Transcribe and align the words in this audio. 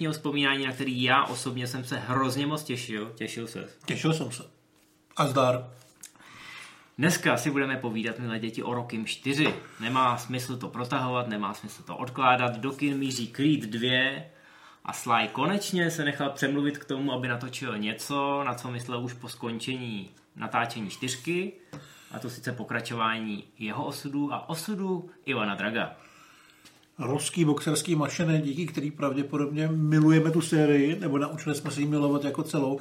dnešního 0.00 0.12
vzpomínání, 0.12 0.66
na 0.66 0.72
který 0.72 1.02
já 1.02 1.24
osobně 1.24 1.66
jsem 1.66 1.84
se 1.84 1.98
hrozně 1.98 2.46
moc 2.46 2.64
těšil. 2.64 3.12
Těšil 3.14 3.46
se. 3.46 3.68
Těšil 3.84 4.12
jsem 4.12 4.32
se. 4.32 4.42
A 5.16 5.26
zdar. 5.26 5.70
Dneska 6.98 7.36
si 7.36 7.50
budeme 7.50 7.76
povídat, 7.76 8.18
milé 8.18 8.38
děti, 8.38 8.62
o 8.62 8.74
Rokim 8.74 9.06
4. 9.06 9.54
Nemá 9.80 10.18
smysl 10.18 10.56
to 10.56 10.68
protahovat, 10.68 11.28
nemá 11.28 11.54
smysl 11.54 11.82
to 11.82 11.96
odkládat. 11.96 12.56
Do 12.56 12.72
kin 12.72 12.98
míří 12.98 13.28
Creed 13.28 13.60
2 13.60 14.22
a 14.84 14.92
Sly 14.92 15.28
konečně 15.32 15.90
se 15.90 16.04
nechal 16.04 16.30
přemluvit 16.30 16.78
k 16.78 16.84
tomu, 16.84 17.12
aby 17.12 17.28
natočil 17.28 17.78
něco, 17.78 18.44
na 18.44 18.54
co 18.54 18.70
myslel 18.70 19.04
už 19.04 19.12
po 19.12 19.28
skončení 19.28 20.10
natáčení 20.36 20.90
čtyřky, 20.90 21.52
a 22.10 22.18
to 22.18 22.30
sice 22.30 22.52
pokračování 22.52 23.44
jeho 23.58 23.84
osudu 23.84 24.34
a 24.34 24.48
osudu 24.48 25.10
Ivana 25.24 25.54
Draga. 25.54 25.96
Ruský 27.00 27.44
boxerský 27.44 27.94
mašiny, 27.94 28.40
díky 28.40 28.66
který 28.66 28.90
pravděpodobně 28.90 29.68
milujeme 29.68 30.30
tu 30.30 30.40
sérii, 30.40 30.98
nebo 31.00 31.18
naučili 31.18 31.54
jsme 31.54 31.70
se 31.70 31.80
ji 31.80 31.86
milovat 31.86 32.24
jako 32.24 32.42
celou. 32.42 32.80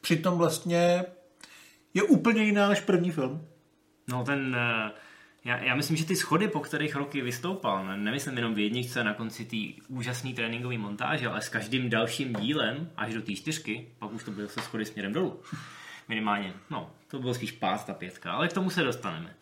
Přitom 0.00 0.38
vlastně 0.38 1.04
je 1.94 2.02
úplně 2.02 2.44
jiná 2.44 2.68
než 2.68 2.80
první 2.80 3.10
film. 3.10 3.46
No 4.08 4.24
ten, 4.24 4.56
eh, 4.58 4.90
já, 5.44 5.56
já 5.56 5.74
myslím, 5.74 5.96
že 5.96 6.04
ty 6.04 6.16
schody, 6.16 6.48
po 6.48 6.60
kterých 6.60 6.96
roky 6.96 7.20
vystoupal, 7.20 7.86
ne, 7.86 7.96
nemyslím 7.96 8.36
jenom 8.36 8.54
v 8.54 8.58
jedničce 8.58 9.04
na 9.04 9.14
konci 9.14 9.44
té 9.44 9.82
úžasné 9.88 10.32
tréninkové 10.32 10.78
montáže, 10.78 11.26
ale 11.26 11.42
s 11.42 11.48
každým 11.48 11.90
dalším 11.90 12.32
dílem 12.32 12.90
až 12.96 13.14
do 13.14 13.22
té 13.22 13.32
čtyřky, 13.32 13.88
pak 13.98 14.12
už 14.12 14.24
to 14.24 14.30
bylo 14.30 14.48
se 14.48 14.60
schody 14.60 14.84
směrem 14.84 15.12
dolů. 15.12 15.40
Minimálně, 16.08 16.52
no, 16.70 16.90
to 17.10 17.18
bylo 17.18 17.34
spíš 17.34 17.52
pát 17.52 17.86
ta 17.86 17.94
pětka, 17.94 18.32
ale 18.32 18.48
k 18.48 18.52
tomu 18.52 18.70
se 18.70 18.82
dostaneme. 18.82 19.34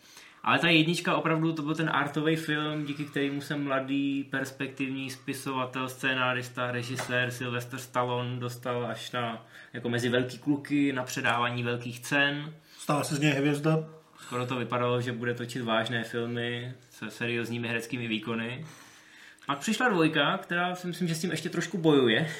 Ale 0.47 0.59
ta 0.59 0.69
jednička 0.69 1.17
opravdu 1.17 1.53
to 1.53 1.63
byl 1.63 1.75
ten 1.75 1.91
artový 1.91 2.37
film, 2.37 2.85
díky 2.85 3.05
kterému 3.05 3.41
se 3.41 3.57
mladý, 3.57 4.25
perspektivní 4.31 5.11
spisovatel, 5.11 5.89
scénárista, 5.89 6.73
režisér 6.73 7.31
Sylvester 7.31 7.79
Stallone 7.79 8.37
dostal 8.37 8.87
až 8.87 9.13
na, 9.13 9.47
jako 9.73 9.89
mezi 9.89 10.09
velký 10.09 10.39
kluky 10.39 10.93
na 10.93 11.03
předávání 11.03 11.63
velkých 11.63 12.01
cen. 12.01 12.55
Stala 12.79 13.05
se 13.05 13.15
z 13.15 13.21
něj 13.21 13.33
hvězda. 13.33 13.85
Skoro 14.21 14.47
to 14.47 14.57
vypadalo, 14.57 15.01
že 15.01 15.13
bude 15.13 15.35
točit 15.35 15.63
vážné 15.63 16.05
filmy 16.05 16.75
se 16.91 17.11
seriózními 17.11 17.69
hereckými 17.69 18.09
výkony. 18.09 18.67
Pak 19.47 19.59
přišla 19.59 19.89
dvojka, 19.89 20.39
která 20.39 20.75
si 20.75 20.87
myslím, 20.87 21.09
že 21.09 21.15
s 21.15 21.21
tím 21.21 21.31
ještě 21.31 21.49
trošku 21.49 21.79
bojuje. 21.79 22.31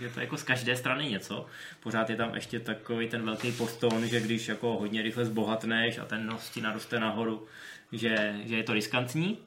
Je 0.00 0.08
to 0.08 0.20
jako 0.20 0.36
z 0.36 0.42
každé 0.42 0.76
strany 0.76 1.10
něco. 1.10 1.46
Pořád 1.82 2.10
je 2.10 2.16
tam 2.16 2.34
ještě 2.34 2.60
takový 2.60 3.08
ten 3.08 3.24
velký 3.24 3.52
poston, 3.52 4.06
že 4.06 4.20
když 4.20 4.48
jako 4.48 4.76
hodně 4.76 5.02
rychle 5.02 5.24
zbohatneš 5.24 5.98
a 5.98 6.04
ten 6.04 6.26
nos 6.26 6.50
ti 6.50 6.60
naroste 6.60 7.00
nahoru, 7.00 7.46
že, 7.92 8.34
že 8.44 8.56
je 8.56 8.62
to 8.62 8.72
riskantní. 8.72 9.38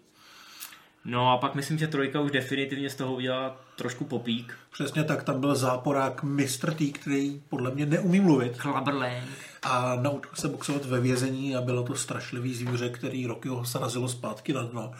No 1.05 1.31
a 1.31 1.38
pak 1.38 1.55
myslím, 1.55 1.77
že 1.77 1.88
trojka 1.88 2.19
už 2.19 2.31
definitivně 2.31 2.89
z 2.89 2.95
toho 2.95 3.16
udělala 3.16 3.61
trošku 3.75 4.05
popík. 4.05 4.57
Přesně 4.71 5.03
tak, 5.03 5.23
tam 5.23 5.39
byl 5.39 5.55
záporák 5.55 6.23
Mr. 6.23 6.73
T, 6.73 6.91
který 6.91 7.41
podle 7.49 7.71
mě 7.71 7.85
neumí 7.85 8.19
mluvit. 8.19 8.57
Klaberlang. 8.57 9.23
A 9.63 9.95
naučil 9.95 10.31
se 10.33 10.47
boxovat 10.47 10.85
ve 10.85 11.00
vězení 11.00 11.56
a 11.56 11.62
bylo 11.62 11.83
to 11.83 11.95
strašlivý 11.95 12.53
zvíře, 12.53 12.89
který 12.89 13.27
roky 13.27 13.50
ho 13.50 13.66
srazilo 13.66 14.09
zpátky 14.09 14.53
na 14.53 14.63
dno 14.63 14.94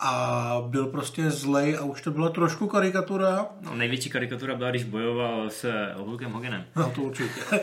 a 0.00 0.62
byl 0.66 0.86
prostě 0.86 1.30
zlej 1.30 1.76
a 1.76 1.84
už 1.84 2.02
to 2.02 2.10
byla 2.10 2.28
trošku 2.28 2.68
karikatura. 2.68 3.46
No, 3.60 3.74
největší 3.74 4.10
karikatura 4.10 4.54
byla, 4.54 4.70
když 4.70 4.84
bojoval 4.84 5.50
s 5.50 5.72
Hulkem 5.96 6.32
Hoganem. 6.32 6.64
No 6.76 6.92
to 6.94 7.02
určitě. 7.02 7.40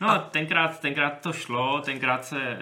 No 0.00 0.10
a 0.10 0.18
tenkrát, 0.18 0.80
tenkrát 0.80 1.20
to 1.20 1.32
šlo, 1.32 1.80
tenkrát 1.80 2.24
se, 2.24 2.40
eh, 2.42 2.58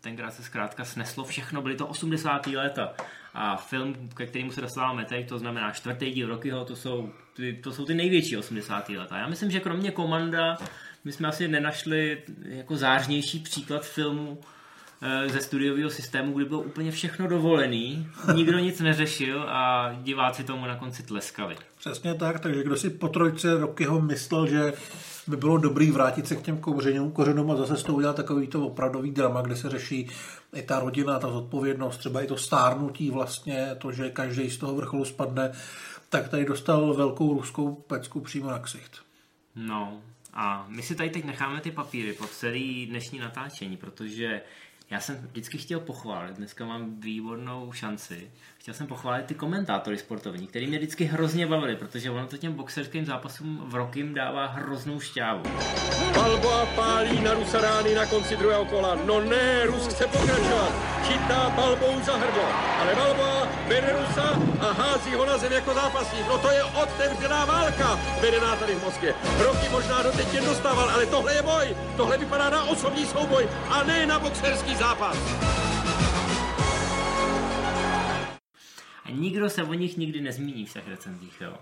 tenkrát 0.00 0.34
se 0.34 0.42
zkrátka 0.42 0.84
sneslo 0.84 1.24
všechno, 1.24 1.62
byly 1.62 1.76
to 1.76 1.86
80. 1.86 2.46
léta. 2.46 2.92
A 3.34 3.56
film, 3.56 4.08
ke 4.16 4.26
kterému 4.26 4.52
se 4.52 4.60
dostáváme 4.60 5.04
teď, 5.04 5.28
to 5.28 5.38
znamená 5.38 5.72
čtvrtý 5.72 6.10
díl 6.10 6.28
Rockyho, 6.28 6.64
to 6.64 6.76
jsou, 6.76 7.12
ty, 7.36 7.52
to 7.52 7.72
jsou 7.72 7.84
ty 7.84 7.94
největší 7.94 8.36
80. 8.36 8.88
léta. 8.88 9.18
Já 9.18 9.28
myslím, 9.28 9.50
že 9.50 9.60
kromě 9.60 9.90
Komanda 9.90 10.56
my 11.04 11.12
jsme 11.12 11.28
asi 11.28 11.48
nenašli 11.48 12.22
jako 12.44 12.76
zářnější 12.76 13.38
příklad 13.38 13.84
filmu, 13.84 14.40
ze 15.26 15.40
studiového 15.40 15.90
systému, 15.90 16.32
kdy 16.32 16.44
bylo 16.44 16.60
úplně 16.60 16.90
všechno 16.90 17.28
dovolený, 17.28 18.08
nikdo 18.34 18.58
nic 18.58 18.80
neřešil 18.80 19.42
a 19.48 19.92
diváci 20.02 20.44
tomu 20.44 20.66
na 20.66 20.76
konci 20.76 21.02
tleskali. 21.02 21.56
Přesně 21.78 22.14
tak, 22.14 22.40
takže 22.40 22.62
kdo 22.62 22.76
si 22.76 22.90
po 22.90 23.08
trojce 23.08 23.58
Rockyho 23.58 24.00
myslel, 24.00 24.46
že 24.46 24.72
by 25.26 25.36
bylo 25.36 25.58
dobrý 25.58 25.90
vrátit 25.90 26.28
se 26.28 26.36
k 26.36 26.42
těm 26.42 26.58
kouřenům, 26.58 27.12
kořenům 27.12 27.50
a 27.50 27.56
zase 27.56 27.76
z 27.76 27.82
toho 27.82 27.98
udělat 27.98 28.16
takový 28.16 28.46
to 28.46 28.66
opravdový 28.66 29.10
drama, 29.10 29.42
kde 29.42 29.56
se 29.56 29.70
řeší 29.70 30.10
i 30.54 30.62
ta 30.62 30.80
rodina, 30.80 31.18
ta 31.18 31.30
zodpovědnost, 31.30 31.98
třeba 31.98 32.22
i 32.22 32.26
to 32.26 32.36
stárnutí 32.36 33.10
vlastně, 33.10 33.68
to, 33.78 33.92
že 33.92 34.10
každý 34.10 34.50
z 34.50 34.58
toho 34.58 34.74
vrcholu 34.74 35.04
spadne, 35.04 35.52
tak 36.08 36.28
tady 36.28 36.44
dostal 36.44 36.94
velkou 36.94 37.34
ruskou 37.34 37.74
pecku 37.74 38.20
přímo 38.20 38.50
na 38.50 38.58
ksicht. 38.58 38.96
No, 39.56 40.00
a 40.34 40.66
my 40.68 40.82
si 40.82 40.94
tady 40.94 41.10
teď 41.10 41.24
necháme 41.24 41.60
ty 41.60 41.70
papíry 41.70 42.12
po 42.12 42.26
celý 42.26 42.86
dnešní 42.86 43.18
natáčení, 43.18 43.76
protože 43.76 44.40
já 44.90 45.00
jsem 45.00 45.16
vždycky 45.16 45.58
chtěl 45.58 45.80
pochválit, 45.80 46.36
dneska 46.36 46.64
mám 46.64 47.00
výbornou 47.00 47.72
šanci. 47.72 48.30
Chtěl 48.58 48.74
jsem 48.74 48.86
pochválit 48.86 49.26
ty 49.26 49.34
komentátory 49.34 49.98
sportovní, 49.98 50.46
který 50.46 50.66
mě 50.66 50.78
vždycky 50.78 51.04
hrozně 51.04 51.46
bavili, 51.46 51.76
protože 51.76 52.10
ono 52.10 52.26
to 52.26 52.36
těm 52.36 52.52
boxerským 52.52 53.04
zápasům 53.04 53.62
v 53.66 53.74
rokým 53.74 54.14
dává 54.14 54.46
hroznou 54.46 55.00
šťávu. 55.00 55.42
a 56.52 56.66
pálí 56.76 57.20
na 57.20 57.34
Rusa 57.34 57.60
rány 57.60 57.94
na 57.94 58.06
konci 58.06 58.36
druhého 58.36 58.64
kola. 58.64 58.94
No 58.94 59.20
ne, 59.20 59.66
Rus 59.66 59.86
chce 59.86 60.06
pokračovat. 60.06 60.72
Chytá 61.02 61.50
Balbou 61.50 62.00
za 62.04 62.16
hrdlo. 62.16 62.44
Ale 62.80 62.94
Balboa 62.94 63.43
bere 63.68 63.92
Rusa 63.92 64.28
a 64.60 64.72
hází 64.72 65.14
ho 65.14 65.26
na 65.26 65.38
zem 65.38 65.52
jako 65.52 65.74
zápasník. 65.74 66.26
No 66.28 66.38
to 66.38 66.50
je 66.50 66.64
otevřená 66.64 67.44
válka, 67.44 67.98
vedená 68.20 68.56
tady 68.56 68.74
v 68.74 68.84
Moskvě. 68.84 69.14
Roky 69.38 69.68
možná 69.68 70.02
doteď 70.02 70.34
jen 70.34 70.44
dostával, 70.44 70.90
ale 70.90 71.06
tohle 71.06 71.34
je 71.34 71.42
boj. 71.42 71.76
Tohle 71.96 72.18
vypadá 72.18 72.50
na 72.50 72.64
osobní 72.64 73.06
souboj 73.06 73.48
a 73.68 73.82
ne 73.82 74.06
na 74.06 74.18
boxerský 74.18 74.76
zápas. 74.76 75.18
A 79.04 79.10
nikdo 79.10 79.50
se 79.50 79.62
o 79.62 79.74
nich 79.74 79.96
nikdy 79.96 80.20
nezmíní 80.20 80.66
v 80.66 80.72
těch 80.72 80.88
recenzích, 80.88 81.40
jo. 81.40 81.58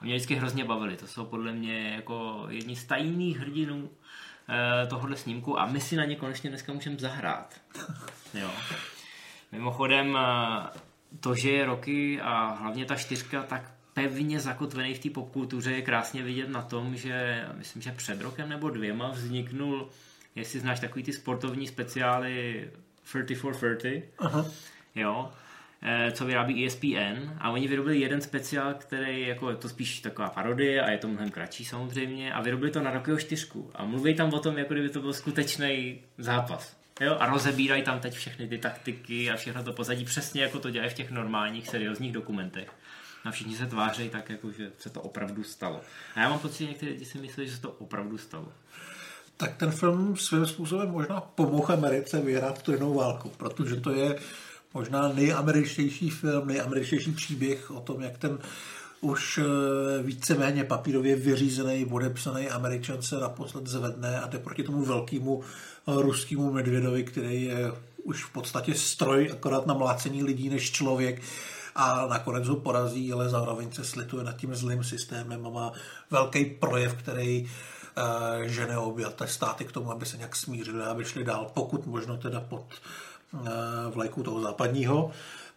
A 0.00 0.04
mě 0.04 0.14
vždycky 0.14 0.34
hrozně 0.34 0.64
bavili. 0.64 0.96
To 0.96 1.06
jsou 1.06 1.24
podle 1.24 1.52
mě 1.52 1.90
jako 1.90 2.46
jedni 2.48 2.76
z 2.76 2.84
tajných 2.84 3.38
hrdinů 3.38 3.90
eh, 4.48 4.86
tohohle 4.86 5.16
snímku 5.16 5.60
a 5.60 5.66
my 5.66 5.80
si 5.80 5.96
na 5.96 6.04
ně 6.04 6.16
konečně 6.16 6.50
dneska 6.50 6.72
můžeme 6.72 6.96
zahrát. 6.98 7.60
Jo. 8.34 8.50
Mimochodem, 9.52 10.18
eh, 10.20 10.91
to, 11.20 11.34
že 11.34 11.50
je 11.50 11.64
roky 11.64 12.20
a 12.20 12.46
hlavně 12.46 12.84
ta 12.84 12.96
čtyřka 12.96 13.42
tak 13.42 13.74
pevně 13.94 14.40
zakotvený 14.40 14.94
v 14.94 14.98
té 14.98 15.10
popkultuře 15.10 15.72
je 15.72 15.82
krásně 15.82 16.22
vidět 16.22 16.48
na 16.48 16.62
tom, 16.62 16.96
že 16.96 17.44
myslím, 17.54 17.82
že 17.82 17.92
před 17.92 18.20
rokem 18.20 18.48
nebo 18.48 18.70
dvěma 18.70 19.10
vzniknul, 19.10 19.88
jestli 20.34 20.60
znáš 20.60 20.80
takový 20.80 21.02
ty 21.02 21.12
sportovní 21.12 21.66
speciály 21.66 22.70
30 23.12 23.34
for 23.34 23.54
30, 23.56 24.02
Aha. 24.18 24.46
jo, 24.94 25.32
Eh, 25.84 26.12
co 26.12 26.24
vyrábí 26.24 26.66
ESPN 26.66 27.36
a 27.38 27.50
oni 27.50 27.68
vyrobili 27.68 28.00
jeden 28.00 28.20
speciál, 28.20 28.74
který 28.74 29.26
jako 29.26 29.50
je 29.50 29.56
to 29.56 29.68
spíš 29.68 30.00
taková 30.00 30.28
parodie 30.28 30.82
a 30.82 30.90
je 30.90 30.98
to 30.98 31.08
mnohem 31.08 31.30
kratší 31.30 31.64
samozřejmě 31.64 32.32
a 32.32 32.42
vyrobili 32.42 32.70
to 32.70 32.82
na 32.82 32.90
Rockyho 32.90 33.18
čtyřku 33.18 33.70
a 33.74 33.84
mluví 33.84 34.14
tam 34.14 34.34
o 34.34 34.38
tom, 34.38 34.58
jako 34.58 34.74
kdyby 34.74 34.88
to 34.88 35.00
byl 35.00 35.12
skutečný 35.12 36.00
zápas. 36.18 36.76
Jo? 37.00 37.16
A 37.20 37.26
rozebírají 37.26 37.82
tam 37.82 38.00
teď 38.00 38.14
všechny 38.14 38.48
ty 38.48 38.58
taktiky 38.58 39.30
a 39.30 39.36
všechno 39.36 39.64
to 39.64 39.72
pozadí 39.72 40.04
přesně 40.04 40.42
jako 40.42 40.58
to 40.58 40.70
dělají 40.70 40.90
v 40.90 40.94
těch 40.94 41.10
normálních 41.10 41.68
seriózních 41.68 42.12
dokumentech. 42.12 42.72
A 43.24 43.30
všichni 43.30 43.56
se 43.56 43.66
tváří 43.66 44.08
tak, 44.08 44.30
jako, 44.30 44.52
že 44.52 44.72
se 44.78 44.90
to 44.90 45.02
opravdu 45.02 45.44
stalo. 45.44 45.80
A 46.14 46.20
já 46.20 46.28
mám 46.28 46.38
pocit, 46.38 46.58
že 46.58 46.68
někteří 46.68 46.92
lidi 46.92 47.04
si 47.04 47.18
myslí, 47.18 47.46
že 47.46 47.54
se 47.54 47.60
to 47.60 47.70
opravdu 47.70 48.18
stalo. 48.18 48.52
Tak 49.36 49.56
ten 49.56 49.70
film 49.70 50.16
svým 50.16 50.46
způsobem 50.46 50.90
možná 50.90 51.20
pomohl 51.20 51.72
Americe 51.72 52.20
vyhrát 52.20 52.58
studenou 52.58 52.94
válku, 52.94 53.28
protože 53.36 53.76
to 53.76 53.90
je 53.90 54.18
možná 54.74 55.08
nejameričtější 55.08 56.10
film, 56.10 56.48
nejameričtější 56.48 57.12
příběh 57.12 57.70
o 57.70 57.80
tom, 57.80 58.02
jak 58.02 58.18
ten 58.18 58.38
už 59.00 59.38
eh, 59.38 60.02
víceméně 60.02 60.64
papírově 60.64 61.16
vyřízený, 61.16 61.84
podepsaný 61.84 62.48
Američan 62.48 63.02
se 63.02 63.20
naposled 63.20 63.66
zvedne 63.66 64.20
a 64.20 64.26
jde 64.26 64.38
proti 64.38 64.62
tomu 64.62 64.84
velkému 64.84 65.42
ruskému 65.86 66.52
medvědovi, 66.52 67.04
který 67.04 67.42
je 67.42 67.72
už 68.02 68.24
v 68.24 68.32
podstatě 68.32 68.74
stroj 68.74 69.30
akorát 69.32 69.66
na 69.66 69.74
mlácení 69.74 70.22
lidí 70.22 70.48
než 70.48 70.72
člověk 70.72 71.22
a 71.74 72.06
nakonec 72.06 72.48
ho 72.48 72.56
porazí, 72.56 73.12
ale 73.12 73.28
zároveň 73.28 73.72
se 73.72 73.84
slituje 73.84 74.24
nad 74.24 74.36
tím 74.36 74.54
zlým 74.54 74.84
systémem 74.84 75.46
a 75.46 75.50
má 75.50 75.72
velký 76.10 76.44
projev, 76.44 76.94
který 76.94 77.42
uh, 77.42 78.42
žene 78.42 78.78
obě 78.78 79.06
státy 79.24 79.64
k 79.64 79.72
tomu, 79.72 79.92
aby 79.92 80.06
se 80.06 80.16
nějak 80.16 80.36
smířili, 80.36 80.82
aby 80.82 81.04
šli 81.04 81.24
dál, 81.24 81.50
pokud 81.54 81.86
možno 81.86 82.16
teda 82.16 82.40
pod 82.40 82.64
Eh, 83.34 83.90
vlajku 83.90 84.22
toho 84.22 84.40
západního, 84.40 85.10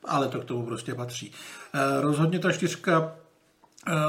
ale 0.05 0.27
to 0.27 0.39
k 0.39 0.45
tomu 0.45 0.65
prostě 0.65 0.95
patří. 0.95 1.31
Eh, 1.73 2.01
rozhodně 2.01 2.39
ta 2.39 2.51
čtyřka 2.51 3.15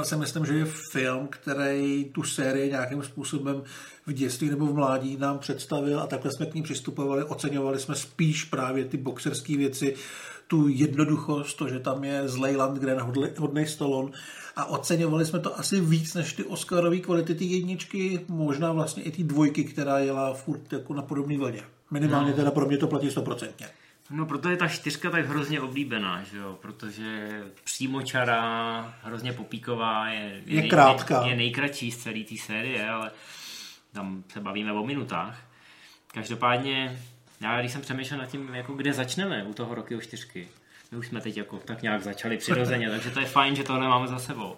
si 0.02 0.17
myslím, 0.17 0.46
že 0.46 0.55
je 0.55 0.64
film, 0.93 1.28
který 1.31 2.05
tu 2.05 2.23
sérii 2.23 2.70
nějakým 2.70 3.02
způsobem 3.02 3.62
v 4.06 4.12
dětství 4.12 4.50
nebo 4.50 4.67
v 4.67 4.75
mládí 4.75 5.17
nám 5.17 5.38
představil 5.38 6.00
a 6.00 6.06
takhle 6.06 6.32
jsme 6.32 6.46
k 6.46 6.55
ní 6.55 6.62
přistupovali, 6.62 7.25
oceňovali 7.25 7.78
jsme 7.78 7.94
spíš 7.94 8.44
právě 8.44 8.84
ty 8.84 8.96
boxerské 8.96 9.56
věci, 9.56 9.94
tu 10.46 10.69
jednoduchost, 10.69 11.56
to, 11.56 11.69
že 11.69 11.81
tam 11.81 12.05
je 12.05 12.28
zlej 12.28 12.56
Landgren, 12.56 13.12
hodný 13.38 13.67
Stallone 13.67 14.12
a 14.56 14.64
oceňovali 14.64 15.26
jsme 15.26 15.38
to 15.38 15.58
asi 15.58 15.81
víc 15.81 16.14
než 16.14 16.32
ty 16.32 16.44
Oscarové 16.44 16.99
kvality 16.99 17.34
ty 17.34 17.44
jedničky, 17.44 18.20
možná 18.28 18.73
vlastně 18.73 19.02
i 19.02 19.11
ty 19.11 19.25
dvojky, 19.25 19.64
která 19.64 19.99
jela 19.99 20.34
furt 20.34 20.73
jako 20.73 20.94
na 20.94 21.02
podobné 21.02 21.38
vlně. 21.38 21.62
Minimálně 21.90 22.31
no. 22.31 22.37
teda 22.37 22.50
pro 22.50 22.67
mě 22.67 22.78
to 22.78 22.87
platí 22.87 23.11
stoprocentně. 23.11 23.67
No 24.11 24.26
proto 24.26 24.49
je 24.49 24.56
ta 24.56 24.69
čtyřka 24.69 25.11
tak 25.11 25.26
hrozně 25.26 25.61
oblíbená, 25.61 26.23
že 26.23 26.37
jo? 26.37 26.58
protože 26.62 27.43
přímočará, 27.64 28.94
hrozně 29.03 29.32
popíková, 29.32 30.08
je, 30.08 30.20
je, 30.20 30.43
je 30.47 30.61
nej, 30.61 30.70
krátká. 30.70 31.23
Je, 31.23 31.31
je 31.31 31.37
nejkratší 31.37 31.91
z 31.91 31.97
celé 31.97 32.25
té 32.25 32.37
série, 32.37 32.88
ale 32.91 33.11
tam 33.93 34.25
se 34.32 34.41
bavíme 34.41 34.73
o 34.73 34.87
minutách. 34.87 35.38
Každopádně, 36.14 37.03
já 37.41 37.61
když 37.61 37.73
jsem 37.73 37.81
přemýšlel 37.81 38.20
nad 38.20 38.26
tím, 38.26 38.55
jako 38.55 38.75
kde 38.75 38.93
začneme 38.93 39.44
u 39.44 39.55
toho 39.55 39.75
roky 39.75 39.97
o 39.97 40.00
čtyřky, 40.00 40.49
my 40.93 40.99
už 40.99 41.06
jsme 41.06 41.20
teď 41.20 41.37
jako 41.37 41.59
tak 41.59 41.82
nějak 41.82 42.02
začali 42.02 42.37
přirozeně, 42.37 42.91
takže 42.91 43.11
to 43.11 43.20
je 43.20 43.26
fajn, 43.26 43.56
že 43.56 43.64
tohle 43.64 43.88
máme 43.88 44.06
za 44.06 44.19
sebou. 44.19 44.56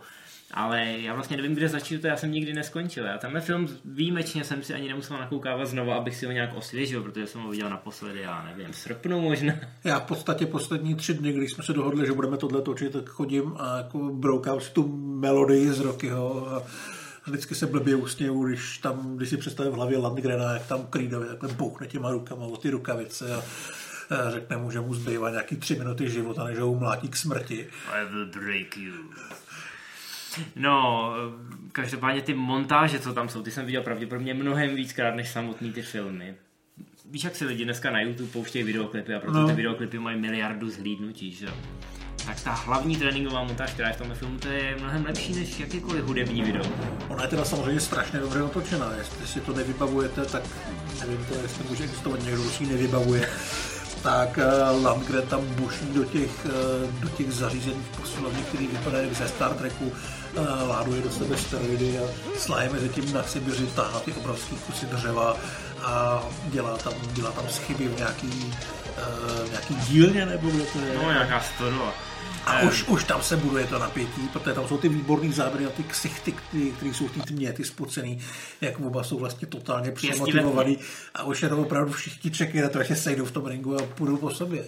Ale 0.55 0.87
já 0.99 1.15
vlastně 1.15 1.37
nevím, 1.37 1.55
kde 1.55 1.69
začít, 1.69 2.01
to 2.01 2.07
já 2.07 2.17
jsem 2.17 2.33
nikdy 2.33 2.53
neskončil. 2.53 3.05
Já 3.05 3.19
tenhle 3.19 3.41
film 3.41 3.69
výjimečně 3.85 4.45
jsem 4.45 4.63
si 4.63 4.75
ani 4.75 4.89
nemusel 4.89 5.19
nakoukávat 5.19 5.67
znovu, 5.67 5.93
abych 5.93 6.17
si 6.17 6.27
ho 6.27 6.33
nějak 6.33 6.55
osvěžil, 6.55 7.03
protože 7.03 7.27
jsem 7.27 7.41
ho 7.41 7.51
viděl 7.51 7.71
naposledy, 7.71 8.21
já 8.21 8.45
nevím, 8.45 8.73
srpnu 8.73 9.21
možná. 9.21 9.53
Já 9.85 10.01
v 10.01 10.05
podstatě 10.05 10.47
poslední 10.47 10.95
tři 10.95 11.15
dny, 11.15 11.33
když 11.33 11.53
jsme 11.53 11.65
se 11.65 11.73
dohodli, 11.73 12.07
že 12.07 12.13
budeme 12.13 12.37
tohle 12.37 12.63
točit, 12.63 12.93
tak 12.93 13.09
chodím 13.09 13.53
a 13.59 13.77
jako 13.77 13.99
broukám 13.99 14.61
si 14.61 14.73
tu 14.73 14.89
melodii 14.97 15.73
z 15.73 15.81
Rockyho 15.81 16.49
a 16.53 16.63
vždycky 17.27 17.55
se 17.55 17.67
blbě 17.67 17.97
usněju, 17.97 18.47
když 18.47 18.79
tam, 18.79 19.17
když 19.17 19.29
si 19.29 19.37
představím 19.37 19.73
v 19.73 19.77
hlavě 19.77 19.99
Landgrena, 19.99 20.53
jak 20.53 20.67
tam 20.67 20.87
Creedovi 20.87 21.27
takhle 21.27 21.49
bouchne 21.49 21.87
těma 21.87 22.11
rukama 22.11 22.47
o 22.47 22.57
ty 22.57 22.71
rukavice 22.71 23.35
a 23.35 23.43
řekne 24.31 24.57
mu, 24.57 24.71
že 24.71 24.81
mu 24.81 24.95
zbývá 24.95 25.31
nějaký 25.31 25.57
tři 25.57 25.79
minuty 25.79 26.11
života, 26.11 26.45
než 26.45 26.59
ho 26.59 26.71
umlátí 26.71 27.09
k 27.09 27.17
smrti. 27.17 27.69
I 27.93 28.05
will 28.13 28.27
break 28.27 28.77
you. 28.77 28.93
No, 30.57 31.13
každopádně 31.73 32.23
ty 32.23 32.35
montáže, 32.35 32.99
co 32.99 33.15
tam 33.15 33.29
jsou, 33.29 33.43
ty 33.43 33.51
jsem 33.51 33.67
viděl 33.67 33.83
pravděpodobně 33.83 34.35
mnohem 34.35 34.75
víckrát 34.75 35.15
než 35.15 35.29
samotný 35.29 35.73
ty 35.73 35.83
filmy. 35.83 36.35
Víš, 37.11 37.25
jak 37.25 37.37
si 37.37 37.45
lidi 37.45 37.65
dneska 37.65 37.91
na 37.91 38.01
YouTube 38.01 38.31
pouštějí 38.33 38.65
videoklipy 38.65 39.15
a 39.15 39.21
proto 39.21 39.39
no. 39.39 39.49
ty 39.49 39.55
videoklipy 39.55 39.99
mají 39.99 40.21
miliardu 40.21 40.71
zhlídnutí, 40.71 41.33
že 41.33 41.47
jo? 41.47 41.53
tak 42.29 42.41
ta 42.41 42.53
hlavní 42.53 42.97
tréninková 42.97 43.45
montáž, 43.45 43.73
která 43.73 43.89
je 43.89 43.95
v 43.95 43.99
tomhle 43.99 44.17
filmu, 44.17 44.39
to 44.39 44.49
je 44.49 44.77
mnohem 44.81 45.05
lepší 45.05 45.35
než 45.35 45.61
jakýkoliv 45.61 46.05
hudební 46.05 46.43
video. 46.43 46.65
Ona 47.09 47.23
je 47.23 47.29
teda 47.29 47.45
samozřejmě 47.45 47.81
strašně 47.81 48.19
dobře 48.19 48.39
natočená. 48.39 48.93
Jestli 48.99 49.27
si 49.27 49.41
to 49.41 49.53
nevybavujete, 49.53 50.25
tak 50.25 50.43
nevím, 51.01 51.25
to, 51.25 51.35
jestli 51.35 51.65
může 51.69 51.85
existovat 51.85 52.23
někdo, 52.23 52.43
kdo 52.43 52.51
si 52.51 52.67
nevybavuje 52.67 53.29
tak 54.03 54.39
eh, 54.39 54.71
Landgren 54.83 55.27
tam 55.27 55.41
buší 55.55 55.87
do 55.95 56.05
těch, 56.05 56.47
eh, 56.47 56.51
do 57.01 57.09
těch 57.09 57.33
zařízení 57.33 57.83
v 57.93 57.97
posilovně, 57.97 58.43
který 58.43 58.67
vypadá 58.67 58.99
jak 58.99 59.15
ze 59.15 59.29
Star 59.29 59.55
Treku, 59.55 59.93
eh, 59.93 60.18
láduje 60.69 61.03
do 61.03 61.11
sebe 61.11 61.37
steroidy 61.37 61.99
a 61.99 62.03
Sly 62.37 62.69
mezi 62.73 62.89
tím 62.89 63.13
na 63.13 63.23
Sibiři 63.23 63.67
tahá 63.67 64.01
ty 64.01 64.13
obrovské 64.13 64.55
kusy 64.67 64.87
dřeva 64.87 65.37
a 65.83 66.23
dělá 66.47 66.77
tam, 66.77 66.93
dělá 67.13 67.31
tam 67.31 67.49
schyby 67.49 67.89
v 67.89 67.97
nějaký, 67.97 68.27
uh, 68.27 69.51
nějaký 69.51 69.75
dílně, 69.75 70.27
nebo 70.27 70.51
kde 70.51 70.65
to 70.65 70.79
je? 70.79 70.95
No, 70.95 71.13
nějaká 71.13 71.41
stodola. 71.41 71.95
A 72.47 72.61
už, 72.61 72.89
už 72.89 73.05
tam 73.05 73.23
se 73.23 73.37
buduje 73.37 73.67
to 73.67 73.79
napětí, 73.79 74.29
protože 74.33 74.55
tam 74.55 74.69
jsou 74.69 74.79
ty 74.79 74.89
výborné 74.89 75.33
záběry 75.33 75.67
a 75.67 75.71
ty 75.71 75.83
ksichty, 75.83 76.33
které 76.77 76.95
jsou 76.95 77.09
v 77.09 77.13
té 77.13 77.21
tmě, 77.21 77.53
ty 77.53 77.65
spocený, 77.65 78.21
jak 78.61 78.81
oba 78.81 79.03
jsou 79.03 79.19
vlastně 79.19 79.49
totálně 79.49 79.91
přemotivovaný 79.91 80.79
a 81.15 81.23
už 81.23 81.43
jenom 81.43 81.61
opravdu 81.61 81.93
všichni 81.93 82.31
čekají 82.31 82.63
na 82.63 82.69
to, 82.69 82.83
že 82.83 82.97
sejdou 82.97 83.25
v 83.25 83.31
tom 83.31 83.47
ringu 83.47 83.77
a 83.77 83.83
půjdou 83.83 84.17
po 84.17 84.31
sobě. 84.31 84.65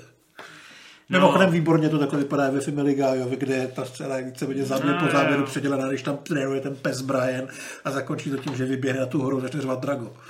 No. 1.10 1.18
Mimochodem 1.18 1.50
výborně 1.50 1.88
to 1.88 1.98
takhle 1.98 2.18
vypadá 2.18 2.50
ve 2.50 2.60
filmu 2.60 2.82
Ligájovi, 2.82 3.36
kde 3.36 3.66
ta 3.66 3.84
scéna 3.84 4.16
je 4.16 4.24
víceméně 4.24 4.64
záběr 4.64 4.94
no, 4.94 5.06
po 5.06 5.12
záběru 5.12 5.44
předělená, 5.44 5.88
když 5.88 6.02
tam 6.02 6.16
trénuje 6.16 6.60
ten 6.60 6.76
pes 6.76 7.00
Brian 7.00 7.48
a 7.84 7.90
zakončí 7.90 8.30
to 8.30 8.36
tím, 8.36 8.56
že 8.56 8.64
vyběhne 8.64 9.00
na 9.00 9.06
tu 9.06 9.22
horu 9.22 9.38
a 9.38 9.40
začne 9.40 9.60
řvat 9.60 9.80
Drago. 9.80 10.12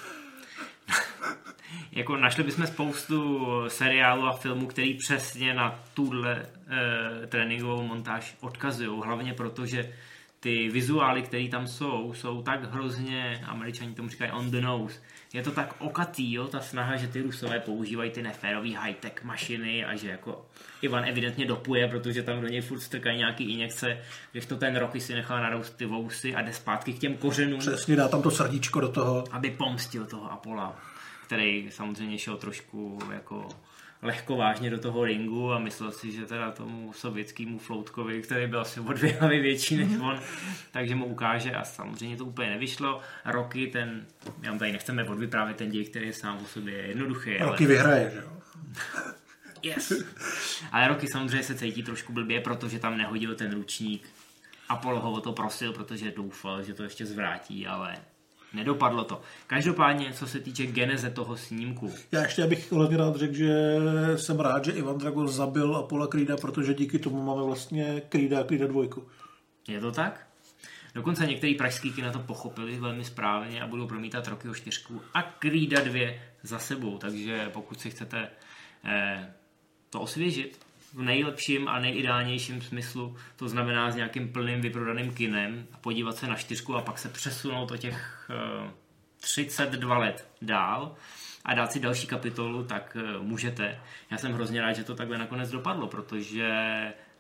Jako 1.93 2.17
našli 2.17 2.45
bychom 2.45 2.67
spoustu 2.67 3.47
seriálů 3.69 4.27
a 4.27 4.33
filmů, 4.33 4.67
který 4.67 4.95
přesně 4.95 5.55
na 5.55 5.81
tuhle 5.95 6.47
e, 7.23 7.27
tréninkovou 7.27 7.83
montáž 7.83 8.37
odkazují, 8.41 9.01
hlavně 9.05 9.35
proto, 9.35 9.67
že 9.67 9.93
ty 10.41 10.69
vizuály, 10.69 11.23
které 11.23 11.49
tam 11.49 11.67
jsou, 11.67 12.15
jsou 12.15 12.43
tak 12.43 12.73
hrozně, 12.73 13.45
američani 13.47 13.95
tomu 13.95 14.09
říkají 14.09 14.31
on 14.31 14.51
the 14.51 14.61
nose, 14.61 15.01
je 15.33 15.43
to 15.43 15.51
tak 15.51 15.75
okatý, 15.79 16.33
jo, 16.33 16.47
ta 16.47 16.61
snaha, 16.61 16.97
že 16.97 17.09
ty 17.09 17.23
rusové 17.23 17.61
používají 17.61 18.11
ty 18.11 18.23
neférový 18.23 18.75
high-tech 18.75 19.25
mašiny 19.25 19.85
a 19.85 19.97
že 19.97 20.09
jako 20.09 20.47
Ivan 20.83 21.05
evidentně 21.05 21.47
dopuje, 21.47 21.89
protože 21.89 22.23
tam 22.23 22.41
do 22.41 22.49
něj 22.49 22.61
furt 22.61 22.81
strkají 22.81 23.19
nějaký 23.19 23.53
injekce, 23.53 23.99
když 24.33 24.47
to 24.47 24.57
ten 24.57 24.77
Rocky 24.77 25.01
si 25.01 25.15
nechá 25.15 25.41
naroust 25.41 25.77
ty 25.77 25.87
vousy 25.87 26.35
a 26.35 26.43
jde 26.43 26.53
zpátky 26.53 26.93
k 26.93 26.99
těm 26.99 27.17
kořenům. 27.17 27.61
Přesně, 27.61 27.97
dá 27.97 28.09
tam 28.09 28.23
to 28.23 28.31
srdíčko 28.31 28.81
do 28.81 28.89
toho. 28.89 29.25
Aby 29.31 29.51
pomstil 29.51 30.07
toho 30.07 30.33
Apola 30.33 30.77
který 31.31 31.69
samozřejmě 31.71 32.19
šel 32.19 32.37
trošku 32.37 32.99
jako 33.13 33.49
lehko 34.03 34.37
vážně 34.37 34.71
do 34.71 34.79
toho 34.79 35.05
ringu 35.05 35.53
a 35.53 35.59
myslel 35.59 35.93
si, 35.93 36.13
že 36.13 36.27
teda 36.27 36.51
tomu 36.51 36.93
sovětskému 36.93 37.59
floutkovi, 37.59 38.23
který 38.23 38.47
byl 38.47 38.61
asi 38.61 38.81
o 38.81 38.93
dvě 38.93 39.13
hlavy 39.13 39.41
větší 39.41 39.77
než 39.77 39.89
on, 40.01 40.21
takže 40.71 40.95
mu 40.95 41.07
ukáže 41.07 41.55
a 41.55 41.65
samozřejmě 41.65 42.17
to 42.17 42.25
úplně 42.25 42.51
nevyšlo. 42.51 43.01
Roky 43.25 43.67
ten, 43.67 44.07
já 44.43 44.59
tady 44.59 44.73
nechceme 44.73 45.05
odvyprávět 45.05 45.57
ten 45.57 45.71
děj, 45.71 45.85
který 45.85 46.07
je 46.07 46.13
sám 46.13 46.39
o 46.45 46.47
sobě 46.47 46.75
jednoduchý. 46.75 47.37
Roky 47.39 47.65
ale... 47.65 47.75
vyhraje, 47.75 48.11
že 48.11 48.19
jo? 48.19 48.31
Yes. 49.63 49.93
Ale 50.73 50.89
Roky 50.89 51.07
samozřejmě 51.13 51.43
se 51.43 51.55
cítí 51.55 51.83
trošku 51.83 52.13
blbě, 52.13 52.41
protože 52.41 52.79
tam 52.79 52.99
nehodil 52.99 53.35
ten 53.35 53.55
ručník. 53.55 54.09
Apollo 54.69 55.01
ho 55.01 55.13
o 55.13 55.21
to 55.21 55.33
prosil, 55.33 55.73
protože 55.73 56.11
doufal, 56.11 56.63
že 56.63 56.75
to 56.75 56.83
ještě 56.83 57.07
zvrátí, 57.07 57.67
ale 57.67 57.97
Nedopadlo 58.55 59.05
to. 59.05 59.21
Každopádně, 59.47 60.13
co 60.13 60.27
se 60.27 60.41
týče 60.41 60.67
geneze 60.67 61.11
toho 61.11 61.37
snímku. 61.37 61.93
Já 62.13 62.23
ještě 62.23 62.47
bych 62.47 62.73
hlavně 62.73 62.97
rád 62.97 63.17
řekl, 63.17 63.35
že 63.35 63.77
jsem 64.17 64.41
rád, 64.41 64.65
že 64.65 64.73
Ivan 64.73 64.99
Drago 64.99 65.29
zabil 65.29 65.77
Apollo 65.77 66.07
Creeda, 66.07 66.37
protože 66.37 66.75
díky 66.75 66.99
tomu 66.99 67.23
máme 67.23 67.43
vlastně 67.43 68.03
Creeda 68.09 68.41
a 68.41 68.45
Creeda 68.45 68.67
dvojku. 68.67 69.09
Je 69.69 69.81
to 69.81 69.93
tak? 69.93 70.27
Dokonce 70.95 71.27
některý 71.27 71.55
pražský 71.55 71.93
kina 71.93 72.13
to 72.13 72.19
pochopili 72.19 72.79
velmi 72.79 73.05
správně 73.05 73.63
a 73.63 73.67
budou 73.67 73.87
promítat 73.87 74.29
roky 74.29 74.49
o 74.49 74.55
čtyřku 74.55 75.03
a 75.15 75.23
Creeda 75.23 75.81
dvě 75.81 76.23
za 76.43 76.59
sebou. 76.59 76.99
Takže 76.99 77.51
pokud 77.53 77.81
si 77.81 77.91
chcete 77.91 78.29
eh, 78.85 79.35
to 79.91 80.01
osvěžit, 80.01 80.70
v 80.95 81.03
nejlepším 81.03 81.69
a 81.69 81.79
nejideálnějším 81.79 82.63
smyslu, 82.63 83.17
to 83.37 83.49
znamená 83.49 83.91
s 83.91 83.95
nějakým 83.95 84.33
plným 84.33 84.61
vyprodaným 84.61 85.15
kinem, 85.15 85.67
podívat 85.81 86.17
se 86.17 86.27
na 86.27 86.37
čtyřku 86.37 86.77
a 86.77 86.83
pak 86.83 86.99
se 86.99 87.09
přesunout 87.09 87.71
o 87.71 87.77
těch 87.77 88.31
32 89.21 89.97
eh, 89.97 89.99
let 89.99 90.29
dál 90.43 90.95
a 91.45 91.55
dát 91.55 91.73
si 91.73 91.81
další 91.81 92.07
kapitolu, 92.07 92.65
tak 92.65 92.97
eh, 93.01 93.19
můžete. 93.19 93.81
Já 94.11 94.19
jsem 94.19 94.33
hrozně 94.33 94.61
rád, 94.61 94.73
že 94.73 94.85
to 94.85 94.95
takhle 94.95 95.19
nakonec 95.19 95.51
dopadlo, 95.51 95.87
protože 95.87 96.53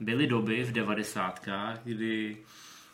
byly 0.00 0.26
doby 0.26 0.64
v 0.64 0.72
devadesátkách, 0.72 1.78
kdy 1.84 2.36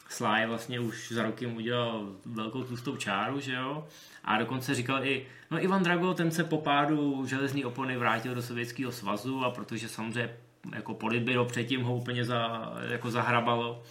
Sly 0.08 0.46
vlastně 0.46 0.80
už 0.80 1.12
za 1.12 1.22
roky 1.22 1.46
udělal 1.46 2.12
velkou 2.24 2.64
tlustou 2.64 2.96
čáru, 2.96 3.40
že 3.40 3.52
jo? 3.52 3.86
A 4.24 4.38
dokonce 4.38 4.74
říkal 4.74 5.06
i, 5.06 5.26
no 5.50 5.62
Ivan 5.62 5.82
Drago, 5.82 6.14
ten 6.14 6.30
se 6.30 6.44
po 6.44 6.58
pádu 6.58 7.26
železný 7.26 7.64
opony 7.64 7.96
vrátil 7.96 8.34
do 8.34 8.42
Sovětského 8.42 8.92
svazu 8.92 9.44
a 9.44 9.50
protože 9.50 9.88
samozřejmě 9.88 10.36
jako 10.74 10.94
politbyro 10.94 11.44
předtím 11.44 11.82
ho 11.82 11.96
úplně 11.96 12.24
za, 12.24 12.72
jako 12.88 13.10
zahrabalo. 13.10 13.82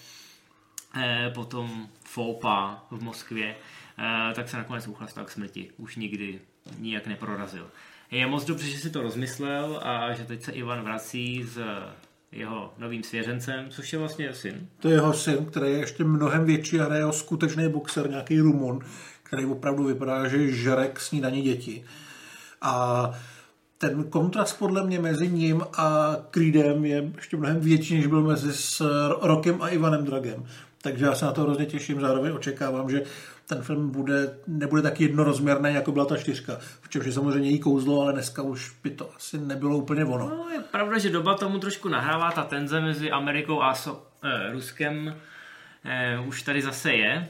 E, 0.98 1.30
potom 1.30 1.88
Foupa 2.04 2.86
v 2.92 3.04
Moskvě, 3.04 3.46
e, 3.50 4.34
tak 4.34 4.50
se 4.50 4.58
nakonec 4.58 4.88
uchlastal 4.88 5.26
k 5.26 5.32
smrti. 5.32 5.70
Už 5.78 5.96
nikdy 5.96 6.40
nijak 6.80 7.08
neprorazil. 7.08 7.68
Je 8.12 8.28
moc 8.28 8.46
dobře, 8.46 8.68
že 8.68 8.78
si 8.78 8.90
to 8.90 9.02
rozmyslel 9.02 9.80
a 9.84 10.14
že 10.14 10.24
teď 10.24 10.44
se 10.44 10.52
Ivan 10.52 10.82
vrací 10.82 11.44
s 11.44 11.60
jeho 12.32 12.74
novým 12.78 13.04
svěřencem, 13.04 13.70
což 13.70 13.94
je 13.94 14.00
vlastně 14.00 14.34
syn. 14.34 14.68
To 14.80 14.88
je 14.90 14.94
jeho 14.94 15.14
syn, 15.14 15.46
který 15.46 15.72
je 15.72 15.78
ještě 15.78 16.04
mnohem 16.04 16.46
větší 16.46 16.80
a 16.80 16.96
jeho 16.96 17.14
skutečný 17.14 17.70
boxer, 17.70 18.10
nějaký 18.10 18.40
Rumun, 18.40 18.80
který 19.24 19.46
opravdu 19.46 19.84
vypadá, 19.84 20.28
že 20.28 20.52
žere 20.52 20.88
k 20.88 21.00
snídaní 21.00 21.42
děti. 21.42 21.86
A 22.62 23.04
ten 23.90 24.04
kontrast 24.04 24.60
podle 24.60 24.84
mě 24.84 25.00
mezi 25.00 25.28
ním 25.28 25.64
a 25.78 26.16
Creedem 26.32 26.86
je 26.86 27.12
ještě 27.16 27.38
mnohem 27.38 27.60
větší, 27.60 27.98
než 27.98 28.08
byl 28.08 28.22
mezi 28.22 28.54
s 28.54 28.86
Rokem 29.22 29.62
a 29.62 29.70
Ivanem 29.70 30.06
Dragem. 30.06 30.46
Takže 30.82 31.06
já 31.06 31.16
se 31.16 31.26
na 31.26 31.32
to 31.32 31.42
hrozně 31.42 31.66
těším, 31.66 32.02
zároveň 32.02 32.34
očekávám, 32.34 32.90
že 32.90 33.04
ten 33.48 33.62
film 33.62 33.90
bude, 33.90 34.38
nebude 34.48 34.82
tak 34.82 35.02
jednorozměrný, 35.02 35.74
jako 35.74 35.92
byla 35.92 36.06
ta 36.06 36.18
čtyřka. 36.18 36.58
V 36.82 36.90
čemž 36.90 37.06
je 37.06 37.12
samozřejmě 37.12 37.50
její 37.50 37.60
kouzlo, 37.60 38.02
ale 38.02 38.14
dneska 38.14 38.42
už 38.42 38.76
by 38.84 38.90
to 38.90 39.10
asi 39.16 39.38
nebylo 39.38 39.78
úplně 39.78 40.06
ono. 40.06 40.30
No, 40.30 40.50
je 40.54 40.60
pravda, 40.60 40.98
že 40.98 41.10
doba 41.10 41.36
tomu 41.36 41.60
trošku 41.60 41.90
nahrává 41.90 42.32
ta 42.32 42.44
tenze 42.44 42.82
mezi 42.82 43.12
Amerikou 43.12 43.62
a 43.62 43.74
so, 43.74 44.08
eh, 44.24 44.52
Ruskem 44.52 45.16
eh, 45.86 46.20
už 46.28 46.42
tady 46.42 46.62
zase 46.62 46.94
je, 46.94 47.28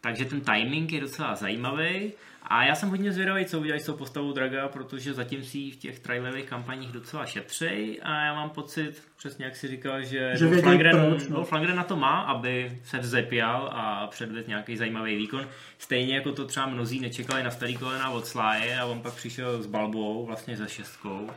takže 0.00 0.24
ten 0.24 0.40
timing 0.40 0.92
je 0.92 1.00
docela 1.00 1.34
zajímavý. 1.34 2.12
A 2.46 2.64
já 2.64 2.74
jsem 2.74 2.88
hodně 2.88 3.12
zvědavý, 3.12 3.44
co 3.44 3.60
udělají 3.60 3.82
s 3.82 3.86
tou 3.86 3.96
postavou 3.96 4.32
Draga, 4.32 4.68
protože 4.68 5.14
zatím 5.14 5.44
si 5.44 5.70
v 5.70 5.76
těch 5.76 5.98
trailerových 5.98 6.44
kampaních 6.44 6.92
docela 6.92 7.26
šetřej 7.26 8.00
a 8.02 8.24
já 8.24 8.34
mám 8.34 8.50
pocit, 8.50 9.02
přesně 9.16 9.44
jak 9.44 9.56
si 9.56 9.68
říkal, 9.68 10.02
že, 10.02 10.32
Že 10.36 10.46
vědí 10.46 10.78
proč, 10.90 11.28
no. 11.28 11.36
Dolph 11.36 11.52
Lundgren 11.52 11.76
na 11.76 11.84
to 11.84 11.96
má, 11.96 12.20
aby 12.20 12.78
se 12.84 12.98
vzepial 12.98 13.70
a 13.72 14.06
předvedl 14.06 14.48
nějaký 14.48 14.76
zajímavý 14.76 15.16
výkon. 15.16 15.48
Stejně 15.78 16.14
jako 16.14 16.32
to 16.32 16.46
třeba 16.46 16.66
mnozí 16.66 17.00
nečekali 17.00 17.42
na 17.42 17.50
starý 17.50 17.76
kolena 17.76 18.10
od 18.10 18.26
Sláje 18.26 18.78
a 18.78 18.84
on 18.84 19.00
pak 19.00 19.14
přišel 19.14 19.62
s 19.62 19.66
Balbou, 19.66 20.26
vlastně 20.26 20.56
za 20.56 20.66
šestkou 20.66 21.30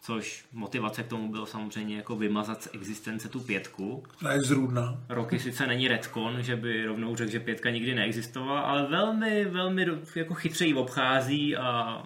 což 0.00 0.44
motivace 0.52 1.02
k 1.02 1.06
tomu 1.08 1.28
bylo 1.28 1.46
samozřejmě 1.46 1.96
jako 1.96 2.16
vymazat 2.16 2.62
z 2.62 2.68
existence 2.74 3.28
tu 3.28 3.40
pětku. 3.40 4.04
Která 4.16 4.32
je 4.32 4.40
zrůdná. 4.40 5.04
Roky 5.08 5.38
sice 5.38 5.66
není 5.66 5.88
retcon, 5.88 6.42
že 6.42 6.56
by 6.56 6.84
rovnou 6.84 7.16
řekl, 7.16 7.30
že 7.30 7.40
pětka 7.40 7.70
nikdy 7.70 7.94
neexistovala, 7.94 8.60
ale 8.60 8.86
velmi, 8.86 9.44
velmi 9.44 9.86
jako 10.16 10.34
chytře 10.34 10.66
ji 10.66 10.74
obchází 10.74 11.56
a 11.56 12.02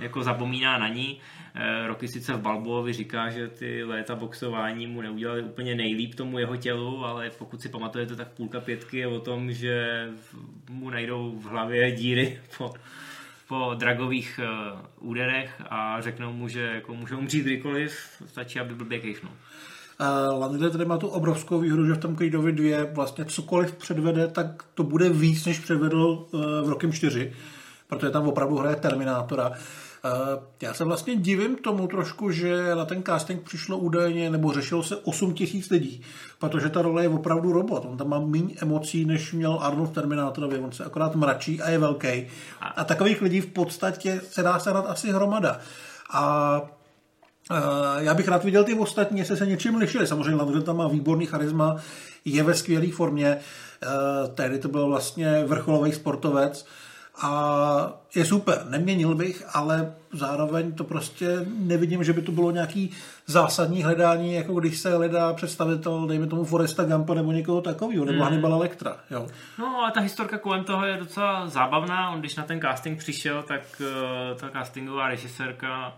jako 0.00 0.22
zapomíná 0.22 0.78
na 0.78 0.88
ní. 0.88 1.20
Eh, 1.54 1.86
Roky 1.86 2.08
sice 2.08 2.32
v 2.32 2.40
Balbovi 2.40 2.92
říká, 2.92 3.30
že 3.30 3.48
ty 3.48 3.84
léta 3.84 4.14
boxování 4.14 4.86
mu 4.86 5.00
neudělali 5.00 5.42
úplně 5.42 5.74
nejlíp 5.74 6.14
tomu 6.14 6.38
jeho 6.38 6.56
tělu, 6.56 7.04
ale 7.04 7.30
pokud 7.30 7.62
si 7.62 7.68
pamatujete, 7.68 8.16
tak 8.16 8.28
půlka 8.28 8.60
pětky 8.60 8.98
je 8.98 9.06
o 9.06 9.20
tom, 9.20 9.52
že 9.52 10.08
mu 10.70 10.90
najdou 10.90 11.38
v 11.38 11.44
hlavě 11.44 11.92
díry 11.92 12.40
po 12.58 12.74
po 13.52 13.74
dragových 13.74 14.40
uh, 14.42 15.08
úderech 15.10 15.62
a 15.70 16.00
řeknou 16.00 16.32
mu, 16.32 16.48
že 16.48 16.60
jako 16.60 16.94
může 16.94 17.14
umřít 17.14 17.44
kdykoliv, 17.44 17.92
stačí, 18.26 18.60
aby 18.60 18.74
blbě 18.74 18.98
kejchnul. 18.98 19.32
Uh, 20.00 20.40
Landry 20.40 20.70
tady 20.70 20.84
má 20.84 20.98
tu 20.98 21.08
obrovskou 21.08 21.60
výhodu, 21.60 21.86
že 21.86 21.94
v 21.94 21.98
tom 21.98 22.16
Creedovi 22.16 22.52
2 22.52 22.86
vlastně 22.92 23.24
cokoliv 23.24 23.72
předvede, 23.72 24.28
tak 24.28 24.64
to 24.74 24.82
bude 24.82 25.08
víc, 25.08 25.46
než 25.46 25.58
předvedl 25.58 26.26
uh, 26.30 26.40
v 26.64 26.68
rokem 26.68 26.92
4, 26.92 27.32
protože 27.88 28.10
tam 28.10 28.28
opravdu 28.28 28.56
hraje 28.56 28.76
Terminátora. 28.76 29.52
Eh, 30.04 30.40
já 30.62 30.74
se 30.74 30.84
vlastně 30.84 31.16
divím 31.16 31.56
tomu 31.56 31.86
trošku, 31.86 32.30
že 32.30 32.74
na 32.74 32.84
ten 32.84 33.02
casting 33.02 33.42
přišlo 33.42 33.78
údajně, 33.78 34.30
nebo 34.30 34.52
řešilo 34.52 34.82
se 34.82 34.96
8 34.96 35.34
tisíc 35.34 35.70
lidí, 35.70 36.02
protože 36.38 36.68
ta 36.68 36.82
role 36.82 37.02
je 37.02 37.08
opravdu 37.08 37.52
robot. 37.52 37.84
On 37.90 37.96
tam 37.96 38.08
má 38.08 38.20
méně 38.20 38.54
emocí, 38.62 39.04
než 39.04 39.32
měl 39.32 39.58
Arnold 39.60 39.90
v 39.90 39.92
Terminátorovi. 39.92 40.58
On 40.58 40.72
se 40.72 40.84
akorát 40.84 41.14
mračí 41.14 41.62
a 41.62 41.70
je 41.70 41.78
velký. 41.78 42.26
A 42.60 42.84
takových 42.84 43.22
lidí 43.22 43.40
v 43.40 43.46
podstatě 43.46 44.20
se 44.30 44.42
dá 44.42 44.58
sehnat 44.58 44.86
asi 44.88 45.12
hromada. 45.12 45.58
A 46.12 46.62
eh, 47.50 47.54
já 47.98 48.14
bych 48.14 48.28
rád 48.28 48.44
viděl 48.44 48.64
ty 48.64 48.74
ostatní, 48.74 49.18
jestli 49.18 49.36
se 49.36 49.46
něčím 49.46 49.76
lišili. 49.76 50.06
Samozřejmě 50.06 50.34
Landgren 50.34 50.62
tam 50.62 50.76
má 50.76 50.88
výborný 50.88 51.26
charisma, 51.26 51.76
je 52.24 52.42
ve 52.42 52.54
skvělé 52.54 52.88
formě. 52.92 53.38
Eh, 53.82 54.28
tehdy 54.34 54.58
to 54.58 54.68
byl 54.68 54.86
vlastně 54.86 55.44
vrcholový 55.44 55.92
sportovec 55.92 56.66
a 57.20 57.92
je 58.14 58.24
super. 58.24 58.66
Neměnil 58.68 59.14
bych, 59.14 59.44
ale 59.54 59.94
zároveň 60.12 60.72
to 60.72 60.84
prostě 60.84 61.46
nevidím, 61.58 62.04
že 62.04 62.12
by 62.12 62.22
to 62.22 62.32
bylo 62.32 62.50
nějaký 62.50 62.90
zásadní 63.26 63.82
hledání, 63.82 64.34
jako 64.34 64.54
když 64.54 64.78
se 64.78 64.96
hledá 64.96 65.32
představitel, 65.32 66.06
dejme 66.06 66.26
tomu 66.26 66.44
Foresta 66.44 66.84
Gampa 66.84 67.14
nebo 67.14 67.32
někoho 67.32 67.60
takového, 67.60 68.04
nebo 68.04 68.18
mm. 68.18 68.22
Hannibal 68.24 68.58
Lectra. 68.58 68.96
Jo. 69.10 69.26
No 69.58 69.76
ale 69.76 69.92
ta 69.92 70.00
historka 70.00 70.38
kolem 70.38 70.64
toho 70.64 70.86
je 70.86 70.96
docela 70.96 71.48
zábavná. 71.48 72.10
On 72.10 72.20
když 72.20 72.36
na 72.36 72.44
ten 72.44 72.60
casting 72.60 72.98
přišel, 72.98 73.42
tak 73.42 73.62
uh, 73.80 74.40
ta 74.40 74.50
castingová 74.50 75.08
režisérka 75.08 75.92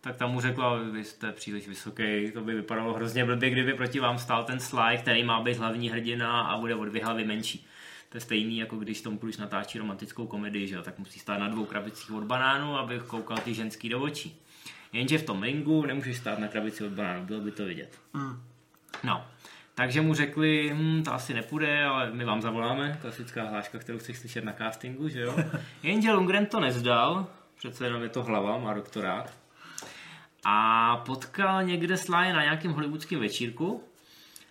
tak 0.00 0.16
tam 0.16 0.32
mu 0.32 0.40
řekla, 0.40 0.76
vy 0.92 1.04
jste 1.04 1.32
příliš 1.32 1.68
vysoký, 1.68 2.30
to 2.34 2.40
by 2.40 2.54
vypadalo 2.54 2.94
hrozně 2.94 3.24
blbě, 3.24 3.50
kdyby 3.50 3.74
proti 3.74 4.00
vám 4.00 4.18
stál 4.18 4.44
ten 4.44 4.60
Sly, 4.60 4.98
který 4.98 5.24
má 5.24 5.42
být 5.42 5.56
hlavní 5.56 5.90
hrdina 5.90 6.42
a 6.42 6.58
bude 6.58 6.74
o 6.74 6.84
dvě 6.84 7.04
hlavy 7.04 7.24
menší. 7.24 7.66
To 8.10 8.16
je 8.16 8.20
stejný, 8.20 8.58
jako 8.58 8.76
když 8.76 9.00
Tom 9.00 9.18
Cruise 9.18 9.40
natáčí 9.40 9.78
romantickou 9.78 10.26
komedii, 10.26 10.66
že 10.66 10.74
jo? 10.74 10.82
tak 10.82 10.98
musí 10.98 11.18
stát 11.18 11.38
na 11.38 11.48
dvou 11.48 11.64
krabicích 11.64 12.12
od 12.12 12.24
banánu, 12.24 12.78
aby 12.78 13.00
koukal 13.06 13.38
ty 13.38 13.54
ženský 13.54 13.88
do 13.88 14.00
očí. 14.00 14.40
Jenže 14.92 15.18
v 15.18 15.22
tom 15.22 15.42
ringu 15.42 15.86
nemůžeš 15.86 16.16
stát 16.16 16.38
na 16.38 16.48
krabici 16.48 16.84
od 16.84 16.92
banánu, 16.92 17.26
bylo 17.26 17.40
by 17.40 17.50
to 17.50 17.64
vidět. 17.64 17.98
Mm. 18.12 18.42
No, 19.04 19.26
takže 19.74 20.00
mu 20.00 20.14
řekli, 20.14 20.70
hm, 20.74 21.02
to 21.02 21.14
asi 21.14 21.34
nepůjde, 21.34 21.84
ale 21.84 22.10
my 22.12 22.24
vám 22.24 22.42
zavoláme, 22.42 22.98
klasická 23.00 23.44
hláška, 23.44 23.78
kterou 23.78 23.98
chceš 23.98 24.18
slyšet 24.18 24.44
na 24.44 24.52
castingu, 24.52 25.08
že 25.08 25.20
jo. 25.20 25.36
Jenže 25.82 26.12
Lundgren 26.12 26.46
to 26.46 26.60
nezdal, 26.60 27.26
přece 27.58 27.84
jenom 27.84 28.02
je 28.02 28.08
to 28.08 28.22
hlava, 28.22 28.58
má 28.58 28.74
doktorát. 28.74 29.32
A 30.44 30.96
potkal 30.96 31.64
někde 31.64 31.96
Sly 31.96 32.32
na 32.32 32.42
nějakém 32.42 32.72
hollywoodském 32.72 33.20
večírku 33.20 33.84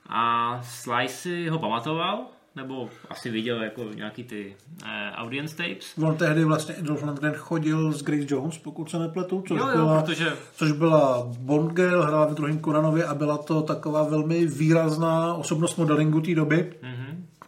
a 0.09 0.61
Sly 0.63 1.09
si 1.09 1.47
ho 1.47 1.59
pamatoval 1.59 2.27
nebo 2.55 2.89
asi 3.09 3.29
viděl 3.29 3.63
jako 3.63 3.83
nějaký 3.83 4.23
ty 4.23 4.55
uh, 4.83 4.89
audience 5.15 5.55
tapes. 5.55 5.97
On 6.03 6.17
tehdy 6.17 6.45
vlastně 6.45 6.75
Dolph 6.81 7.03
Lundgren 7.03 7.33
chodil 7.33 7.93
s 7.93 8.03
Grace 8.03 8.25
Jones, 8.27 8.57
pokud 8.57 8.89
se 8.89 8.99
nepletu, 8.99 9.43
což, 9.47 9.59
jo, 9.59 9.67
jo, 9.67 9.75
byla, 9.75 10.01
protože... 10.01 10.33
což 10.55 10.71
byla 10.71 11.27
Bond 11.39 11.73
girl, 11.73 12.03
hrála 12.03 12.25
v 12.25 12.33
druhém 12.33 12.59
Conanově 12.59 13.05
a 13.05 13.13
byla 13.13 13.37
to 13.37 13.61
taková 13.61 14.03
velmi 14.03 14.45
výrazná 14.45 15.33
osobnost 15.33 15.77
modelingu 15.77 16.21
té 16.21 16.35
doby. 16.35 16.73
Mm-hmm. 16.81 16.98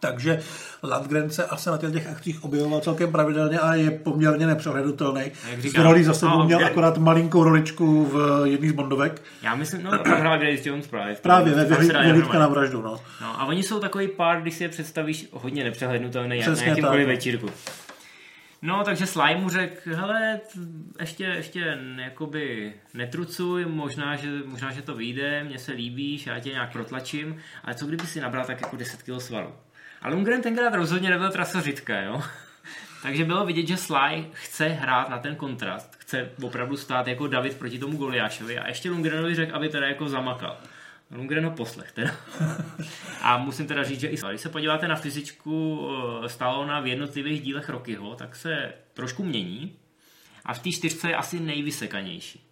Takže 0.02 0.40
Landgren 0.82 1.30
se 1.30 1.44
asi 1.44 1.70
na 1.70 1.78
těch 1.78 2.10
akcích 2.10 2.44
objevoval 2.44 2.80
celkem 2.80 3.12
pravidelně 3.12 3.58
a 3.58 3.74
je 3.74 3.90
poměrně 3.90 4.46
nepřehlednutelný. 4.46 5.22
Z 5.58 5.74
rolí 5.74 6.04
za 6.04 6.14
sebou 6.14 6.38
no, 6.38 6.44
měl 6.44 6.66
akorát 6.66 6.98
malinkou 6.98 7.44
roličku 7.44 8.04
v 8.04 8.42
jedný 8.44 8.68
z 8.68 8.72
Bondovek. 8.72 9.22
Já 9.42 9.54
myslím, 9.54 9.82
no, 9.82 9.90
hrál 9.90 10.38
Grace 10.38 10.68
Jones 10.68 10.86
právě. 10.86 11.14
Právě, 11.14 11.54
ve 11.54 11.64
vyhlídka 11.64 12.38
na 12.38 12.48
vraždu, 12.48 12.82
no. 12.82 13.00
no. 13.20 13.40
a 13.40 13.44
oni 13.44 13.62
jsou 13.62 13.80
takový 13.80 14.08
pár, 14.08 14.42
když 14.42 14.54
si 14.54 14.64
je 14.64 14.68
představíš, 14.68 15.28
hodně 15.32 15.64
nepřehlednutelný, 15.64 16.38
jak 16.38 16.48
na 16.48 16.64
jakýmkoliv 16.64 17.06
večírku. 17.06 17.50
No, 18.62 18.84
takže 18.84 19.06
Sly 19.06 19.36
mu 19.36 19.48
řekl, 19.48 19.96
hele, 19.96 20.40
ještě, 21.00 21.24
ještě 21.24 21.78
jakoby 21.96 22.72
netrucuj, 22.94 23.66
možná 23.66 24.16
že, 24.16 24.28
možná, 24.46 24.72
že 24.72 24.82
to 24.82 24.94
vyjde, 24.94 25.44
mně 25.44 25.58
se 25.58 25.72
líbíš, 25.72 26.26
já 26.26 26.40
tě 26.40 26.50
nějak 26.50 26.72
protlačím, 26.72 27.36
ale 27.64 27.74
co 27.74 27.86
kdyby 27.86 28.06
si 28.06 28.20
nabral 28.20 28.44
tak 28.44 28.60
jako 28.60 28.76
10 28.76 29.02
kg 29.02 29.20
svalu? 29.20 29.52
A 30.02 30.08
Lundgren 30.08 30.42
tenkrát 30.42 30.74
rozhodně 30.74 31.10
nebyl 31.10 31.30
trasořitka, 31.30 32.00
jo. 32.00 32.22
Takže 33.02 33.24
bylo 33.24 33.46
vidět, 33.46 33.66
že 33.66 33.76
Sly 33.76 34.26
chce 34.32 34.68
hrát 34.68 35.08
na 35.08 35.18
ten 35.18 35.36
kontrast, 35.36 35.96
chce 35.98 36.30
opravdu 36.42 36.76
stát 36.76 37.06
jako 37.06 37.26
David 37.26 37.58
proti 37.58 37.78
tomu 37.78 37.96
Goliášovi 37.96 38.58
a 38.58 38.68
ještě 38.68 38.90
Lundgrenovi 38.90 39.34
řekl, 39.34 39.56
aby 39.56 39.68
teda 39.68 39.86
jako 39.86 40.08
zamakal. 40.08 40.56
Lundgren 41.10 41.44
ho 41.44 41.50
poslech 41.50 41.92
teda. 41.92 42.10
A 43.22 43.38
musím 43.38 43.66
teda 43.66 43.84
říct, 43.84 44.00
že 44.00 44.08
i 44.08 44.16
když 44.28 44.40
se 44.40 44.48
podíváte 44.48 44.88
na 44.88 44.96
fyzičku 44.96 45.88
eh, 46.24 46.28
Stallona 46.28 46.80
v 46.80 46.86
jednotlivých 46.86 47.42
dílech 47.42 47.68
Rockyho, 47.68 48.14
tak 48.14 48.36
se 48.36 48.72
trošku 48.94 49.22
mění 49.22 49.76
a 50.44 50.54
v 50.54 50.58
té 50.58 50.70
čtyřce 50.70 51.08
je 51.08 51.16
asi 51.16 51.40
nejvysekanější. 51.40 52.51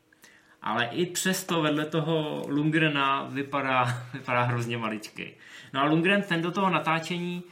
Ale 0.62 0.84
i 0.84 1.06
přesto 1.06 1.62
vedle 1.62 1.86
toho 1.86 2.44
Lundgrena 2.48 3.28
vypadá, 3.30 4.04
vypadá 4.14 4.42
hrozně 4.42 4.78
maličký. 4.78 5.30
No 5.72 5.80
a 5.80 5.84
Lundgren 5.84 6.22
ten 6.22 6.42
do 6.42 6.50
toho 6.50 6.70
natáčení 6.70 7.42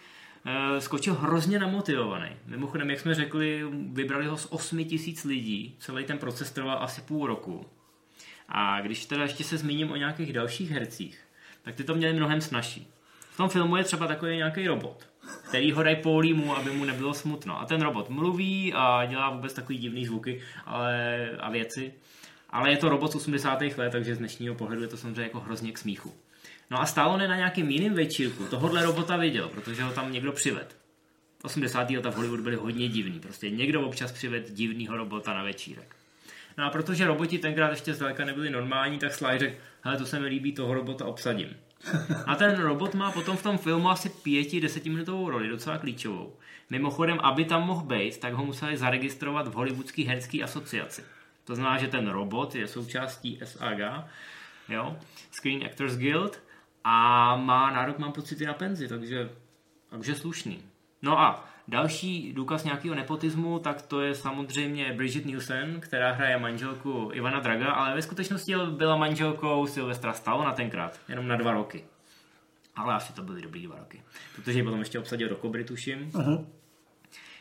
e, 0.45 0.81
skočil 0.81 1.15
hrozně 1.15 1.59
namotivovaný. 1.59 2.31
Mimochodem, 2.47 2.91
jak 2.91 3.01
jsme 3.01 3.15
řekli, 3.15 3.65
vybrali 3.93 4.27
ho 4.27 4.37
z 4.37 4.47
8 4.51 4.85
tisíc 4.85 5.25
lidí. 5.25 5.77
Celý 5.79 6.05
ten 6.05 6.19
proces 6.19 6.51
trval 6.51 6.79
asi 6.83 7.01
půl 7.01 7.27
roku. 7.27 7.67
A 8.49 8.81
když 8.81 9.07
teda 9.07 9.23
ještě 9.23 9.45
se 9.45 9.59
zmíním 9.59 9.91
o 9.91 9.97
nějakých 9.97 10.33
dalších 10.33 10.71
hercích, 10.71 11.21
tak 11.63 11.75
ty 11.75 11.85
to 11.85 11.95
měli 11.95 12.13
mnohem 12.13 12.41
snažší. 12.41 12.89
V 13.31 13.37
tom 13.37 13.49
filmu 13.49 13.77
je 13.77 13.85
třeba 13.85 14.07
takový 14.07 14.37
nějaký 14.37 14.67
robot, 14.67 15.09
který 15.49 15.73
ho 15.73 15.83
dají 15.83 15.97
polímu, 15.97 16.57
aby 16.57 16.71
mu 16.71 16.85
nebylo 16.85 17.15
smutno. 17.15 17.61
A 17.61 17.65
ten 17.65 17.83
robot 17.83 18.09
mluví 18.09 18.73
a 18.75 19.05
dělá 19.05 19.31
vůbec 19.31 19.53
takový 19.53 19.79
divný 19.79 20.07
zvuky 20.07 20.43
ale, 20.67 21.31
a 21.39 21.51
věci. 21.51 21.93
Ale 22.51 22.71
je 22.71 22.77
to 22.77 22.89
robot 22.89 23.13
z 23.13 23.15
80. 23.15 23.61
let, 23.61 23.91
takže 23.91 24.15
z 24.15 24.19
dnešního 24.19 24.55
pohledu 24.55 24.83
je 24.83 24.89
to 24.89 24.97
samozřejmě 24.97 25.23
jako 25.23 25.41
hrozně 25.41 25.73
k 25.73 25.79
smíchu. 25.79 26.15
No 26.71 26.81
a 26.81 26.87
Stallone 26.87 27.29
na 27.29 27.37
nějakém 27.37 27.71
jiném 27.71 27.95
večírku 27.95 28.45
tohohle 28.45 28.85
robota 28.85 29.17
viděl, 29.17 29.49
protože 29.49 29.83
ho 29.83 29.93
tam 29.93 30.13
někdo 30.13 30.33
přived. 30.33 30.77
80. 31.43 31.91
leta 31.91 32.11
v 32.11 32.15
Hollywood 32.15 32.41
byly 32.41 32.57
hodně 32.57 32.89
divný. 32.89 33.21
Prostě 33.21 33.51
někdo 33.51 33.83
občas 33.83 34.13
přived 34.13 34.53
divného 34.53 34.97
robota 34.97 35.35
na 35.35 35.43
večírek. 35.43 35.97
No 36.59 36.65
a 36.65 36.71
protože 36.71 37.07
roboti 37.07 37.39
tenkrát 37.39 37.71
ještě 37.71 37.95
zdaleka 37.95 38.25
nebyli 38.25 38.51
normální, 38.51 38.99
tak 38.99 39.15
Sly 39.15 39.39
řekl, 39.39 39.57
hele, 39.81 39.97
to 39.97 40.07
se 40.07 40.21
mi 40.21 40.27
líbí, 40.27 40.53
toho 40.53 40.75
robota 40.75 41.05
obsadím. 41.05 41.57
A 42.27 42.35
ten 42.35 42.61
robot 42.61 42.95
má 42.95 43.13
potom 43.13 43.37
v 43.37 43.43
tom 43.43 43.59
filmu 43.59 43.91
asi 43.91 44.09
pěti, 44.09 44.61
desetiminutovou 44.61 45.31
roli, 45.31 45.49
docela 45.49 45.79
klíčovou. 45.79 46.37
Mimochodem, 46.71 47.21
aby 47.21 47.45
tam 47.45 47.67
mohl 47.67 47.87
být, 47.87 48.19
tak 48.19 48.33
ho 48.33 48.45
museli 48.45 48.77
zaregistrovat 48.77 49.49
v 49.49 49.53
Hollywoodské 49.53 50.03
herské 50.03 50.43
asociaci. 50.43 51.03
To 51.49 51.55
znamená, 51.55 51.79
že 51.79 51.89
ten 51.89 52.09
robot 52.09 52.55
je 52.55 52.69
součástí 52.69 53.41
SAG, 53.45 53.79
jo, 54.69 54.97
Screen 55.33 55.65
Actors 55.65 55.97
Guild, 55.97 56.43
a 56.85 57.37
má 57.37 57.71
nárok, 57.71 57.99
mám 57.99 58.13
pocity 58.13 58.47
na 58.47 58.55
penzi, 58.55 58.89
takže, 58.89 59.31
takže 59.91 60.15
slušný. 60.15 60.63
No 61.03 61.21
a 61.21 61.45
další 61.69 62.33
důkaz 62.33 62.65
nějakého 62.65 62.95
nepotismu, 62.95 63.59
tak 63.59 63.83
to 63.83 64.01
je 64.01 64.15
samozřejmě 64.15 64.93
Bridget 64.93 65.25
Nielsen, 65.25 65.81
která 65.81 66.13
hraje 66.13 66.39
manželku 66.39 67.11
Ivana 67.13 67.41
Draga, 67.41 67.73
ale 67.73 67.95
ve 67.95 68.03
skutečnosti 68.03 68.55
byla 68.71 68.97
manželkou 68.97 69.67
Silvestra 69.67 70.13
Stallona 70.13 70.53
tenkrát, 70.53 71.01
jenom 71.09 71.29
na 71.29 71.37
dva 71.37 71.53
roky. 71.53 71.85
Ale 72.77 72.95
asi 72.95 73.13
to 73.13 73.23
byly 73.23 73.43
dobrý 73.43 73.63
dva 73.63 73.77
roky. 73.79 74.03
Protože 74.37 74.59
ji 74.59 74.65
potom 74.65 74.79
ještě 74.79 74.99
obsadil 74.99 75.29
do 75.29 75.37
Kobry, 75.37 75.65
tuším. 75.65 76.11
Uh-huh. 76.11 76.47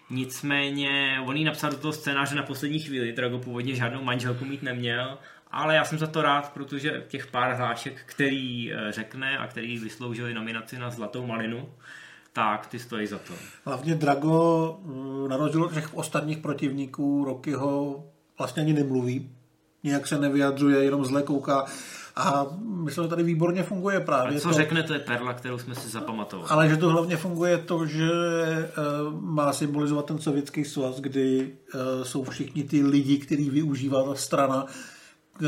Nicméně, 0.09 1.21
on 1.25 1.37
jí 1.37 1.43
napsal 1.43 1.71
do 1.71 1.77
toho 1.77 1.93
scénáře 1.93 2.35
na 2.35 2.43
poslední 2.43 2.79
chvíli, 2.79 3.13
Drago 3.13 3.39
původně 3.39 3.75
žádnou 3.75 4.03
manželku 4.03 4.45
mít 4.45 4.63
neměl, 4.63 5.17
ale 5.51 5.75
já 5.75 5.85
jsem 5.85 5.97
za 5.97 6.07
to 6.07 6.21
rád, 6.21 6.53
protože 6.53 7.05
těch 7.07 7.27
pár 7.27 7.55
hlášek, 7.55 8.01
který 8.05 8.73
eh, 8.73 8.91
řekne 8.91 9.37
a 9.37 9.47
který 9.47 9.79
vysloužili 9.79 10.33
nominaci 10.33 10.79
na 10.79 10.89
Zlatou 10.89 11.25
malinu, 11.25 11.69
tak 12.33 12.67
ty 12.67 12.79
stojí 12.79 13.07
za 13.07 13.17
to. 13.17 13.33
Hlavně 13.65 13.95
Drago, 13.95 14.79
mm, 14.83 15.27
na 15.29 15.37
rozdíl 15.37 15.69
těch 15.69 15.93
ostatních 15.93 16.37
protivníků, 16.37 17.25
Rockyho 17.25 18.03
vlastně 18.37 18.63
ani 18.63 18.73
nemluví. 18.73 19.31
Nijak 19.83 20.07
se 20.07 20.17
nevyjadřuje, 20.17 20.83
jenom 20.83 21.05
zle 21.05 21.23
kouká. 21.23 21.65
A 22.17 22.45
myslím, 22.61 23.03
že 23.03 23.09
tady 23.09 23.23
výborně 23.23 23.63
funguje 23.63 23.99
právě 23.99 24.37
A 24.37 24.39
co 24.39 24.49
to, 24.49 24.53
řekne, 24.53 24.83
to 24.83 24.93
je 24.93 24.99
perla, 24.99 25.33
kterou 25.33 25.57
jsme 25.57 25.75
si 25.75 25.89
zapamatovali. 25.89 26.49
ale 26.49 26.69
že 26.69 26.77
to 26.77 26.89
hlavně 26.89 27.17
funguje 27.17 27.57
to, 27.57 27.85
že 27.85 28.09
eh, 28.11 28.71
má 29.19 29.53
symbolizovat 29.53 30.05
ten 30.05 30.19
sovětský 30.19 30.65
svaz, 30.65 30.99
kdy 30.99 31.51
eh, 31.73 31.77
jsou 32.05 32.23
všichni 32.23 32.63
ty 32.63 32.83
lidi, 32.83 33.17
který 33.17 33.49
využívá 33.49 34.03
ta 34.03 34.15
strana, 34.15 34.65
eh, 35.43 35.47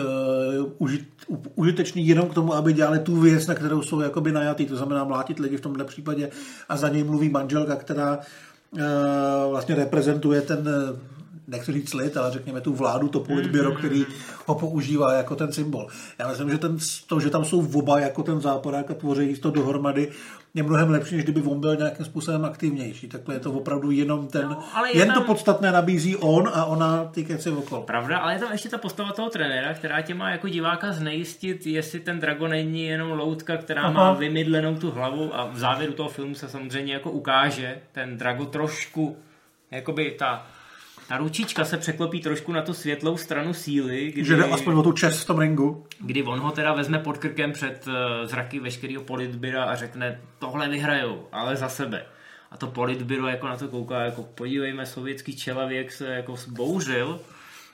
užit, 0.77 1.07
užitečný 1.55 2.07
jenom 2.07 2.29
k 2.29 2.33
tomu, 2.33 2.53
aby 2.53 2.73
dělali 2.73 2.99
tu 2.99 3.19
věc, 3.19 3.47
na 3.47 3.55
kterou 3.55 3.81
jsou 3.81 3.99
jakoby 3.99 4.31
najatý, 4.31 4.65
to 4.65 4.75
znamená 4.75 5.03
mlátit 5.03 5.39
lidi 5.39 5.57
v 5.57 5.61
tomhle 5.61 5.85
případě 5.85 6.29
a 6.69 6.77
za 6.77 6.89
něj 6.89 7.03
mluví 7.03 7.29
manželka, 7.29 7.75
která 7.75 8.19
vlastně 9.49 9.75
reprezentuje 9.75 10.41
ten 10.41 10.69
nechci 11.49 11.73
říct 11.73 11.93
lid, 11.93 12.17
ale 12.17 12.31
řekněme 12.31 12.61
tu 12.61 12.73
vládu, 12.73 13.07
to 13.07 13.19
politběro, 13.19 13.71
který 13.71 14.05
ho 14.45 14.55
používá 14.55 15.13
jako 15.13 15.35
ten 15.35 15.51
symbol. 15.53 15.87
Já 16.19 16.27
myslím, 16.27 16.49
že 16.49 16.57
ten, 16.57 16.77
to, 17.07 17.19
že 17.19 17.29
tam 17.29 17.45
jsou 17.45 17.67
oba 17.73 17.99
jako 17.99 18.23
ten 18.23 18.41
záporák 18.41 18.91
a 18.91 18.93
tvoří 18.93 19.35
to 19.35 19.51
dohromady, 19.51 20.11
je 20.53 20.63
mnohem 20.63 20.89
lepší, 20.89 21.15
než 21.15 21.23
kdyby 21.23 21.41
on 21.41 21.59
byl 21.59 21.75
nějakým 21.75 22.05
způsobem 22.05 22.45
aktivnější. 22.45 23.07
Takhle 23.07 23.35
je 23.35 23.39
to 23.39 23.51
opravdu 23.51 23.91
jenom 23.91 24.27
ten, 24.27 24.49
No, 24.49 24.63
ale 24.73 24.89
je 24.91 24.97
jen 24.97 25.07
tam- 25.07 25.17
to 25.17 25.21
podstatné 25.23 25.71
nabízí 25.71 26.15
on 26.15 26.49
a 26.53 26.65
ona 26.65 27.05
ty 27.05 27.23
keci 27.25 27.49
okolo. 27.49 27.81
Pravda, 27.81 28.17
ale 28.17 28.33
je 28.33 28.39
tam 28.39 28.51
ještě 28.51 28.69
ta 28.69 28.77
postava 28.77 29.11
toho 29.11 29.29
trenéra, 29.29 29.73
která 29.73 30.01
tě 30.01 30.13
má 30.13 30.29
jako 30.31 30.47
diváka 30.47 30.91
znejistit, 30.91 31.65
jestli 31.65 31.99
ten 31.99 32.19
Dragon 32.19 32.49
není 32.49 32.83
jenom 32.85 33.11
loutka, 33.11 33.57
která 33.57 33.81
Aha. 33.81 33.91
má 33.93 34.13
vymydlenou 34.13 34.75
tu 34.75 34.91
hlavu 34.91 35.35
a 35.35 35.45
v 35.45 35.57
závěru 35.57 35.93
toho 35.93 36.09
filmu 36.09 36.35
se 36.35 36.49
samozřejmě 36.49 36.93
jako 36.93 37.11
ukáže 37.11 37.77
ten 37.91 38.17
Drago 38.17 38.45
trošku, 38.45 39.17
jakoby 39.71 40.15
ta, 40.19 40.47
ta 41.09 41.17
ručička 41.17 41.65
se 41.65 41.77
překlopí 41.77 42.21
trošku 42.21 42.53
na 42.53 42.61
tu 42.61 42.73
světlou 42.73 43.17
stranu 43.17 43.53
síly, 43.53 44.11
kdy, 44.11 44.25
Že 44.25 44.35
jde 44.35 44.43
aspoň 44.43 44.75
o 44.75 44.83
tu 44.83 44.91
čest 44.91 45.23
v 45.23 45.25
tom 45.25 45.39
ringu. 45.39 45.85
kdy 45.99 46.23
on 46.23 46.39
ho 46.39 46.51
teda 46.51 46.73
vezme 46.73 46.99
pod 46.99 47.17
krkem 47.17 47.51
před 47.51 47.87
eh, 47.87 48.27
zraky 48.27 48.59
veškerého 48.59 49.03
politbyra 49.03 49.63
a 49.63 49.75
řekne, 49.75 50.21
tohle 50.39 50.69
vyhrajou, 50.69 51.27
ale 51.31 51.55
za 51.55 51.69
sebe. 51.69 52.05
A 52.51 52.57
to 52.57 52.67
politbyro 52.67 53.27
jako 53.27 53.47
na 53.47 53.57
to 53.57 53.67
kouká, 53.67 54.01
jako 54.01 54.23
podívejme, 54.23 54.85
sovětský 54.85 55.35
čelavěk 55.35 55.91
se 55.91 56.07
jako 56.07 56.35
zbouřil. 56.35 57.19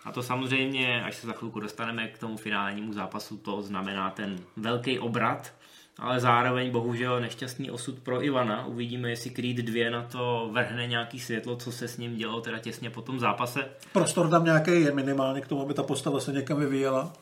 A 0.05 0.11
to 0.11 0.23
samozřejmě, 0.23 1.03
až 1.03 1.15
se 1.15 1.27
za 1.27 1.33
chvilku 1.33 1.59
dostaneme 1.59 2.07
k 2.07 2.17
tomu 2.17 2.37
finálnímu 2.37 2.93
zápasu, 2.93 3.37
to 3.37 3.61
znamená 3.61 4.09
ten 4.09 4.39
velký 4.57 4.99
obrat, 4.99 5.53
ale 5.99 6.19
zároveň 6.19 6.71
bohužel 6.71 7.19
nešťastný 7.19 7.71
osud 7.71 7.99
pro 7.99 8.23
Ivana. 8.23 8.65
Uvidíme, 8.65 9.09
jestli 9.09 9.29
Creed 9.29 9.57
2 9.57 9.89
na 9.89 10.03
to 10.03 10.49
vrhne 10.51 10.87
nějaký 10.87 11.19
světlo, 11.19 11.55
co 11.55 11.71
se 11.71 11.87
s 11.87 11.97
ním 11.97 12.17
dělo 12.17 12.41
teda 12.41 12.59
těsně 12.59 12.89
po 12.89 13.01
tom 13.01 13.19
zápase. 13.19 13.67
Prostor 13.93 14.29
tam 14.29 14.45
nějaký 14.45 14.81
je 14.81 14.91
minimálně 14.91 15.41
k 15.41 15.47
tomu, 15.47 15.61
aby 15.61 15.73
ta 15.73 15.83
postava 15.83 16.19
se 16.19 16.31
někam 16.31 16.59
vyvíjela. 16.59 17.13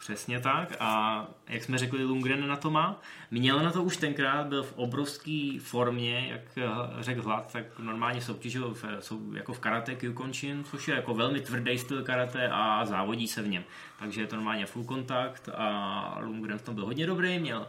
Přesně 0.00 0.40
tak 0.40 0.76
a 0.80 1.24
jak 1.48 1.64
jsme 1.64 1.78
řekli, 1.78 2.04
Lundgren 2.04 2.48
na 2.48 2.56
to 2.56 2.70
má. 2.70 3.00
Měl 3.30 3.62
na 3.62 3.70
to 3.70 3.82
už 3.82 3.96
tenkrát, 3.96 4.46
byl 4.46 4.62
v 4.62 4.72
obrovské 4.76 5.58
formě, 5.60 6.26
jak 6.30 6.40
eh, 6.56 7.02
řekl 7.02 7.22
Hlad, 7.22 7.52
tak 7.52 7.78
normálně 7.78 8.20
soutěžil 8.20 8.74
v, 8.74 8.84
jsou 9.00 9.32
jako 9.32 9.52
v 9.52 9.58
karate 9.58 9.94
Kyokushin, 9.94 10.64
což 10.64 10.88
je 10.88 10.94
jako 10.94 11.14
velmi 11.14 11.40
tvrdý 11.40 11.78
styl 11.78 12.02
karate 12.02 12.48
a 12.48 12.86
závodí 12.86 13.28
se 13.28 13.42
v 13.42 13.48
něm. 13.48 13.64
Takže 13.98 14.20
je 14.20 14.26
to 14.26 14.36
normálně 14.36 14.66
full 14.66 14.84
kontakt 14.84 15.48
a 15.54 16.18
Lundgren 16.20 16.58
v 16.58 16.62
tom 16.62 16.74
byl 16.74 16.84
hodně 16.84 17.06
dobrý, 17.06 17.38
měl 17.38 17.66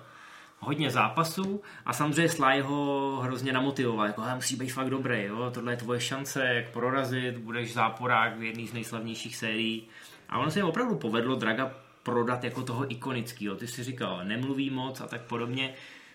hodně 0.60 0.92
zápasů 0.92 1.62
a 1.86 1.94
samozřejmě 1.94 2.30
Sly 2.30 2.62
ho 2.62 3.20
hrozně 3.24 3.54
namotivoval, 3.54 4.06
jako 4.06 4.22
"Hele, 4.22 4.36
musí 4.36 4.56
být 4.56 4.70
fakt 4.70 4.90
dobrý, 4.90 5.24
jo? 5.24 5.52
tohle 5.54 5.74
je 5.74 5.78
tvoje 5.78 6.00
šance, 6.00 6.46
jak 6.46 6.70
prorazit, 6.70 7.38
budeš 7.38 7.74
záporák 7.74 8.38
v 8.38 8.44
jedné 8.44 8.68
z 8.68 8.74
nejslavnějších 8.74 9.36
sérií. 9.36 9.88
A 10.30 10.40
ono 10.40 10.52
se 10.52 10.60
jim 10.60 10.66
opravdu 10.66 10.96
povedlo 10.96 11.36
Draga 11.36 11.72
prodat 12.04 12.44
jako 12.44 12.64
toho 12.64 12.92
ikonického. 12.92 13.56
Ty 13.56 13.68
si 13.68 13.84
říkal, 13.84 14.22
nemluví 14.24 14.70
moc 14.70 15.02
a 15.02 15.08
tak 15.08 15.22
podobně. 15.22 15.74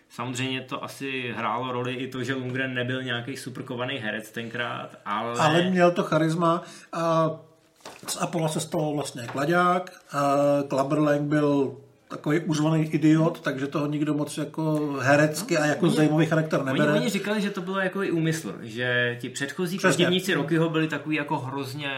Samozřejmě 0.09 0.61
to 0.61 0.85
asi 0.85 1.35
hrálo 1.37 1.73
roli 1.73 1.95
i 1.95 2.09
to, 2.09 2.25
že 2.25 2.35
Lundgren 2.35 2.75
nebyl 2.75 3.03
nějaký 3.03 3.37
superkovaný 3.37 3.99
herec 3.99 4.31
tenkrát, 4.31 4.97
ale... 5.05 5.39
Ale 5.39 5.71
měl 5.71 5.91
to 5.91 6.03
charisma 6.03 6.63
a 6.93 7.31
z 8.09 8.17
Apola 8.17 8.49
se 8.49 8.61
stal 8.61 8.93
vlastně 8.95 9.27
kladák 9.27 9.91
a 10.13 10.23
Klabberlang 10.69 11.23
byl 11.23 11.77
takový 12.13 12.41
uzvaný 12.41 12.85
idiot, 12.85 13.41
takže 13.41 13.67
toho 13.67 13.87
nikdo 13.87 14.15
moc 14.15 14.39
jako 14.39 14.97
herecky 15.01 15.59
a 15.59 15.67
jako 15.67 15.91
zajímavý 15.91 16.27
charakter 16.27 16.61
Oni, 16.61 16.73
nebere. 16.73 16.93
oni 16.93 17.09
říkali, 17.09 17.41
že 17.41 17.51
to 17.51 17.61
bylo 17.61 17.79
jako 17.79 18.03
i 18.03 18.11
úmysl, 18.11 18.55
že 18.61 19.19
ti 19.21 19.29
předchozí 19.29 19.79
protivníci 19.79 20.35
Rockyho 20.35 20.69
byli 20.69 20.89
takový 20.89 21.17
jako 21.17 21.39
hrozně, 21.39 21.91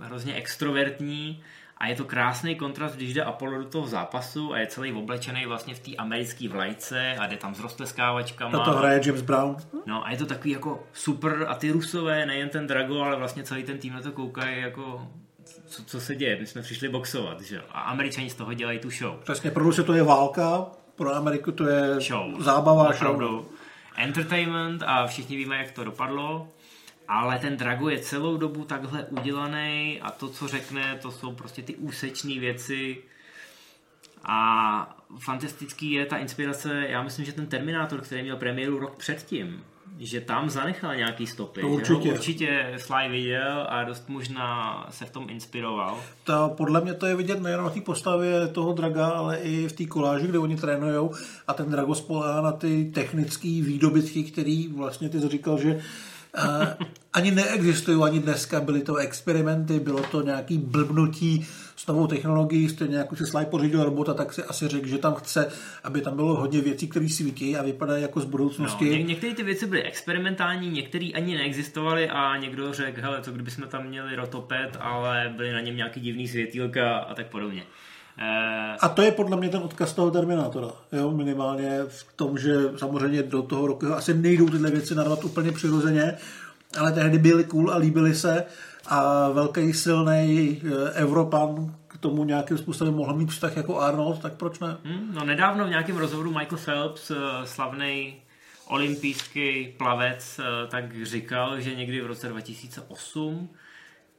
hrozně 0.00 0.34
extrovertní 0.34 1.42
a 1.76 1.86
je 1.86 1.94
to 1.94 2.04
krásný 2.04 2.54
kontrast, 2.54 2.96
když 2.96 3.14
jde 3.14 3.22
Apollo 3.22 3.58
do 3.58 3.64
toho 3.64 3.86
zápasu 3.86 4.52
a 4.52 4.58
je 4.58 4.66
celý 4.66 4.92
oblečený 4.92 5.46
vlastně 5.46 5.74
v 5.74 5.78
té 5.78 5.96
americké 5.96 6.48
vlajce 6.48 7.16
a 7.18 7.26
jde 7.26 7.36
tam 7.36 7.54
s 7.54 7.60
roztleskávačkama. 7.60 8.58
Na 8.58 8.64
to 8.64 8.72
hraje 8.72 9.00
James 9.04 9.22
Brown. 9.22 9.56
No 9.86 10.06
a 10.06 10.10
je 10.10 10.16
to 10.16 10.26
takový 10.26 10.50
jako 10.50 10.82
super 10.92 11.46
a 11.48 11.54
ty 11.54 11.70
Rusové, 11.70 12.26
nejen 12.26 12.48
ten 12.48 12.66
Drago, 12.66 13.00
ale 13.00 13.16
vlastně 13.16 13.42
celý 13.42 13.62
ten 13.62 13.78
tým 13.78 13.92
na 13.92 14.00
to 14.00 14.12
koukají 14.12 14.60
jako 14.60 15.06
co, 15.66 15.84
co 15.84 16.00
se 16.00 16.14
děje, 16.14 16.40
my 16.40 16.46
jsme 16.46 16.62
přišli 16.62 16.88
boxovat, 16.88 17.40
že 17.40 17.56
jo. 17.56 17.62
A 17.70 17.80
Američani 17.80 18.30
z 18.30 18.34
toho 18.34 18.54
dělají 18.54 18.78
tu 18.78 18.90
show. 18.90 19.16
Přesně, 19.22 19.50
pro 19.50 19.64
Rusy 19.64 19.84
to 19.84 19.92
je 19.92 20.02
válka, 20.02 20.66
pro 20.96 21.14
Ameriku 21.14 21.52
to 21.52 21.66
je 21.66 22.00
Show. 22.00 22.42
zábava, 22.42 22.92
show. 22.92 23.14
Opravdu. 23.14 23.50
Entertainment 23.96 24.82
a 24.86 25.06
všichni 25.06 25.36
víme, 25.36 25.56
jak 25.56 25.70
to 25.72 25.84
dopadlo. 25.84 26.48
Ale 27.08 27.38
ten 27.38 27.56
Drago 27.56 27.88
je 27.88 27.98
celou 27.98 28.36
dobu 28.36 28.64
takhle 28.64 29.04
udělaný 29.04 30.00
a 30.02 30.10
to, 30.10 30.28
co 30.28 30.48
řekne, 30.48 30.98
to 31.02 31.10
jsou 31.10 31.32
prostě 31.34 31.62
ty 31.62 31.74
úsečné 31.76 32.40
věci. 32.40 33.02
A 34.24 34.96
fantastický 35.18 35.92
je 35.92 36.06
ta 36.06 36.16
inspirace, 36.16 36.86
já 36.88 37.02
myslím, 37.02 37.24
že 37.24 37.32
ten 37.32 37.46
Terminátor, 37.46 38.00
který 38.00 38.22
měl 38.22 38.36
premiéru 38.36 38.78
rok 38.78 38.96
předtím, 38.96 39.64
že 39.98 40.20
tam 40.20 40.50
zanechal 40.50 40.96
nějaký 40.96 41.26
stopy. 41.26 41.60
To 41.60 41.66
že 41.66 41.72
ho 41.72 41.74
určitě. 41.74 42.12
určitě 42.12 42.74
Sly 42.78 43.08
viděl 43.08 43.66
a 43.68 43.84
dost 43.84 44.08
možná 44.08 44.86
se 44.90 45.04
v 45.04 45.10
tom 45.10 45.26
inspiroval. 45.30 45.98
To, 46.24 46.54
podle 46.56 46.80
mě 46.80 46.94
to 46.94 47.06
je 47.06 47.16
vidět 47.16 47.42
nejen 47.42 47.60
na 47.60 47.70
té 47.70 47.80
postavě 47.80 48.48
toho 48.48 48.72
Draga, 48.72 49.08
ale 49.08 49.38
i 49.38 49.68
v 49.68 49.72
té 49.72 49.86
koláži, 49.86 50.26
kde 50.26 50.38
oni 50.38 50.56
trénujou 50.56 51.14
a 51.48 51.54
ten 51.54 51.70
Drago 51.70 51.94
spolehá 51.94 52.40
na 52.40 52.52
ty 52.52 52.90
technické 52.94 53.48
výdobytky, 53.48 54.22
který 54.22 54.68
vlastně 54.68 55.08
ty 55.08 55.28
říkal, 55.28 55.58
že 55.58 55.74
uh, 55.74 55.82
ani 57.12 57.30
neexistují 57.30 58.02
ani 58.02 58.20
dneska, 58.20 58.60
byly 58.60 58.82
to 58.82 58.96
experimenty, 58.96 59.80
bylo 59.80 60.02
to 60.02 60.22
nějaký 60.22 60.58
blbnutí 60.58 61.46
s 61.82 61.86
novou 61.86 62.06
technologií, 62.06 62.68
stejně 62.68 62.96
jako 62.96 63.16
si 63.16 63.26
Sly 63.26 63.44
pořídil 63.46 63.84
robota, 63.84 64.14
tak 64.14 64.32
si 64.32 64.42
asi 64.44 64.68
řekl, 64.68 64.86
že 64.86 64.98
tam 64.98 65.14
chce, 65.14 65.48
aby 65.84 66.00
tam 66.00 66.16
bylo 66.16 66.34
hodně 66.36 66.60
věcí, 66.60 66.88
které 66.88 67.08
svítí 67.08 67.56
a 67.56 67.62
vypadají 67.62 68.02
jako 68.02 68.20
z 68.20 68.24
No, 68.24 68.30
budoucnosti. 68.30 68.84
ně- 68.84 69.02
některé 69.02 69.34
ty 69.34 69.42
věci 69.42 69.66
byly 69.66 69.82
experimentální, 69.82 70.70
některé 70.70 71.10
ani 71.14 71.36
neexistovaly 71.36 72.08
a 72.10 72.36
někdo 72.36 72.72
řekl, 72.72 73.00
hele, 73.00 73.22
co 73.22 73.30
kdyby 73.32 73.50
jsme 73.50 73.66
tam 73.66 73.86
měli 73.86 74.16
rotopet, 74.16 74.76
ale 74.80 75.32
byly 75.36 75.52
na 75.52 75.60
něm 75.60 75.76
nějaký 75.76 76.00
divný 76.00 76.28
světýlka 76.28 76.96
a 76.98 77.14
tak 77.14 77.26
podobně. 77.26 77.62
Eh, 78.18 78.76
A 78.80 78.88
to 78.88 79.02
je 79.02 79.12
podle 79.12 79.36
mě 79.36 79.48
ten 79.48 79.60
odkaz 79.62 79.92
toho 79.94 80.10
Terminátora. 80.10 80.68
Jo, 80.92 81.10
minimálně 81.10 81.78
v 81.88 82.06
tom, 82.16 82.38
že 82.38 82.54
samozřejmě 82.76 83.22
do 83.22 83.42
toho 83.42 83.66
roku 83.66 83.86
asi 83.94 84.14
nejdou 84.14 84.48
tyhle 84.48 84.70
věci 84.70 84.94
narvat 84.94 85.24
úplně 85.24 85.52
přirozeně, 85.52 86.14
ale 86.78 86.92
tehdy 86.92 87.18
byly 87.18 87.44
cool 87.44 87.70
a 87.72 87.76
líbily 87.76 88.14
se 88.14 88.44
a 88.86 89.28
velký 89.28 89.72
silný 89.72 90.62
Evropan 90.94 91.74
k 91.88 91.98
tomu 91.98 92.24
nějakým 92.24 92.58
způsobem 92.58 92.94
mohl 92.94 93.14
mít 93.14 93.30
vztah 93.30 93.56
jako 93.56 93.80
Arnold, 93.80 94.22
tak 94.22 94.32
proč 94.32 94.58
ne? 94.58 94.76
hm, 94.84 95.14
no 95.14 95.24
nedávno 95.24 95.66
v 95.66 95.70
nějakém 95.70 95.96
rozhovoru 95.96 96.30
Michael 96.30 96.58
Phelps, 96.64 97.10
eh, 97.10 97.14
slavný 97.44 98.14
olympijský 98.66 99.74
plavec, 99.76 100.40
eh, 100.40 100.66
tak 100.66 101.04
říkal, 101.06 101.60
že 101.60 101.74
někdy 101.74 102.00
v 102.00 102.06
roce 102.06 102.28
2008 102.28 103.48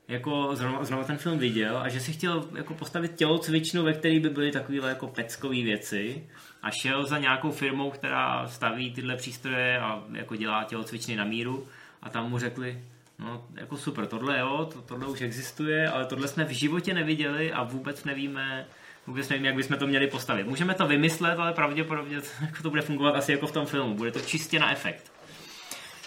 jako 0.07 0.55
znovu, 0.55 0.85
znovu 0.85 1.03
ten 1.03 1.17
film 1.17 1.39
viděl 1.39 1.77
a 1.77 1.89
že 1.89 1.99
si 1.99 2.13
chtěl 2.13 2.45
jako 2.55 2.73
postavit 2.73 3.15
tělocvičnu, 3.15 3.83
ve 3.83 3.93
které 3.93 4.19
by 4.19 4.29
byly 4.29 4.51
takovéhle 4.51 4.89
jako 4.89 5.07
peckové 5.07 5.55
věci 5.55 6.27
a 6.61 6.71
šel 6.71 7.05
za 7.05 7.17
nějakou 7.17 7.51
firmou, 7.51 7.91
která 7.91 8.47
staví 8.47 8.93
tyhle 8.93 9.15
přístroje 9.15 9.79
a 9.79 10.03
jako 10.13 10.35
dělá 10.35 10.63
tělocvičny 10.63 11.15
na 11.15 11.23
míru 11.23 11.67
a 12.01 12.09
tam 12.09 12.29
mu 12.29 12.39
řekli, 12.39 12.83
no 13.19 13.47
jako 13.55 13.77
super, 13.77 14.07
tohle 14.07 14.39
jo, 14.39 14.69
to, 14.73 14.81
tohle 14.81 15.07
už 15.07 15.21
existuje, 15.21 15.89
ale 15.89 16.05
tohle 16.05 16.27
jsme 16.27 16.45
v 16.45 16.49
životě 16.49 16.93
neviděli 16.93 17.53
a 17.53 17.63
vůbec 17.63 18.03
nevíme, 18.03 18.67
Vůbec 19.07 19.29
nevím, 19.29 19.45
jak 19.45 19.55
bychom 19.55 19.77
to 19.77 19.87
měli 19.87 20.07
postavit. 20.07 20.47
Můžeme 20.47 20.73
to 20.73 20.87
vymyslet, 20.87 21.39
ale 21.39 21.53
pravděpodobně 21.53 22.21
to 22.61 22.69
bude 22.69 22.81
fungovat 22.81 23.15
asi 23.15 23.31
jako 23.31 23.47
v 23.47 23.51
tom 23.51 23.65
filmu. 23.65 23.95
Bude 23.95 24.11
to 24.11 24.19
čistě 24.19 24.59
na 24.59 24.71
efekt. 24.71 25.11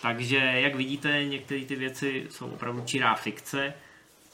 Takže, 0.03 0.37
jak 0.37 0.75
vidíte, 0.75 1.25
některé 1.25 1.65
ty 1.65 1.77
věci 1.77 2.27
jsou 2.31 2.51
opravdu 2.51 2.83
čirá 2.85 3.15
fikce, 3.15 3.75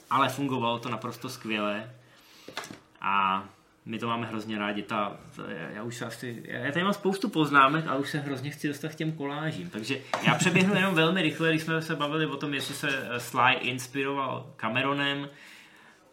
ale 0.09 0.29
fungovalo 0.29 0.79
to 0.79 0.89
naprosto 0.89 1.29
skvěle. 1.29 1.91
A 3.01 3.45
my 3.85 3.99
to 3.99 4.07
máme 4.07 4.27
hrozně 4.27 4.59
rádi. 4.59 4.81
Ta, 4.81 5.17
já 5.73 5.83
už 5.83 6.01
asi, 6.01 6.43
já 6.45 6.71
tady 6.71 6.83
mám 6.83 6.93
spoustu 6.93 7.29
poznámek 7.29 7.87
a 7.87 7.95
už 7.95 8.09
se 8.09 8.19
hrozně 8.19 8.49
chci 8.49 8.67
dostat 8.67 8.91
k 8.91 8.95
těm 8.95 9.11
kolážím. 9.11 9.69
Takže 9.69 9.97
já 10.27 10.35
přeběhnu 10.35 10.75
jenom 10.75 10.95
velmi 10.95 11.21
rychle, 11.21 11.49
když 11.49 11.61
jsme 11.61 11.81
se 11.81 11.95
bavili 11.95 12.25
o 12.25 12.37
tom, 12.37 12.53
jestli 12.53 12.75
se 12.75 13.09
Sly 13.17 13.53
inspiroval 13.53 14.53
Cameronem. 14.55 15.29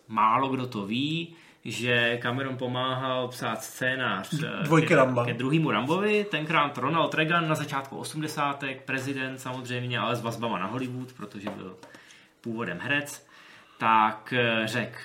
Málo 0.08 0.48
kdo 0.48 0.66
to 0.66 0.86
ví 0.86 1.36
že 1.64 2.18
Cameron 2.22 2.56
pomáhal 2.56 3.28
psát 3.28 3.62
scénář 3.62 4.42
eh, 4.42 4.62
Dvojky 4.62 4.86
ke, 4.86 4.96
Ramba. 4.96 5.24
ke 5.24 5.34
druhému 5.34 5.70
Rambovi, 5.70 6.24
tenkrát 6.24 6.78
Ronald 6.78 7.14
Reagan 7.14 7.48
na 7.48 7.54
začátku 7.54 7.96
80. 7.96 8.64
prezident 8.84 9.38
samozřejmě, 9.38 9.98
ale 9.98 10.16
s 10.16 10.22
vazbama 10.22 10.58
na 10.58 10.66
Hollywood, 10.66 11.12
protože 11.12 11.50
byl 11.50 11.76
původem 12.40 12.78
herec, 12.80 13.26
tak 13.78 14.34
eh, 14.36 14.62
řekl 14.64 14.98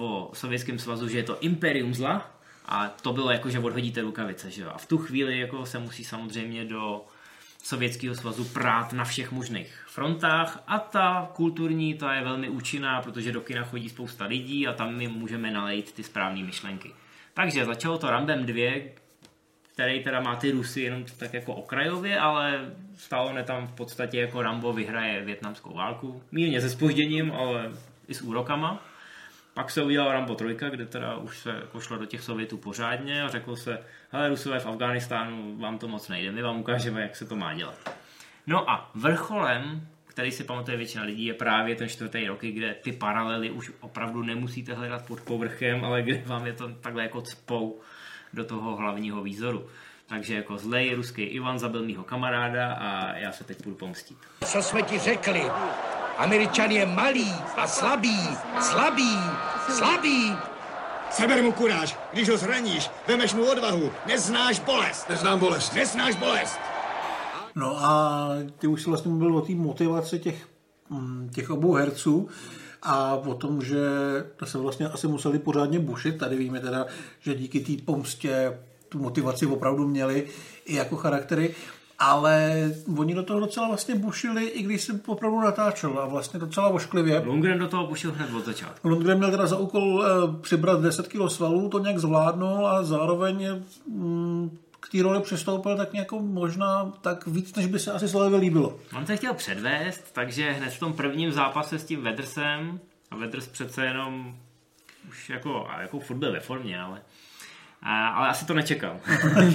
o 0.00 0.30
Sovětském 0.34 0.78
svazu, 0.78 1.08
že 1.08 1.18
je 1.18 1.22
to 1.22 1.40
imperium 1.40 1.94
zla 1.94 2.30
a 2.66 2.88
to 2.88 3.12
bylo 3.12 3.30
jako, 3.30 3.50
že 3.50 3.58
odhodíte 3.58 4.00
rukavice. 4.00 4.50
Že 4.50 4.62
jo? 4.62 4.70
A 4.74 4.78
v 4.78 4.86
tu 4.86 4.98
chvíli 4.98 5.38
jako 5.38 5.66
se 5.66 5.78
musí 5.78 6.04
samozřejmě 6.04 6.64
do 6.64 7.04
Sovětského 7.62 8.14
svazu 8.14 8.44
prát 8.44 8.92
na 8.92 9.04
všech 9.04 9.32
možných 9.32 9.84
frontách 9.86 10.62
a 10.66 10.78
ta 10.78 11.30
kulturní, 11.34 11.94
ta 11.94 12.14
je 12.14 12.24
velmi 12.24 12.48
účinná, 12.48 13.02
protože 13.02 13.32
do 13.32 13.40
kina 13.40 13.64
chodí 13.64 13.88
spousta 13.88 14.24
lidí 14.24 14.66
a 14.66 14.72
tam 14.72 14.94
my 14.94 15.08
můžeme 15.08 15.50
nalejt 15.50 15.92
ty 15.92 16.02
správné 16.02 16.42
myšlenky. 16.42 16.92
Takže 17.34 17.64
začalo 17.64 17.98
to 17.98 18.10
Rambem 18.10 18.46
2, 18.46 18.72
který 19.72 20.04
teda 20.04 20.20
má 20.20 20.36
ty 20.36 20.50
Rusy 20.50 20.80
jenom 20.80 21.04
tak 21.18 21.34
jako 21.34 21.54
okrajově, 21.54 22.18
ale 22.18 22.74
Stallone 22.96 23.44
tam 23.44 23.66
v 23.66 23.72
podstatě 23.72 24.20
jako 24.20 24.42
Rambo 24.42 24.72
vyhraje 24.72 25.24
větnamskou 25.24 25.74
válku. 25.74 26.22
Mírně 26.32 26.60
se 26.60 26.70
spožděním, 26.70 27.32
ale 27.32 27.72
i 28.08 28.14
s 28.14 28.22
úrokama. 28.22 28.84
Pak 29.58 29.70
se 29.70 29.82
udělal 29.82 30.12
Rambo 30.12 30.34
3, 30.34 30.56
kde 30.70 30.86
teda 30.86 31.16
už 31.16 31.38
se 31.38 31.52
pošlo 31.72 31.98
do 31.98 32.06
těch 32.06 32.20
Sovětů 32.20 32.56
pořádně 32.56 33.22
a 33.22 33.28
řeklo 33.28 33.56
se, 33.56 33.78
hele 34.10 34.28
Rusové 34.28 34.60
v 34.60 34.66
Afghánistánu, 34.66 35.56
vám 35.58 35.78
to 35.78 35.88
moc 35.88 36.08
nejde, 36.08 36.32
my 36.32 36.42
vám 36.42 36.60
ukážeme, 36.60 37.02
jak 37.02 37.16
se 37.16 37.24
to 37.24 37.36
má 37.36 37.54
dělat. 37.54 37.94
No 38.46 38.70
a 38.70 38.90
vrcholem, 38.94 39.88
který 40.06 40.30
si 40.30 40.44
pamatuje 40.44 40.76
většina 40.76 41.04
lidí, 41.04 41.24
je 41.24 41.34
právě 41.34 41.76
ten 41.76 41.88
čtvrtý 41.88 42.26
roky, 42.26 42.52
kde 42.52 42.74
ty 42.74 42.92
paralely 42.92 43.50
už 43.50 43.72
opravdu 43.80 44.22
nemusíte 44.22 44.74
hledat 44.74 45.06
pod 45.06 45.20
povrchem, 45.20 45.84
ale 45.84 46.02
kde 46.02 46.22
vám 46.26 46.46
je 46.46 46.52
to 46.52 46.68
takhle 46.68 47.02
jako 47.02 47.22
cpou 47.22 47.80
do 48.32 48.44
toho 48.44 48.76
hlavního 48.76 49.22
výzoru. 49.22 49.66
Takže 50.06 50.34
jako 50.34 50.58
zlej 50.58 50.94
ruský 50.94 51.22
Ivan 51.22 51.58
zabil 51.58 51.82
mýho 51.82 52.04
kamaráda 52.04 52.72
a 52.72 53.16
já 53.16 53.32
se 53.32 53.44
teď 53.44 53.62
půjdu 53.62 53.76
pomstit. 53.76 54.18
Co 54.44 54.62
jsme 54.62 54.82
ti 54.82 54.98
řekli? 54.98 55.42
Američan 56.18 56.70
je 56.70 56.86
malý 56.86 57.30
a 57.56 57.66
slabý, 57.66 58.18
slabý, 58.60 59.14
slabý. 59.70 60.34
Seber 61.10 61.42
mu 61.42 61.52
kuráž, 61.52 61.96
když 62.12 62.28
ho 62.28 62.36
zraníš, 62.36 62.90
vemeš 63.08 63.34
mu 63.34 63.50
odvahu, 63.50 63.90
neznáš 64.06 64.58
bolest. 64.58 65.08
Neznám 65.08 65.38
bolest. 65.38 65.74
Neznáš 65.74 66.16
bolest. 66.16 66.58
No 67.54 67.84
a 67.84 68.28
ty 68.58 68.66
už 68.66 68.82
si 68.82 68.90
vlastně 68.90 69.10
mluvil 69.10 69.36
o 69.36 69.40
té 69.40 69.52
motivaci 69.52 70.18
těch, 70.18 70.48
mm, 70.90 71.30
těch 71.34 71.50
obou 71.50 71.72
herců 71.72 72.28
a 72.82 73.14
o 73.14 73.34
tom, 73.34 73.62
že 73.62 73.78
to 74.36 74.46
se 74.46 74.58
vlastně 74.58 74.88
asi 74.88 75.06
museli 75.06 75.38
pořádně 75.38 75.78
bušit. 75.78 76.18
Tady 76.18 76.36
víme 76.36 76.60
teda, 76.60 76.86
že 77.20 77.34
díky 77.34 77.60
té 77.60 77.82
pomstě 77.84 78.58
tu 78.88 78.98
motivaci 78.98 79.46
opravdu 79.46 79.88
měli 79.88 80.26
i 80.64 80.74
jako 80.74 80.96
charaktery 80.96 81.54
ale 81.98 82.64
oni 82.96 83.14
do 83.14 83.22
toho 83.22 83.40
docela 83.40 83.68
vlastně 83.68 83.94
bušili, 83.94 84.44
i 84.44 84.62
když 84.62 84.82
se 84.82 85.00
opravdu 85.06 85.40
natáčel 85.40 85.98
a 85.98 86.06
vlastně 86.06 86.40
docela 86.40 86.68
ošklivě. 86.68 87.22
Lundgren 87.26 87.58
do 87.58 87.68
toho 87.68 87.86
bušil 87.86 88.12
hned 88.12 88.34
od 88.34 88.44
začátku. 88.44 88.88
Lundgren 88.88 89.18
měl 89.18 89.30
teda 89.30 89.46
za 89.46 89.58
úkol 89.58 90.04
eh, 90.04 90.42
přibrat 90.42 90.80
10 90.80 91.08
kg 91.08 91.30
svalů, 91.30 91.68
to 91.68 91.78
nějak 91.78 91.98
zvládnul 91.98 92.66
a 92.66 92.82
zároveň 92.82 93.62
mm, 93.86 94.58
k 94.80 94.88
té 94.88 95.02
roli 95.02 95.20
přistoupil 95.20 95.76
tak 95.76 95.92
nějak 95.92 96.12
možná 96.12 96.92
tak 97.00 97.26
víc, 97.26 97.54
než 97.54 97.66
by 97.66 97.78
se 97.78 97.92
asi 97.92 98.08
Slavi 98.08 98.36
líbilo. 98.36 98.78
On 98.96 99.06
se 99.06 99.16
chtěl 99.16 99.34
předvést, 99.34 100.04
takže 100.12 100.50
hned 100.50 100.70
v 100.70 100.80
tom 100.80 100.92
prvním 100.92 101.32
zápase 101.32 101.78
s 101.78 101.84
tím 101.84 102.02
Vedrsem, 102.02 102.80
a 103.10 103.16
Vedrs 103.16 103.46
přece 103.46 103.84
jenom 103.84 104.36
už 105.08 105.30
jako, 105.30 105.68
jako 105.80 106.00
furt 106.00 106.16
byl 106.16 106.32
ve 106.32 106.40
formě, 106.40 106.80
ale 106.80 107.02
a, 107.82 108.08
ale 108.08 108.28
asi 108.28 108.46
to 108.46 108.54
nečekal, 108.54 109.00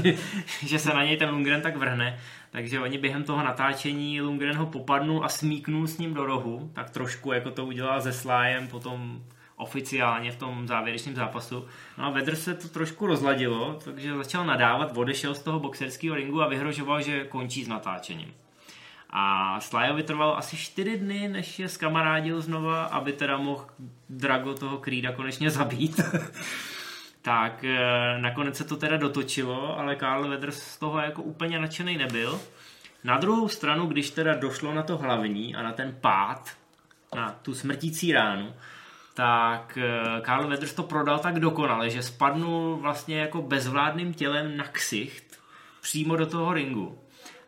že 0.66 0.80
se 0.80 0.94
na 0.94 1.04
něj 1.04 1.18
ten 1.18 1.30
Lundgren 1.30 1.62
tak 1.62 1.76
vrhne. 1.76 2.20
Takže 2.52 2.80
oni 2.80 2.98
během 2.98 3.24
toho 3.24 3.44
natáčení 3.44 4.22
Lundgren 4.22 4.58
ho 4.58 4.66
popadnul 4.66 5.26
a 5.26 5.30
smíknul 5.30 5.88
s 5.88 5.98
ním 5.98 6.14
do 6.14 6.26
rohu, 6.26 6.72
tak 6.74 6.90
trošku 6.90 7.32
jako 7.32 7.52
to 7.52 7.66
udělal 7.66 8.02
se 8.02 8.14
Slájem 8.14 8.68
potom 8.68 9.24
oficiálně 9.56 10.32
v 10.32 10.36
tom 10.36 10.68
závěrečném 10.68 11.16
zápasu. 11.16 11.68
No 11.98 12.06
a 12.06 12.10
Vedr 12.10 12.36
se 12.36 12.54
to 12.54 12.68
trošku 12.68 13.08
rozladilo, 13.08 13.80
takže 13.84 14.16
začal 14.16 14.46
nadávat, 14.46 14.98
odešel 14.98 15.36
z 15.36 15.40
toho 15.40 15.60
boxerského 15.60 16.16
ringu 16.16 16.42
a 16.42 16.48
vyhrožoval, 16.48 17.02
že 17.02 17.24
končí 17.24 17.64
s 17.64 17.68
natáčením. 17.68 18.34
A 19.10 19.60
Slajovi 19.60 20.04
trvalo 20.04 20.38
asi 20.38 20.58
4 20.58 20.98
dny, 20.98 21.28
než 21.28 21.60
je 21.60 21.70
skamarádil 21.70 22.42
znova, 22.42 22.84
aby 22.84 23.14
teda 23.14 23.38
mohl 23.38 23.66
Drago 24.10 24.54
toho 24.54 24.78
Krída 24.78 25.12
konečně 25.12 25.50
zabít. 25.50 26.02
tak 27.24 27.64
eh, 27.64 28.18
nakonec 28.18 28.58
se 28.58 28.64
to 28.64 28.78
teda 28.78 28.98
dotočilo, 28.98 29.80
ale 29.80 29.96
Karl 29.96 30.30
Weathers 30.30 30.62
z 30.62 30.78
toho 30.78 31.00
jako 31.00 31.22
úplně 31.22 31.60
nadšený 31.60 31.98
nebyl. 31.98 32.40
Na 33.04 33.18
druhou 33.18 33.50
stranu, 33.50 33.86
když 33.86 34.10
teda 34.10 34.34
došlo 34.34 34.74
na 34.74 34.84
to 34.84 34.98
hlavní 34.98 35.56
a 35.56 35.64
na 35.64 35.72
ten 35.72 35.98
pád, 36.02 36.50
na 37.16 37.32
tu 37.42 37.56
smrtící 37.56 38.14
ránu, 38.14 38.54
tak 39.14 39.78
eh, 39.78 40.22
Karl 40.22 40.48
Weathers 40.48 40.74
to 40.74 40.84
prodal 40.84 41.20
tak 41.20 41.40
dokonale, 41.40 41.90
že 41.90 42.04
spadnul 42.04 42.76
vlastně 42.76 43.20
jako 43.20 43.42
bezvládným 43.42 44.14
tělem 44.14 44.58
na 44.58 44.64
ksicht 44.64 45.40
přímo 45.82 46.16
do 46.16 46.26
toho 46.26 46.54
ringu. 46.54 47.00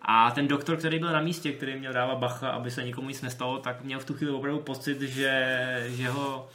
A 0.01 0.31
ten 0.31 0.47
doktor, 0.47 0.77
který 0.77 0.99
byl 0.99 1.11
na 1.11 1.21
místě, 1.21 1.51
který 1.51 1.79
měl 1.79 1.93
dávat 1.93 2.17
bacha, 2.17 2.49
aby 2.49 2.71
se 2.71 2.83
nikomu 2.83 3.07
nic 3.07 3.21
nestalo, 3.21 3.59
tak 3.59 3.83
měl 3.83 3.99
v 3.99 4.05
tu 4.05 4.13
chvíli 4.13 4.31
opravdu 4.31 4.59
pocit, 4.59 5.01
že, 5.01 5.85
že 5.89 6.09
ho 6.09 6.49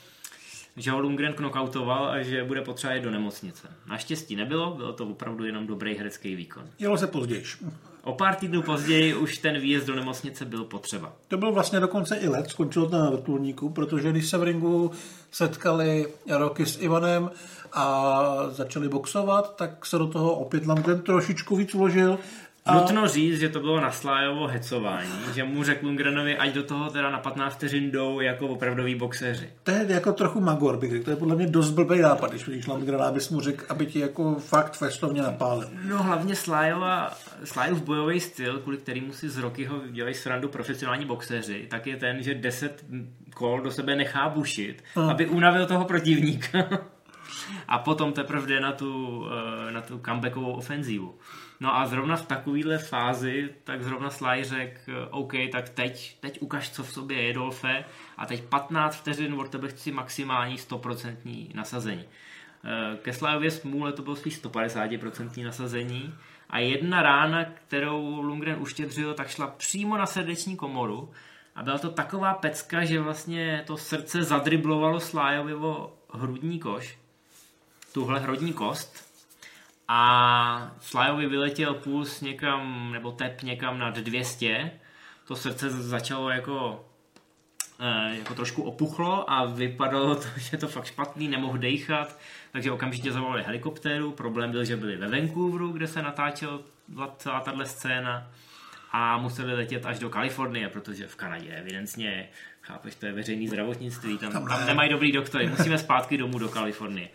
že 0.81 0.91
ho 0.91 1.01
Lundgren 1.01 1.33
knockoutoval 1.33 2.09
a 2.09 2.23
že 2.23 2.45
bude 2.45 2.61
potřeba 2.61 2.95
jít 2.95 3.03
do 3.03 3.11
nemocnice. 3.11 3.69
Naštěstí 3.87 4.37
nebylo, 4.37 4.75
bylo 4.75 4.93
to 4.93 5.07
opravdu 5.07 5.45
jenom 5.45 5.67
dobrý 5.67 5.95
herecký 5.95 6.37
výkon. 6.37 6.63
Jelo 6.79 6.99
se 6.99 7.07
později. 7.07 7.45
O 8.03 8.13
pár 8.13 8.35
týdnů 8.35 8.63
později 8.63 9.15
už 9.15 9.39
ten 9.39 9.61
výjezd 9.61 9.87
do 9.87 9.95
nemocnice 9.95 10.45
byl 10.45 10.65
potřeba. 10.65 11.13
To 11.29 11.37
byl 11.37 11.53
vlastně 11.53 11.81
dokonce 11.81 12.17
i 12.17 12.29
let, 12.29 12.51
skončilo 12.51 12.89
to 12.89 12.99
na 12.99 13.11
vrtulníku, 13.11 13.71
protože 13.71 14.11
když 14.11 14.29
se 14.29 14.39
v 14.39 14.43
ringu 14.43 14.91
setkali 15.31 16.07
Roky 16.29 16.67
s 16.67 16.81
Ivanem 16.81 17.31
a 17.73 18.25
začali 18.51 18.89
boxovat, 18.89 19.57
tak 19.57 19.87
se 19.87 19.99
do 19.99 20.07
toho 20.07 20.35
opět 20.35 20.67
Lundgren 20.67 21.01
trošičku 21.01 21.57
víc 21.57 21.75
vložil 21.75 22.19
a... 22.65 22.75
Nutno 22.75 23.09
říct, 23.09 23.41
že 23.41 23.49
to 23.49 23.61
bylo 23.61 23.81
na 23.81 23.91
Slájovo 23.91 24.47
hecování, 24.47 25.11
že 25.35 25.45
mu 25.45 25.65
řekl 25.65 25.87
Lundgrenovi, 25.87 26.37
ať 26.37 26.55
do 26.55 26.63
toho 26.63 26.91
teda 26.91 27.11
na 27.11 27.19
15 27.19 27.55
vteřin 27.55 27.91
jdou 27.91 28.21
jako 28.21 28.49
opravdoví 28.49 28.95
boxeři. 28.95 29.51
To 29.63 29.71
je 29.71 29.87
jako 29.89 30.13
trochu 30.13 30.41
magor, 30.41 30.77
bych 30.77 30.91
řekl. 30.91 31.05
To 31.05 31.11
je 31.11 31.17
podle 31.17 31.37
mě 31.37 31.47
dost 31.47 31.71
blbý 31.71 31.99
nápad, 31.99 32.31
když 32.31 32.47
vidíš 32.47 32.67
Lundgrena, 32.67 33.05
abys 33.05 33.31
mu 33.31 33.41
řekl, 33.41 33.65
aby 33.69 33.87
ti 33.87 33.99
jako 33.99 34.35
fakt 34.35 34.77
festovně 34.77 35.23
napálil. 35.23 35.69
No 35.85 36.03
hlavně 36.03 36.37
Slájova, 36.37 37.11
Slájov 37.45 37.83
bojový 37.83 38.21
styl, 38.21 38.59
kvůli 38.59 38.77
kterýmu 38.77 39.13
si 39.13 39.29
z 39.29 39.39
roky 39.39 39.65
ho 39.65 39.81
dělají 39.91 40.15
srandu 40.15 40.49
profesionální 40.49 41.05
boxeři, 41.05 41.67
tak 41.71 41.87
je 41.87 41.97
ten, 41.97 42.23
že 42.23 42.35
10 42.35 42.85
kol 43.35 43.61
do 43.61 43.71
sebe 43.71 43.97
nechá 43.97 44.29
bušit, 44.29 44.85
Aha. 44.97 45.11
aby 45.11 45.27
unavil 45.27 45.67
toho 45.67 45.85
protivníka. 45.85 46.69
a 47.69 47.79
potom 47.79 48.13
teprve 48.13 48.47
jde 48.47 48.61
na 48.61 48.73
tu, 48.73 49.25
eh, 49.69 49.73
na 49.73 49.81
tu 49.81 50.01
comebackovou 50.05 50.53
ofenzívu. 50.53 51.15
No 51.61 51.77
a 51.77 51.87
zrovna 51.87 52.17
v 52.17 52.27
takovéhle 52.27 52.79
fázi, 52.79 53.51
tak 53.65 53.83
zrovna 53.83 54.11
Sly 54.11 54.45
řekl, 54.45 55.09
OK, 55.11 55.33
tak 55.53 55.69
teď, 55.69 56.17
teď 56.21 56.43
ukaž, 56.43 56.71
co 56.71 56.85
v 56.85 56.93
sobě 56.93 57.23
je, 57.23 57.33
Dolfe, 57.33 57.85
a 58.17 58.27
teď 58.27 58.45
15 58.45 58.97
vteřin 58.97 59.35
od 59.35 59.49
tebe 59.49 59.69
chci 59.69 59.93
maximální 59.93 60.57
100% 60.57 61.55
nasazení. 61.55 62.05
Eh, 62.65 62.97
ke 62.97 63.13
Slyově 63.13 63.51
smůle 63.51 63.93
to 63.93 64.03
bylo 64.03 64.17
spíš 64.17 64.43
150% 64.43 65.45
nasazení. 65.45 66.15
A 66.51 66.59
jedna 66.59 67.03
rána, 67.03 67.45
kterou 67.45 68.21
Lundgren 68.21 68.57
uštědřil, 68.61 69.15
tak 69.15 69.29
šla 69.29 69.47
přímo 69.47 69.97
na 69.97 70.07
srdeční 70.07 70.57
komoru. 70.57 71.11
A 71.55 71.63
byla 71.63 71.79
to 71.79 71.91
taková 71.91 72.35
pecka, 72.35 72.85
že 72.85 73.01
vlastně 73.01 73.65
to 73.67 73.77
srdce 73.77 74.23
zadriblovalo 74.23 75.01
Slájovi 75.01 75.55
o 75.55 75.93
hrudní 76.13 76.59
koš, 76.59 76.99
tuhle 77.93 78.21
hrudní 78.21 78.53
kost 78.53 79.10
a 79.93 80.73
Flyovi 80.79 81.27
vyletěl 81.27 81.75
puls 81.75 82.21
někam, 82.21 82.93
nebo 82.93 83.13
tep 83.13 83.43
někam 83.43 83.79
nad 83.79 83.95
200, 83.95 84.71
to 85.25 85.37
srdce 85.37 85.71
začalo 85.71 86.31
jako 86.31 86.85
eh, 87.81 88.17
jako 88.19 88.35
trošku 88.35 88.63
opuchlo 88.63 89.31
a 89.31 89.45
vypadalo 89.45 90.15
to, 90.15 90.23
že 90.37 90.49
je 90.53 90.59
to 90.59 90.69
fakt 90.69 90.85
špatný, 90.85 91.29
nemohl 91.29 91.59
dejchat, 91.59 92.19
takže 92.53 92.73
okamžitě 92.73 93.13
zavolali 93.13 93.43
helikoptéru. 93.43 94.13
Problém 94.13 94.51
byl, 94.51 94.65
že 94.65 94.77
byli 94.77 94.97
ve 94.97 95.09
Vancouveru, 95.09 95.73
kde 95.73 95.87
se 95.87 96.03
natáčela 96.03 96.59
celá 97.17 97.41
tahle 97.41 97.67
scéna 97.67 98.31
a 98.93 99.19
museli 99.19 99.55
letět 99.55 99.87
až 99.87 99.99
do 99.99 100.11
Kalifornie, 100.11 100.69
protože 100.69 101.07
v 101.07 101.17
Kanadě 101.17 101.49
evidentně, 101.49 102.29
chápeš, 102.63 102.95
to 102.95 103.07
je 103.07 103.13
veřejný 103.13 103.49
zdravotnictví, 103.49 104.19
tam, 104.19 104.33
Tam 104.33 104.49
tam 104.49 104.61
ne. 104.61 104.67
nemají 104.67 104.91
dobrý 104.91 105.13
doktory, 105.13 105.47
musíme 105.47 105.79
zpátky 105.79 106.19
domů 106.19 106.39
do 106.39 106.49
Kalifornie. 106.49 107.09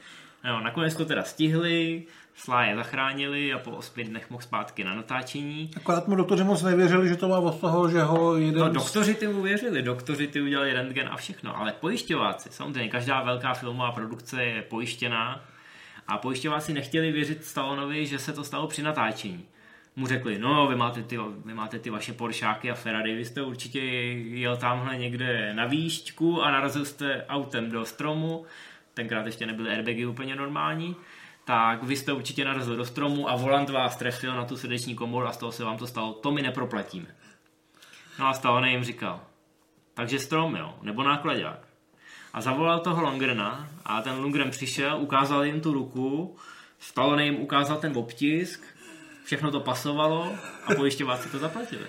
No, 0.43 0.61
nakonec 0.61 0.95
to 0.95 1.05
teda 1.05 1.23
stihli, 1.23 2.03
Sláje 2.38 2.76
zachránili 2.76 3.54
a 3.54 3.60
po 3.60 3.71
osmi 3.71 4.04
dnech 4.04 4.30
mohl 4.30 4.43
zpátky 4.43 4.84
na 4.84 4.95
natáčení. 4.95 5.71
Akorát 5.78 6.08
mu 6.08 6.15
doktoři 6.15 6.43
moc 6.43 6.63
nevěřili, 6.63 7.08
že 7.08 7.15
to 7.15 7.28
má 7.28 7.39
od 7.39 7.60
toho, 7.60 7.89
že 7.89 8.02
ho 8.02 8.38
jeden... 8.38 8.62
No, 8.62 8.69
doktoři 8.69 9.13
ty 9.13 9.28
uvěřili, 9.28 9.82
doktoři 9.82 10.28
ty 10.28 10.41
udělali 10.41 10.74
rentgen 10.74 11.10
a 11.12 11.17
všechno, 11.17 11.58
ale 11.58 11.71
pojišťováci, 11.71 12.50
samozřejmě 12.52 12.89
každá 12.89 13.24
velká 13.24 13.54
filmová 13.54 13.91
produkce 13.91 14.43
je 14.43 14.62
pojištěná 14.62 15.45
a 16.08 16.17
pojišťováci 16.17 16.74
nechtěli 16.74 17.12
věřit 17.12 17.45
Stallonovi, 17.45 18.06
že 18.06 18.19
se 18.19 18.34
to 18.34 18.43
stalo 18.43 18.67
při 18.67 18.84
natáčení. 18.84 19.45
Mu 19.95 20.08
řekli, 20.08 20.39
no 20.39 20.67
vy 20.67 20.76
máte 20.76 21.04
ty, 21.04 21.19
vy 21.45 21.54
máte 21.54 21.80
ty 21.80 21.89
vaše 21.89 22.13
Poršáky 22.13 22.71
a 22.71 22.76
Ferrari, 22.76 23.15
vy 23.15 23.26
jste 23.26 23.41
určitě 23.41 23.80
jel 23.80 24.58
tamhle 24.58 24.98
někde 24.98 25.54
na 25.54 25.65
výšťku 25.65 26.41
a 26.41 26.52
narazil 26.52 26.86
jste 26.86 27.26
autem 27.30 27.71
do 27.71 27.86
stromu, 27.86 28.45
tenkrát 28.93 29.26
ještě 29.26 29.45
nebyly 29.45 29.69
airbagy 29.69 30.06
úplně 30.06 30.36
normální, 30.36 30.95
tak 31.45 31.84
vy 31.84 31.95
jste 31.95 32.13
určitě 32.13 32.45
narazil 32.45 32.75
do 32.75 32.86
stromu 32.86 33.29
a 33.29 33.36
volant 33.36 33.69
vás 33.69 33.95
trefil 33.95 34.36
na 34.36 34.45
tu 34.45 34.58
srdeční 34.58 34.95
komoru 34.95 35.27
a 35.27 35.31
z 35.31 35.38
toho 35.38 35.51
se 35.51 35.63
vám 35.63 35.77
to 35.77 35.88
stalo, 35.88 36.13
to 36.13 36.31
my 36.31 36.41
neproplatíme. 36.41 37.08
No 38.19 38.27
a 38.27 38.34
Stallone 38.34 38.71
jim 38.71 38.84
říkal, 38.84 39.21
takže 39.93 40.19
strom, 40.19 40.55
jo, 40.55 40.75
nebo 40.81 41.03
nákladák. 41.03 41.60
A 42.34 42.41
zavolal 42.41 42.79
toho 42.79 43.01
Longrena 43.01 43.69
a 43.86 44.01
ten 44.01 44.19
Lundgren 44.19 44.51
přišel, 44.51 44.97
ukázal 44.97 45.45
jim 45.45 45.62
tu 45.62 45.73
ruku, 45.73 46.36
Stallone 46.79 47.25
jim 47.25 47.36
ukázal 47.36 47.77
ten 47.77 47.97
obtisk, 47.97 48.63
všechno 49.23 49.51
to 49.51 49.60
pasovalo 49.60 50.31
a 50.65 50.75
pojišťováci 50.75 51.29
to 51.29 51.39
zaplatili. 51.39 51.86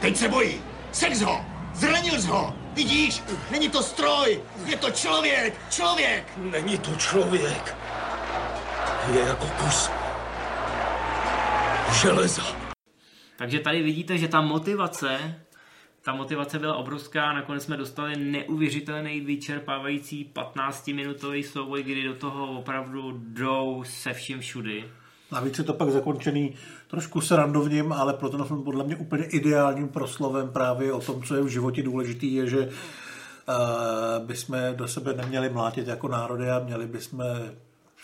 Teď 0.00 0.16
se 0.16 0.28
bojí. 0.28 0.62
Sex 0.92 1.20
ho. 1.20 1.44
Zranil 1.74 2.22
ho. 2.22 2.54
Vidíš? 2.74 3.22
Není 3.50 3.68
to 3.68 3.82
stroj. 3.82 4.40
Je 4.66 4.76
to 4.76 4.90
člověk. 4.90 5.54
Člověk. 5.70 6.32
Není 6.36 6.78
to 6.78 6.96
člověk. 6.96 7.76
Je 9.12 9.20
jako 9.20 9.46
kus 9.46 9.90
železa. 12.02 12.42
Takže 13.38 13.60
tady 13.60 13.82
vidíte, 13.82 14.18
že 14.18 14.28
ta 14.28 14.40
motivace, 14.40 15.34
ta 16.02 16.14
motivace 16.14 16.58
byla 16.58 16.74
obrovská, 16.74 17.32
nakonec 17.32 17.62
jsme 17.62 17.76
dostali 17.76 18.16
neuvěřitelný 18.16 19.20
vyčerpávající 19.20 20.30
15-minutový 20.34 21.42
souboj, 21.42 21.82
kdy 21.82 22.02
do 22.02 22.14
toho 22.14 22.58
opravdu 22.58 23.12
jdou 23.18 23.84
se 23.86 24.12
vším 24.12 24.40
všudy. 24.40 24.84
Navíc 25.32 25.58
je 25.58 25.64
to 25.64 25.74
pak 25.74 25.90
zakončený 25.90 26.54
trošku 26.88 27.20
srandovním, 27.20 27.92
ale 27.92 28.12
pro 28.12 28.28
ten 28.28 28.44
film 28.44 28.64
podle 28.64 28.84
mě 28.84 28.96
úplně 28.96 29.24
ideálním 29.24 29.88
proslovem 29.88 30.48
právě 30.48 30.92
o 30.92 31.00
tom, 31.00 31.22
co 31.22 31.34
je 31.34 31.42
v 31.42 31.48
životě 31.48 31.82
důležitý, 31.82 32.34
je, 32.34 32.46
že 32.46 32.58
uh, 32.58 34.26
bychom 34.26 34.58
do 34.76 34.88
sebe 34.88 35.14
neměli 35.14 35.48
mlátit 35.48 35.88
jako 35.88 36.08
národy 36.08 36.50
a 36.50 36.58
měli 36.58 36.86
bychom 36.86 37.24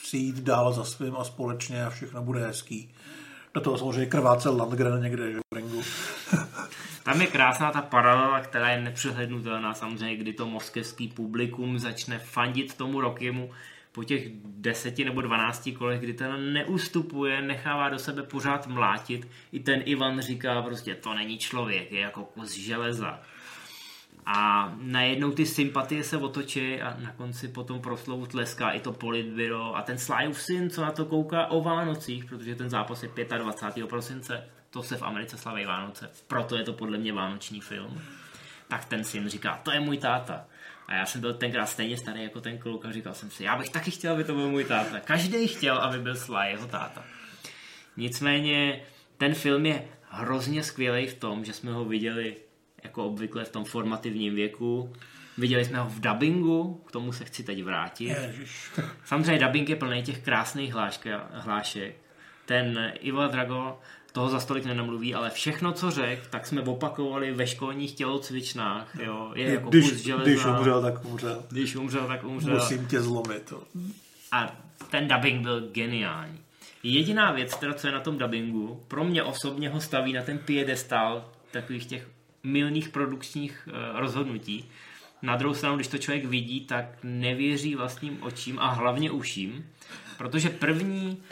si 0.03 0.17
jít 0.17 0.37
dál 0.37 0.73
za 0.73 0.85
svým 0.85 1.17
a 1.17 1.25
společně 1.25 1.85
a 1.85 1.91
všechno 1.91 2.23
bude 2.23 2.47
hezký. 2.47 2.95
Do 3.55 3.61
toho 3.61 3.79
samozřejmě 3.79 4.07
krvácel 4.07 4.57
Landgren 4.57 5.03
někde, 5.03 5.33
že 5.33 5.39
v 5.39 5.57
ringu. 5.57 5.83
Tam 7.03 7.21
je 7.21 7.27
krásná 7.27 7.71
ta 7.71 7.83
paralela, 7.83 8.41
která 8.41 8.71
je 8.71 8.81
nepřehlednutelná 8.81 9.75
samozřejmě, 9.75 10.17
kdy 10.17 10.33
to 10.33 10.47
moskevský 10.47 11.09
publikum 11.09 11.79
začne 11.79 12.19
fandit 12.19 12.77
tomu 12.77 13.01
Rokimu 13.01 13.51
po 13.93 14.05
těch 14.05 14.29
deseti 14.45 15.05
nebo 15.05 15.21
dvanácti 15.21 15.73
kolech, 15.73 16.01
kdy 16.01 16.15
ten 16.15 16.53
neustupuje, 16.53 17.43
nechává 17.43 17.89
do 17.89 17.99
sebe 17.99 18.23
pořád 18.23 18.67
mlátit. 18.67 19.29
I 19.53 19.61
ten 19.61 19.83
Ivan 19.85 20.21
říká 20.21 20.63
prostě, 20.63 20.95
to 20.95 21.15
není 21.15 21.39
člověk, 21.39 21.93
je 21.93 22.01
jako 22.01 22.25
kus 22.25 22.57
železa. 22.57 23.21
A 24.27 24.73
najednou 24.81 25.31
ty 25.31 25.47
sympatie 25.47 26.05
se 26.05 26.17
otočí 26.17 26.81
a 26.81 26.97
na 27.01 27.13
konci 27.13 27.49
potom 27.49 27.81
proslovu 27.81 28.27
tleská 28.27 28.71
i 28.71 28.81
to 28.81 28.93
politbyro 28.93 29.77
a 29.77 29.83
ten 29.83 29.99
Slyův 29.99 30.43
syn, 30.43 30.71
co 30.71 30.83
na 30.83 30.91
to 30.91 31.05
kouká 31.05 31.47
o 31.47 31.63
Vánocích, 31.63 32.25
protože 32.25 32.55
ten 32.55 32.71
zápas 32.71 33.03
je 33.03 33.09
25. 33.39 33.87
prosince, 33.87 34.45
to 34.71 34.83
se 34.83 34.97
v 34.97 35.03
Americe 35.03 35.39
slaví 35.39 35.65
Vánoce, 35.65 36.11
proto 36.27 36.57
je 36.57 36.65
to 36.65 36.73
podle 36.73 36.99
mě 36.99 37.13
vánoční 37.13 37.61
film. 37.61 38.01
Tak 38.69 38.85
ten 38.85 39.05
syn 39.05 39.29
říká, 39.29 39.61
to 39.63 39.71
je 39.73 39.81
můj 39.81 39.99
táta. 39.99 40.45
A 40.87 40.95
já 40.95 41.07
jsem 41.07 41.21
byl 41.21 41.35
tenkrát 41.35 41.67
stejně 41.67 41.97
starý 41.97 42.23
jako 42.23 42.41
ten 42.41 42.59
kluk 42.59 42.85
a 42.85 42.93
říkal 42.93 43.15
jsem 43.15 43.31
si, 43.31 43.45
já 43.45 43.57
bych 43.57 43.69
taky 43.71 43.91
chtěl, 43.91 44.13
aby 44.13 44.25
to 44.25 44.35
byl 44.35 44.49
můj 44.49 44.65
táta. 44.65 45.01
Každý 45.01 45.47
chtěl, 45.47 45.79
aby 45.79 45.99
byl 45.99 46.17
Sly 46.17 46.51
jeho 46.51 46.67
táta. 46.67 47.05
Nicméně 47.97 48.83
ten 49.17 49.35
film 49.35 49.67
je 49.67 49.89
hrozně 50.09 50.63
skvělý 50.63 51.07
v 51.07 51.15
tom, 51.15 51.45
že 51.45 51.53
jsme 51.53 51.73
ho 51.73 51.85
viděli 51.85 52.37
jako 52.85 53.05
obvykle 53.05 53.45
v 53.45 53.53
tom 53.53 53.65
formativním 53.65 54.35
věku. 54.35 54.93
Viděli 55.39 55.65
jsme 55.65 55.79
ho 55.79 55.91
v 55.91 56.01
dubbingu, 56.01 56.83
k 56.87 56.93
tomu 56.93 57.13
se 57.13 57.25
chci 57.25 57.43
teď 57.43 57.63
vrátit. 57.65 58.09
Ježiš. 58.09 58.71
Samozřejmě 59.05 59.47
dubbing 59.47 59.69
je 59.69 59.77
plný 59.77 60.03
těch 60.03 60.19
krásných 60.19 60.73
hláška, 60.73 61.29
hlášek. 61.33 61.97
Ten 62.47 62.93
Ivo 63.01 63.27
Drago 63.27 63.79
toho 64.13 64.29
za 64.29 64.41
stolik 64.41 64.65
nenamluví, 64.65 65.15
ale 65.15 65.31
všechno, 65.31 65.73
co 65.73 65.91
řekl, 65.91 66.23
tak 66.31 66.47
jsme 66.47 66.63
opakovali 66.63 67.33
ve 67.33 67.47
školních 67.47 67.93
tělocvičnách. 67.95 68.97
Jo. 69.03 69.33
Je 69.35 69.53
jako 69.53 69.71
Když, 69.71 69.91
kus 69.91 69.99
železa. 69.99 70.25
když 70.31 70.45
umřel, 70.45 70.83
tak 70.83 71.05
umřel. 71.05 71.45
když 71.51 71.77
umřel, 71.77 72.07
tak 72.07 72.25
umřel. 72.25 72.55
Musím 72.55 72.87
tě 72.87 73.01
zlomit. 73.01 73.53
A 74.33 74.57
ten 74.91 75.09
dubbing 75.09 75.43
byl 75.43 75.69
geniální. 75.73 76.41
Jediná 76.83 77.33
věc, 77.33 77.57
teda, 77.57 77.75
co 77.75 77.87
je 77.87 77.93
na 77.93 78.01
tom 78.01 78.19
dubbingu, 78.19 78.85
pro 78.89 79.05
mě 79.05 79.23
osobně 79.23 79.69
ho 79.69 79.81
staví 79.81 80.13
na 80.13 80.23
ten 80.23 80.39
piedestal 80.39 81.25
takových 81.51 81.87
těch 81.87 82.09
milných 82.43 82.89
produkčních 82.89 83.69
uh, 83.69 84.01
rozhodnutí. 84.01 84.65
Na 85.23 85.37
druhou 85.37 85.55
stranu, 85.55 85.77
když 85.77 85.89
to 85.89 85.99
člověk 85.99 86.25
vidí, 86.25 86.61
tak 86.61 86.85
nevěří 87.03 87.75
vlastním 87.75 88.23
očím 88.23 88.59
a 88.59 88.69
hlavně 88.69 89.11
uším, 89.11 89.71
protože 90.19 90.51
první, 90.51 91.23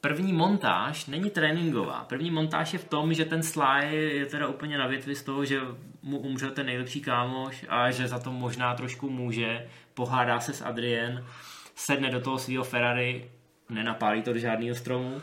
první 0.00 0.32
montáž 0.32 1.06
není 1.06 1.30
tréninková. 1.30 2.04
První 2.08 2.30
montáž 2.30 2.72
je 2.72 2.78
v 2.78 2.88
tom, 2.88 3.14
že 3.14 3.24
ten 3.24 3.42
Sly 3.42 3.96
je 3.96 4.26
teda 4.26 4.46
úplně 4.46 4.78
na 4.78 4.86
větvi 4.86 5.14
z 5.14 5.22
toho, 5.22 5.44
že 5.44 5.60
mu 6.02 6.18
umřel 6.18 6.50
ten 6.50 6.66
nejlepší 6.66 7.00
kámoš 7.00 7.64
a 7.68 7.90
že 7.90 8.08
za 8.08 8.18
to 8.18 8.32
možná 8.32 8.74
trošku 8.74 9.10
může, 9.10 9.66
pohádá 9.94 10.40
se 10.40 10.52
s 10.52 10.62
Adrien, 10.62 11.24
sedne 11.74 12.10
do 12.10 12.20
toho 12.20 12.38
svého 12.38 12.64
Ferrari, 12.64 13.30
nenapálí 13.68 14.22
to 14.22 14.32
do 14.32 14.38
žádného 14.38 14.74
stromu, 14.74 15.22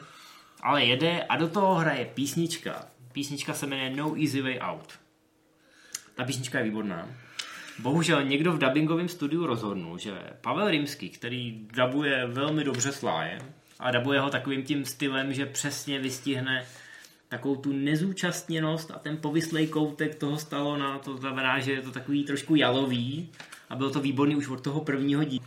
ale 0.61 0.85
jede 0.85 1.23
a 1.23 1.37
do 1.37 1.47
toho 1.47 1.75
hraje 1.75 2.05
písnička. 2.05 2.85
Písnička 3.11 3.53
se 3.53 3.67
jmenuje 3.67 3.89
No 3.89 4.15
Easy 4.15 4.41
Way 4.41 4.59
Out. 4.59 5.00
Ta 6.15 6.23
písnička 6.23 6.57
je 6.57 6.63
výborná. 6.63 7.09
Bohužel 7.79 8.23
někdo 8.23 8.53
v 8.53 8.57
dubbingovém 8.57 9.09
studiu 9.09 9.45
rozhodnul, 9.45 9.97
že 9.97 10.11
Pavel 10.41 10.69
Rimský, 10.69 11.09
který 11.09 11.67
dabuje 11.73 12.27
velmi 12.27 12.63
dobře 12.63 12.91
sláje 12.91 13.39
a 13.79 13.91
dabuje 13.91 14.19
ho 14.19 14.29
takovým 14.29 14.63
tím 14.63 14.85
stylem, 14.85 15.33
že 15.33 15.45
přesně 15.45 15.99
vystihne 15.99 16.65
takovou 17.29 17.55
tu 17.55 17.73
nezúčastněnost 17.73 18.91
a 18.91 18.99
ten 18.99 19.17
povyslej 19.17 19.67
koutek 19.67 20.15
toho 20.15 20.37
Stalona, 20.37 20.99
to 20.99 21.17
znamená, 21.17 21.59
že 21.59 21.71
je 21.71 21.81
to 21.81 21.91
takový 21.91 22.23
trošku 22.23 22.55
jalový 22.55 23.29
a 23.69 23.75
bylo 23.75 23.89
to 23.89 24.01
výborný 24.01 24.35
už 24.35 24.47
od 24.47 24.61
toho 24.61 24.81
prvního 24.81 25.23
dílu 25.23 25.45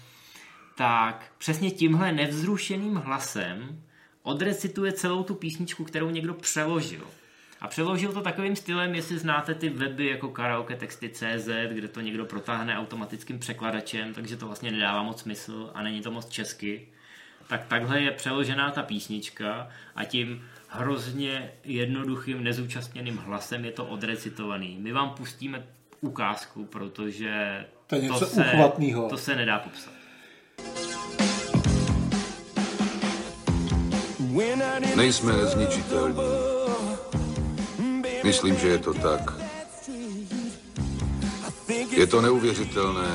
tak 0.75 1.33
přesně 1.39 1.71
tímhle 1.71 2.13
nevzrušeným 2.13 2.95
hlasem 2.95 3.83
odrecituje 4.23 4.93
celou 4.93 5.23
tu 5.23 5.35
písničku, 5.35 5.85
kterou 5.85 6.11
někdo 6.11 6.35
přeložil. 6.35 7.07
A 7.61 7.69
přeložil 7.69 8.13
to 8.13 8.21
takovým 8.23 8.57
stylem, 8.57 8.95
jestli 8.95 9.19
znáte 9.19 9.55
ty 9.55 9.69
weby 9.69 10.07
jako 10.07 10.29
karaoke 10.29 10.77
texty 10.77 11.09
CZ, 11.11 11.49
kde 11.73 11.89
to 11.89 12.01
někdo 12.01 12.25
protáhne 12.25 12.79
automatickým 12.79 13.39
překladačem, 13.39 14.15
takže 14.15 14.37
to 14.37 14.47
vlastně 14.47 14.71
nedává 14.71 15.03
moc 15.03 15.21
smysl 15.21 15.71
a 15.75 15.83
není 15.83 16.01
to 16.03 16.11
moc 16.11 16.29
česky. 16.29 16.89
Tak 17.47 17.65
takhle 17.67 18.01
je 18.01 18.11
přeložená 18.11 18.71
ta 18.71 18.83
písnička 18.83 19.69
a 19.97 20.05
tím 20.05 20.45
hrozně 20.69 21.51
jednoduchým, 21.65 22.45
nezúčastněným 22.45 23.17
hlasem 23.17 23.65
je 23.65 23.73
to 23.73 23.85
odrecitovaný. 23.87 24.79
My 24.81 24.93
vám 24.93 25.11
pustíme 25.11 25.67
ukázku, 26.01 26.65
protože 26.65 27.65
To 27.87 27.95
je 27.95 28.01
něco 28.03 28.27
se, 28.27 28.45
uchvatnýho. 28.45 29.09
to 29.09 29.17
se 29.19 29.37
nedá 29.37 29.59
popsat. 29.59 29.93
Nejsme 34.97 35.33
nezničitelní. 35.33 36.54
Myslím, 38.25 38.57
že 38.57 38.69
je 38.69 38.79
to 38.79 38.95
tak. 38.95 39.33
Je 41.91 42.07
to 42.07 42.21
neuvěřitelné, 42.21 43.09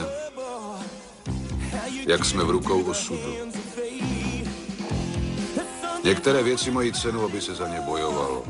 jak 2.08 2.26
jsme 2.26 2.44
v 2.44 2.50
rukou 2.50 2.84
osudu. 2.84 3.34
Některé 6.04 6.44
věci 6.44 6.72
mají 6.72 6.94
cenu, 6.94 7.26
aby 7.26 7.42
se 7.42 7.56
za 7.56 7.68
ně 7.68 7.82
bojovalo. 7.82 8.44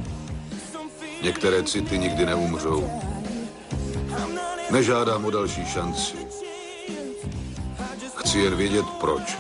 Některé 1.22 1.63
city 1.63 1.98
nikdy 1.98 2.26
neumřou. 2.26 2.89
Nežádám 4.72 5.26
o 5.26 5.32
další 5.32 5.65
šanci. 5.65 6.17
Chci 8.15 8.39
jen 8.39 8.56
vědět 8.56 8.86
proč. 9.00 9.38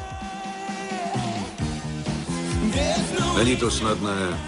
Není 3.37 3.57
to 3.57 3.71
snadné 3.71 4.39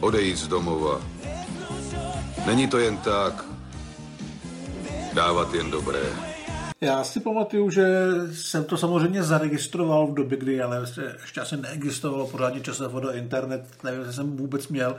odejít 0.00 0.36
z 0.36 0.48
domova. 0.48 1.15
Není 2.46 2.68
to 2.68 2.78
jen 2.78 2.96
tak 2.96 3.44
dávat 5.12 5.54
jen 5.54 5.70
dobré. 5.70 6.00
Já 6.80 7.04
si 7.04 7.20
pamatuju, 7.20 7.70
že 7.70 7.86
jsem 8.32 8.64
to 8.64 8.76
samozřejmě 8.76 9.22
zaregistroval 9.22 10.06
v 10.06 10.14
době, 10.14 10.38
kdy 10.38 10.62
ale 10.62 10.86
ještě 11.22 11.40
asi 11.40 11.56
neexistovalo 11.56 12.26
pořádně 12.26 12.60
časově 12.60 13.00
do 13.00 13.12
internet, 13.12 13.64
nevím, 13.84 14.00
jestli 14.00 14.14
jsem 14.14 14.36
vůbec 14.36 14.68
měl. 14.68 14.96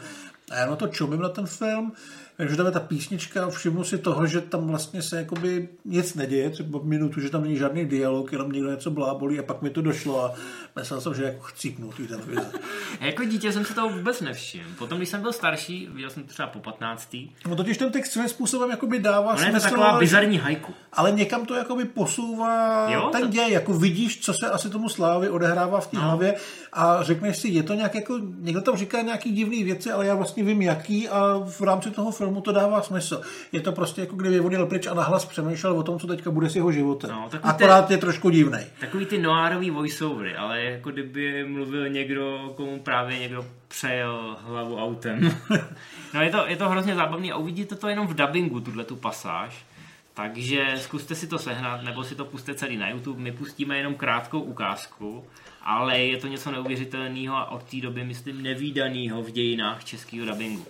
A 0.52 0.56
já 0.56 0.66
na 0.66 0.76
to 0.76 0.88
čumím 0.88 1.22
na 1.22 1.30
ten 1.30 1.46
film, 1.46 1.94
Vím, 2.40 2.50
že 2.50 2.56
tam 2.56 2.66
je 2.66 2.72
ta 2.72 2.80
písnička, 2.80 3.50
všimnu 3.50 3.84
si 3.84 3.98
toho, 3.98 4.28
že 4.28 4.42
tam 4.42 4.68
vlastně 4.68 5.02
se 5.02 5.18
jakoby 5.18 5.70
nic 5.86 6.14
neděje, 6.16 6.50
třeba 6.50 6.80
minutu, 6.84 7.22
že 7.22 7.30
tam 7.30 7.44
není 7.44 7.58
žádný 7.58 7.86
dialog, 7.86 8.32
jenom 8.32 8.52
někdo 8.52 8.72
něco 8.72 8.92
blábolí 8.92 9.40
a 9.40 9.44
pak 9.44 9.62
mi 9.62 9.70
to 9.70 9.82
došlo 9.82 10.26
a 10.26 10.34
myslel 10.76 11.02
jsem, 11.02 11.14
že 11.16 11.24
jako 11.24 11.40
chcípnu 11.42 11.92
té 11.92 12.04
televize. 12.04 12.52
jako 13.02 13.24
dítě 13.24 13.52
jsem 13.54 13.66
si 13.66 13.74
toho 13.74 13.90
vůbec 13.90 14.22
nevšiml. 14.22 14.64
Potom, 14.78 14.98
když 14.98 15.10
jsem 15.10 15.22
byl 15.22 15.34
starší, 15.34 15.88
viděl 15.94 16.10
jsem 16.10 16.24
třeba 16.24 16.48
po 16.48 16.60
15. 16.60 17.18
No 17.48 17.56
totiž 17.56 17.78
ten 17.78 17.92
text 17.92 18.12
svým 18.12 18.30
způsobem 18.30 18.70
jakoby 18.70 19.00
dává 19.00 19.32
Ono 19.34 19.40
je 19.40 19.46
to 19.46 19.52
smysl, 19.52 19.70
taková 19.70 20.00
bizarní 20.00 20.38
hajku. 20.38 20.74
ale 20.94 21.12
někam 21.12 21.46
to 21.46 21.56
jakoby 21.56 21.86
posouvá 21.86 22.88
Jo, 22.92 23.00
jo, 23.02 23.10
ten 23.12 23.22
to- 23.22 23.28
děj, 23.28 23.52
jako 23.52 23.74
vidíš, 23.74 24.20
co 24.20 24.34
se 24.34 24.50
asi 24.50 24.70
tomu 24.70 24.90
Slávi 24.90 25.30
odehrává 25.30 25.80
v 25.80 25.88
té 25.88 25.98
No. 25.98 26.04
hlavě 26.04 26.36
a 26.74 27.04
řekneš 27.04 27.38
si, 27.38 27.48
je 27.48 27.64
to 27.64 27.74
nějak 27.74 27.96
jako, 27.96 28.20
někdo 28.40 28.62
tam 28.62 28.76
říká 28.78 29.02
nějaký 29.02 29.32
divný 29.32 29.64
věci, 29.64 29.92
ale 29.92 30.06
já 30.08 30.16
vlastně 30.16 30.44
vím 30.44 30.62
jaký 30.62 31.10
a 31.10 31.38
v 31.46 31.62
rámci 31.62 31.92
toho 31.92 32.12
filmu 32.12 32.27
to 32.42 32.52
dává 32.52 32.82
smysl. 32.82 33.22
Je 33.52 33.62
to 33.62 33.72
prostě 33.72 34.02
jako 34.02 34.16
kdyby 34.16 34.56
jel 34.56 34.66
pryč 34.66 34.88
a 34.88 34.94
nahlas 34.94 35.26
přemýšlel 35.26 35.78
o 35.78 35.84
tom, 35.84 36.00
co 36.00 36.08
teďka 36.08 36.32
bude 36.32 36.50
s 36.50 36.56
jeho 36.56 36.72
životem. 36.72 37.10
No, 37.10 37.30
Akorát 37.44 37.92
je 37.92 37.98
trošku 37.98 38.30
divný. 38.30 38.60
Takový 38.80 39.06
ty 39.06 39.18
noárový 39.18 39.72
voiceovery, 39.72 40.36
ale 40.36 40.64
jako 40.64 40.92
kdyby 40.92 41.46
mluvil 41.48 41.90
někdo, 41.90 42.54
komu 42.56 42.80
právě 42.80 43.20
někdo 43.20 43.46
přejel 43.68 44.38
hlavu 44.42 44.78
autem. 44.78 45.38
no 46.14 46.22
je 46.22 46.30
to, 46.30 46.48
je 46.48 46.56
to 46.56 46.70
hrozně 46.70 46.96
zábavný 46.96 47.32
a 47.32 47.38
uvidíte 47.38 47.76
to 47.76 47.88
jenom 47.88 48.08
v 48.08 48.16
dubbingu, 48.16 48.60
tuhle 48.60 48.84
tu 48.84 48.96
pasáž. 48.96 49.66
Takže 50.14 50.74
zkuste 50.78 51.16
si 51.16 51.28
to 51.28 51.40
sehnat, 51.40 51.84
nebo 51.84 52.04
si 52.04 52.16
to 52.16 52.26
puste 52.26 52.56
celý 52.56 52.78
na 52.78 52.90
YouTube. 52.90 53.22
My 53.22 53.32
pustíme 53.32 53.78
jenom 53.78 53.96
krátkou 53.96 54.40
ukázku, 54.40 55.24
ale 55.62 56.00
je 56.00 56.18
to 56.18 56.28
něco 56.28 56.52
neuvěřitelného 56.52 57.36
a 57.36 57.52
od 57.52 57.64
té 57.64 57.78
doby, 57.78 58.04
myslím, 58.04 58.44
nevýdaného 58.44 59.24
v 59.24 59.32
dějinách 59.32 59.84
českého 59.84 60.26
dubbingu. 60.26 60.66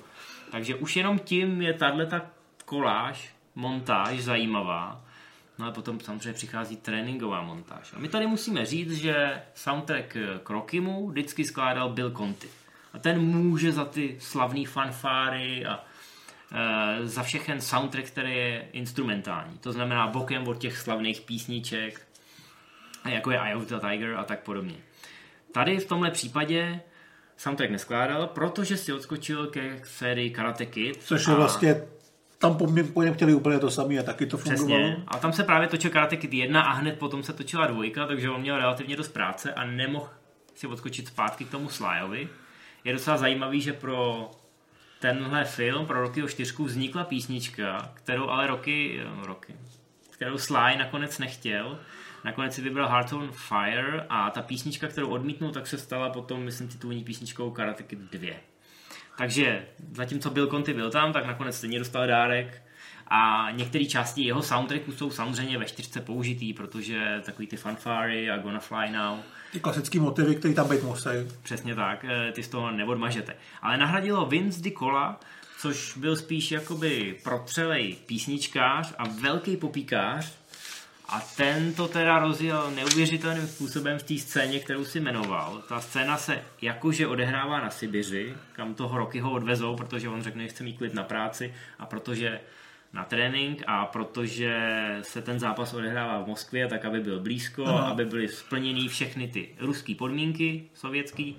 Takže 0.51 0.75
už 0.75 0.95
jenom 0.95 1.19
tím 1.19 1.62
je 1.62 1.73
tahle 1.73 2.07
koláž, 2.65 3.33
montáž 3.55 4.19
zajímavá. 4.19 5.01
No 5.60 5.67
a 5.67 5.71
potom 5.71 5.99
samozřejmě 5.99 6.33
přichází 6.33 6.77
tréninková 6.77 7.41
montáž. 7.41 7.93
A 7.93 7.99
my 7.99 8.07
tady 8.07 8.27
musíme 8.27 8.65
říct, 8.65 8.91
že 8.91 9.41
soundtrack 9.53 10.17
k 10.43 10.49
Rockymu 10.49 11.10
vždycky 11.10 11.45
skládal 11.45 11.89
Bill 11.89 12.12
Conti. 12.12 12.47
A 12.93 12.99
ten 12.99 13.21
může 13.21 13.71
za 13.71 13.86
ty 13.86 14.17
slavné 14.19 14.65
fanfáry 14.65 15.65
a 15.65 15.83
e, 16.51 17.07
za 17.07 17.23
všechen 17.23 17.62
soundtrack, 17.62 18.07
který 18.07 18.36
je 18.36 18.67
instrumentální. 18.71 19.57
To 19.57 19.71
znamená 19.71 20.07
bokem 20.07 20.47
od 20.47 20.57
těch 20.57 20.77
slavných 20.77 21.21
písniček, 21.21 22.07
jako 23.05 23.31
je 23.31 23.39
Eye 23.41 23.55
of 23.55 23.67
the 23.67 23.79
Tiger 23.89 24.15
a 24.15 24.23
tak 24.23 24.39
podobně. 24.39 24.75
Tady 25.51 25.77
v 25.77 25.88
tomhle 25.88 26.12
případě 26.12 26.81
soundtrack 27.38 27.71
neskládal, 27.71 28.28
protože 28.28 28.78
si 28.78 28.93
odskočil 28.93 29.47
ke 29.47 29.82
sérii 29.84 30.30
Karate 30.30 30.65
Kid. 30.65 31.04
Což 31.04 31.28
je 31.28 31.34
a- 31.34 31.38
vlastně, 31.38 31.82
tam 32.38 32.58
po, 32.58 32.67
mě, 32.67 32.84
po 32.84 33.04
něm 33.04 33.13
chtěli 33.13 33.34
úplně 33.34 33.60
to 33.60 33.71
samé 33.71 34.00
a 34.00 34.04
taky 34.04 34.26
to 34.26 34.38
fungovalo. 34.38 34.84
Přesně. 34.84 35.04
A 35.08 35.17
tam 35.17 35.34
se 35.34 35.43
právě 35.43 35.67
točil 35.67 35.91
Karate 35.91 36.17
Kid 36.17 36.34
1 36.34 36.62
a 36.62 36.71
hned 36.71 37.00
potom 37.00 37.23
se 37.23 37.34
točila 37.34 37.67
dvojka, 37.67 38.08
takže 38.08 38.30
on 38.30 38.41
měl 38.41 38.58
relativně 38.58 38.95
dost 38.95 39.08
práce 39.08 39.54
a 39.54 39.65
nemohl 39.65 40.10
si 40.56 40.67
odskočit 40.67 41.08
zpátky 41.08 41.45
k 41.45 41.52
tomu 41.52 41.69
Slyovi. 41.69 42.30
Je 42.84 42.93
docela 42.93 43.17
zajímavý, 43.17 43.62
že 43.62 43.73
pro 43.73 44.32
tenhle 45.00 45.45
film, 45.45 45.86
pro 45.86 46.02
Rockyho 46.02 46.28
4 46.28 46.54
vznikla 46.63 47.04
písnička, 47.04 47.91
kterou 47.93 48.30
ale 48.30 48.47
Rocky, 48.47 49.02
eh, 49.02 49.26
Rocky 49.26 49.56
kterou 50.17 50.38
Sly 50.38 50.78
nakonec 50.78 51.19
nechtěl. 51.19 51.80
Nakonec 52.23 52.53
si 52.53 52.62
vybral 52.62 52.89
Heart 52.89 53.13
on 53.13 53.32
Fire 53.32 54.06
a 54.10 54.30
ta 54.30 54.41
písnička, 54.41 54.88
kterou 54.88 55.08
odmítnul, 55.08 55.51
tak 55.51 55.67
se 55.67 55.77
stala 55.77 56.10
potom, 56.10 56.43
myslím, 56.43 56.67
titulní 56.67 57.03
písničkou 57.03 57.51
Karate 57.51 57.84
Kid 57.84 57.99
2. 57.99 58.34
Takže 59.17 59.65
zatímco 59.91 60.30
Bill 60.30 60.47
Conti 60.47 60.73
byl 60.73 60.91
tam, 60.91 61.13
tak 61.13 61.25
nakonec 61.25 61.58
stejně 61.58 61.80
dostal 61.80 62.08
dárek 62.08 62.62
a 63.08 63.51
některé 63.51 63.86
části 63.86 64.21
jeho 64.21 64.43
soundtracku 64.43 64.91
jsou 64.91 65.12
samozřejmě 65.12 65.58
ve 65.58 65.65
čtyřce 65.65 66.01
použitý, 66.01 66.53
protože 66.53 67.21
takový 67.25 67.47
ty 67.47 67.58
fanfary 67.58 68.30
a 68.30 68.38
Gonna 68.38 68.60
Fly 68.60 68.89
Now, 68.91 69.19
Ty 69.51 69.60
klasický 69.60 69.99
motivy, 69.99 70.36
které 70.36 70.53
tam 70.53 70.69
být 70.69 70.84
musí. 70.84 71.10
přesně 71.43 71.75
tak, 71.75 72.06
eh, 72.06 72.32
ty 72.32 72.43
z 72.43 72.47
toho 72.47 72.71
neodmažete. 72.71 73.36
Ale 73.62 73.77
nahradilo 73.77 74.25
Vince 74.25 74.62
DiCola, 74.62 75.19
což 75.60 75.97
byl 75.97 76.15
spíš 76.15 76.51
jakoby 76.51 77.15
protřelej 77.23 77.95
písničkář 78.06 78.93
a 78.97 79.08
velký 79.08 79.58
popíkář 79.58 80.38
a 81.10 81.20
ten 81.38 81.74
to 81.74 81.88
teda 81.88 82.20
rozjel 82.20 82.72
neuvěřitelným 82.72 83.48
způsobem 83.48 84.00
v 84.00 84.04
té 84.04 84.17
scéně, 84.17 84.60
kterou 84.60 84.86
si 84.86 85.00
jmenoval. 85.00 85.63
Ta 85.70 85.82
scéna 85.82 86.17
se 86.17 86.41
jakože 86.62 87.08
odehrává 87.08 87.62
na 87.62 87.70
Sibiři, 87.70 88.34
kam 88.54 88.74
toho 88.74 88.98
roky 88.98 89.20
ho 89.20 89.32
odvezou, 89.32 89.76
protože 89.76 90.10
on 90.10 90.22
řekne, 90.22 90.43
že 90.43 90.50
chce 90.50 90.63
mít 90.63 90.78
klid 90.78 90.93
na 90.93 91.04
práci 91.04 91.54
a 91.80 91.86
protože 91.86 92.39
na 92.93 93.04
trénink 93.04 93.63
a 93.67 93.86
protože 93.86 94.60
se 95.02 95.22
ten 95.22 95.39
zápas 95.39 95.74
odehrává 95.74 96.24
v 96.24 96.28
Moskvě, 96.28 96.67
tak 96.67 96.86
aby 96.86 97.00
byl 97.00 97.20
blízko, 97.20 97.65
Aha. 97.65 97.80
aby 97.80 98.06
byly 98.06 98.28
splněny 98.28 98.88
všechny 98.88 99.28
ty 99.28 99.50
ruské 99.60 99.96
podmínky 99.96 100.63
sovětský, 100.74 101.38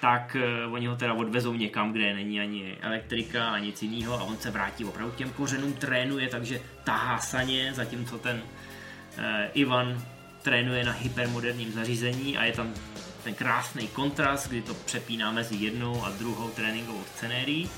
tak 0.00 0.36
eh, 0.36 0.66
oni 0.66 0.86
ho 0.86 0.96
teda 0.96 1.14
odvezou 1.14 1.54
někam, 1.54 1.92
kde 1.92 2.14
není 2.14 2.40
ani 2.40 2.76
elektrika, 2.80 3.50
ani 3.50 3.66
nic 3.66 3.82
jiného 3.82 4.14
a 4.14 4.22
on 4.22 4.36
se 4.36 4.50
vrátí 4.50 4.84
opravdu 4.84 5.12
k 5.12 5.16
těm 5.16 5.30
kořenům, 5.30 5.72
trénuje, 5.72 6.28
takže 6.28 6.60
tahá 6.84 7.18
saně, 7.18 7.72
zatímco 7.74 8.18
ten 8.18 8.42
Ivan 9.54 10.04
trénuje 10.42 10.84
na 10.84 10.92
hypermoderním 10.92 11.72
zařízení 11.72 12.38
a 12.38 12.44
je 12.44 12.52
tam 12.52 12.74
ten 13.24 13.34
krásný 13.34 13.88
kontrast, 13.88 14.48
kdy 14.48 14.62
to 14.62 14.74
přepíná 14.74 15.32
mezi 15.32 15.54
jednou 15.54 16.04
a 16.04 16.10
druhou 16.10 16.48
tréninkovou 16.48 17.04
scenérií. 17.16 17.70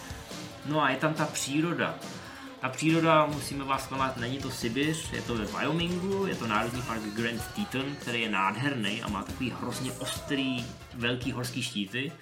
No 0.66 0.82
a 0.82 0.90
je 0.90 0.96
tam 0.96 1.14
ta 1.14 1.26
příroda. 1.26 1.94
Ta 2.60 2.68
příroda, 2.68 3.26
musíme 3.26 3.64
vás 3.64 3.84
zklamat, 3.84 4.16
není 4.16 4.38
to 4.38 4.50
Sibiř, 4.50 5.12
je 5.12 5.22
to 5.22 5.34
ve 5.34 5.44
Wyomingu, 5.44 6.26
je 6.26 6.34
to 6.34 6.46
Národní 6.46 6.82
park 6.82 7.02
Grand 7.02 7.42
Teton, 7.54 7.94
který 8.00 8.20
je 8.20 8.30
nádherný 8.30 9.02
a 9.02 9.08
má 9.08 9.22
takový 9.22 9.52
hrozně 9.60 9.92
ostrý, 9.92 10.64
velký 10.94 11.32
horský 11.32 11.62
štíty, 11.62 12.12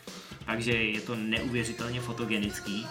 takže 0.46 0.72
je 0.72 1.00
to 1.00 1.16
neuvěřitelně 1.16 2.00
fotogenický 2.00 2.86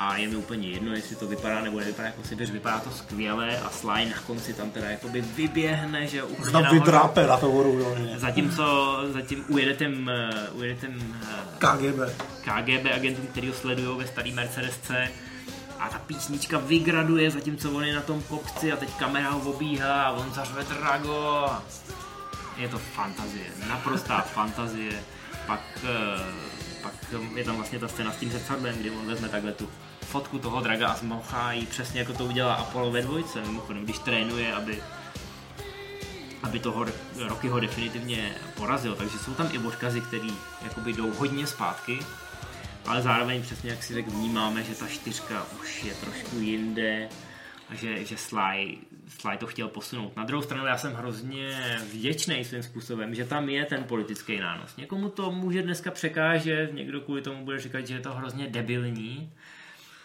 a 0.00 0.16
je 0.16 0.28
mi 0.28 0.36
úplně 0.36 0.68
jedno, 0.68 0.92
jestli 0.92 1.16
to 1.16 1.26
vypadá 1.26 1.60
nebo 1.60 1.80
nevypadá 1.80 2.08
jako 2.08 2.22
Sibiř, 2.22 2.50
vypadá 2.50 2.78
to 2.80 2.90
skvěle 2.90 3.58
a 3.58 3.70
Sly 3.70 4.06
na 4.06 4.18
konci 4.26 4.54
tam 4.54 4.70
teda 4.70 4.90
jakoby 4.90 5.20
vyběhne, 5.20 6.06
že 6.06 6.18
jo, 6.18 6.26
úplně 6.26 6.52
Tam 6.52 6.66
vydrápe 6.70 7.26
na 7.26 7.36
to 7.36 7.50
vodu, 7.50 7.76
vyloženě. 7.76 8.18
Zatímco 8.18 8.96
zatím 9.12 9.44
ujedete, 9.48 9.90
ujedete 10.52 10.86
KGB. 11.58 11.98
KGB 12.40 12.86
agentům, 12.94 13.26
který 13.26 13.48
ho 13.48 13.54
sledují 13.54 13.98
ve 13.98 14.06
starý 14.06 14.32
Mercedesce 14.32 15.08
a 15.78 15.88
ta 15.88 15.98
písnička 15.98 16.58
vygraduje, 16.58 17.30
zatímco 17.30 17.70
on 17.70 17.84
je 17.84 17.94
na 17.94 18.02
tom 18.02 18.22
kopci 18.22 18.72
a 18.72 18.76
teď 18.76 18.88
kamera 18.98 19.30
ho 19.30 19.50
obíhá 19.50 20.02
a 20.02 20.12
on 20.12 20.32
zařve 20.34 20.64
Drago. 20.64 21.46
Je 22.56 22.68
to 22.68 22.78
fantazie, 22.78 23.46
naprostá 23.68 24.20
fantazie. 24.34 25.02
Pak, 25.46 25.60
eh, 25.84 26.22
pak 26.82 26.92
je 27.34 27.44
tam 27.44 27.56
vlastně 27.56 27.78
ta 27.78 27.88
scéna 27.88 28.12
s 28.12 28.16
tím 28.16 28.30
zrcadlem, 28.30 28.74
kdy 28.74 28.90
on 28.90 29.06
vezme 29.06 29.28
takhle 29.28 29.52
tu 29.52 29.68
fotku 30.10 30.38
toho 30.38 30.60
draga 30.60 30.88
a 30.88 30.96
zmochá 30.96 31.52
ji 31.52 31.66
přesně 31.66 32.00
jako 32.00 32.12
to 32.12 32.24
udělá 32.24 32.54
Apollo 32.54 32.90
ve 32.90 33.02
dvojce, 33.02 33.40
mimochodem, 33.40 33.84
když 33.84 33.98
trénuje, 33.98 34.54
aby 34.54 34.82
aby 36.42 36.58
toho 36.58 36.86
Rockyho 37.28 37.60
definitivně 37.60 38.34
porazil, 38.56 38.94
takže 38.94 39.18
jsou 39.18 39.34
tam 39.34 39.48
i 39.52 39.58
odkazy, 39.58 40.00
které 40.00 40.28
jakoby 40.62 40.92
jdou 40.92 41.10
hodně 41.10 41.46
zpátky, 41.46 41.98
ale 42.86 43.02
zároveň 43.02 43.42
přesně 43.42 43.70
jak 43.70 43.82
si 43.82 43.94
řekl, 43.94 44.10
vnímáme, 44.10 44.64
že 44.64 44.74
ta 44.74 44.88
čtyřka 44.88 45.46
už 45.60 45.84
je 45.84 45.94
trošku 45.94 46.36
jinde 46.36 47.08
a 47.68 47.74
že, 47.74 48.04
že 48.04 48.16
Sly, 48.16 48.78
Sly 49.08 49.36
to 49.38 49.46
chtěl 49.46 49.68
posunout. 49.68 50.16
Na 50.16 50.24
druhou 50.24 50.42
stranu 50.42 50.66
já 50.66 50.78
jsem 50.78 50.92
hrozně 50.94 51.78
vděčný 51.92 52.44
svým 52.44 52.62
způsobem, 52.62 53.14
že 53.14 53.24
tam 53.24 53.48
je 53.48 53.64
ten 53.64 53.84
politický 53.84 54.38
nános. 54.38 54.76
Někomu 54.76 55.08
to 55.08 55.30
může 55.30 55.62
dneska 55.62 55.90
překážet, 55.90 56.74
někdo 56.74 57.00
kvůli 57.00 57.22
tomu 57.22 57.44
bude 57.44 57.60
říkat, 57.60 57.86
že 57.86 57.94
je 57.94 58.00
to 58.00 58.14
hrozně 58.14 58.46
debilní, 58.46 59.32